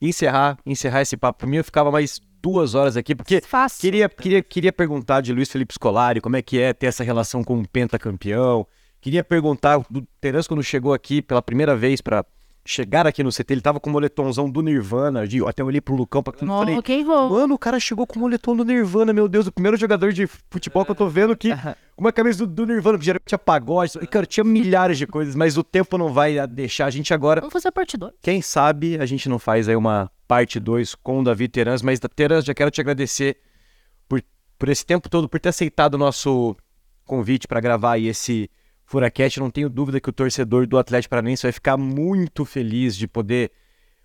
encerrar, 0.02 0.58
encerrar 0.66 1.02
esse 1.02 1.18
papo. 1.18 1.40
Pra 1.40 1.48
mim, 1.48 1.58
eu 1.58 1.64
ficava 1.64 1.92
mais 1.92 2.22
duas 2.42 2.76
horas 2.76 2.96
aqui, 2.96 3.16
porque 3.16 3.42
Fácil. 3.42 3.82
queria, 3.82 4.08
queria, 4.08 4.44
queria 4.44 4.72
perguntar 4.72 5.22
de 5.22 5.34
Luiz 5.34 5.52
Felipe 5.52 5.74
Scolari 5.74 6.22
como 6.22 6.36
é 6.36 6.42
que 6.42 6.60
é 6.60 6.74
ter 6.74 6.88
essa 6.88 7.04
relação 7.04 7.44
com 7.44 7.60
o 7.60 7.68
pentacampeão. 7.68 8.68
Queria 9.02 9.24
perguntar 9.24 9.80
do 9.90 10.02
Terence 10.20 10.48
quando 10.48 10.64
chegou 10.64 10.94
aqui 10.94 11.22
pela 11.22 11.42
primeira 11.42 11.76
vez 11.76 12.02
pra 12.02 12.24
chegar 12.70 13.08
aqui 13.08 13.24
no 13.24 13.32
CT, 13.32 13.54
ele 13.54 13.62
tava 13.62 13.80
com 13.80 13.90
o 13.90 13.94
moletomzão 13.94 14.50
do 14.50 14.62
Nirvana, 14.62 15.28
de- 15.28 15.38
eu 15.38 15.48
até 15.48 15.64
olhei 15.64 15.80
pro 15.82 15.96
Lucão 15.96 16.22
pra 16.22 16.34
Não, 16.46 16.60
falei, 16.60 16.76
vou? 17.04 17.30
Mano, 17.30 17.54
o 17.56 17.58
cara 17.58 17.80
chegou 17.80 18.06
com 18.06 18.18
o 18.20 18.22
moletom 18.22 18.56
do 18.56 18.66
Nirvana, 18.66 19.14
meu 19.14 19.28
Deus, 19.28 19.48
o 19.48 19.52
primeiro 19.52 19.78
jogador 19.78 20.12
de 20.12 20.28
futebol 20.50 20.84
que 20.86 20.92
eu 20.92 20.96
tô 20.96 21.08
vendo 21.08 21.34
aqui 21.34 21.50
com 21.96 22.02
uma 22.04 22.12
camisa 22.12 22.46
do, 22.46 22.48
do 22.54 22.66
Nirvana, 22.66 22.98
porque 22.98 23.06
geralmente 23.06 23.26
tinha 23.28 23.40
pagode, 23.40 23.94
e, 24.02 24.06
cara, 24.08 24.26
tinha 24.26 24.44
milhares 24.44 24.98
de 24.98 25.08
coisas, 25.08 25.34
mas 25.36 25.58
o 25.58 25.64
tempo 25.64 25.98
não 25.98 26.12
vai 26.12 26.46
deixar 26.48 26.86
a 26.86 26.90
gente 26.90 27.14
agora. 27.14 27.42
Vamos 27.42 27.54
fazer 27.54 27.70
a 27.70 27.72
parte 27.72 27.96
2. 27.98 28.14
Quem 28.22 28.42
sabe 28.42 29.00
a 29.00 29.06
gente 29.06 29.28
não 29.30 29.40
faz 29.40 29.70
aí 29.70 29.76
uma 29.76 30.12
parte 30.28 30.60
2 30.60 30.94
com 30.96 31.22
o 31.22 31.24
Davi 31.24 31.48
Terans, 31.48 31.82
mas 31.82 32.00
Terans, 32.16 32.44
já 32.44 32.54
quero 32.54 32.70
te 32.70 32.82
agradecer 32.82 33.38
por, 34.10 34.22
por 34.60 34.68
esse 34.70 34.86
tempo 34.86 35.10
todo, 35.10 35.30
por 35.30 35.40
ter 35.40 35.50
aceitado 35.50 35.94
o 35.94 35.98
nosso 35.98 36.56
convite 37.06 37.48
para 37.48 37.62
gravar 37.62 37.94
aí 37.94 38.08
esse 38.08 38.50
Furacast. 38.88 39.40
Não 39.40 39.52
tenho 39.52 39.70
dúvida 39.70 40.00
que 40.00 40.10
o 40.10 40.14
torcedor 40.14 40.66
do 40.66 40.78
Atlético 40.78 41.12
Paranaense 41.12 41.44
vai 41.44 41.52
ficar 41.52 41.78
muito 41.78 42.44
feliz 42.44 42.96
de 42.96 43.08
poder 43.08 43.52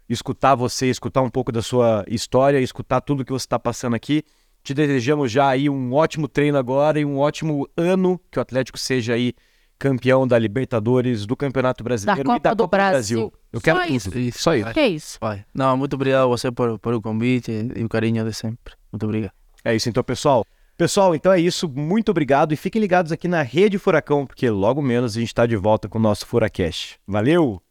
escutar 0.08 0.54
você, 0.54 0.90
escutar 0.90 1.22
um 1.22 1.30
pouco 1.30 1.50
da 1.50 1.62
sua 1.62 2.04
história, 2.08 2.60
escutar 2.60 3.00
tudo 3.00 3.24
que 3.24 3.32
você 3.32 3.46
está 3.46 3.58
passando 3.58 3.94
aqui. 3.94 4.22
Te 4.62 4.74
desejamos 4.74 5.32
já 5.32 5.48
aí 5.48 5.70
um 5.70 5.94
ótimo 5.94 6.28
treino 6.28 6.58
agora 6.58 7.00
e 7.00 7.04
um 7.04 7.18
ótimo 7.18 7.66
ano, 7.76 8.20
que 8.30 8.38
o 8.38 8.42
Atlético 8.42 8.78
seja 8.78 9.14
aí 9.14 9.32
campeão 9.78 10.28
da 10.28 10.38
Libertadores, 10.38 11.26
do 11.26 11.36
Campeonato 11.36 11.82
Brasileiro 11.82 12.22
Copa 12.22 12.36
e 12.36 12.40
da 12.40 12.54
do 12.54 12.62
Copa 12.62 12.76
do 12.76 12.80
Brasil. 12.80 13.18
Brasil. 13.18 13.32
Eu 13.52 13.58
Só 13.58 13.64
quero 13.64 13.92
isso. 13.92 14.10
tudo. 14.10 14.32
Só 14.32 14.54
isso. 14.54 14.72
Que 14.72 14.86
isso? 14.86 15.18
Vai. 15.20 15.44
Não, 15.52 15.76
muito 15.76 15.94
obrigado 15.94 16.22
a 16.22 16.26
você 16.26 16.52
por, 16.52 16.78
por 16.78 16.94
o 16.94 17.02
convite 17.02 17.50
e 17.74 17.82
o 17.82 17.88
carinho 17.88 18.24
de 18.24 18.32
sempre. 18.32 18.74
Muito 18.92 19.04
obrigado. 19.04 19.32
É 19.64 19.74
isso 19.74 19.88
então, 19.88 20.04
pessoal. 20.04 20.44
Pessoal, 20.76 21.14
então 21.14 21.32
é 21.32 21.40
isso. 21.40 21.68
Muito 21.68 22.10
obrigado 22.10 22.52
e 22.52 22.56
fiquem 22.56 22.80
ligados 22.80 23.12
aqui 23.12 23.28
na 23.28 23.42
Rede 23.42 23.78
Furacão, 23.78 24.26
porque 24.26 24.48
logo 24.50 24.82
menos 24.82 25.16
a 25.16 25.20
gente 25.20 25.28
está 25.28 25.46
de 25.46 25.56
volta 25.56 25.88
com 25.88 25.98
o 25.98 26.02
nosso 26.02 26.26
Furacast. 26.26 26.98
Valeu! 27.06 27.62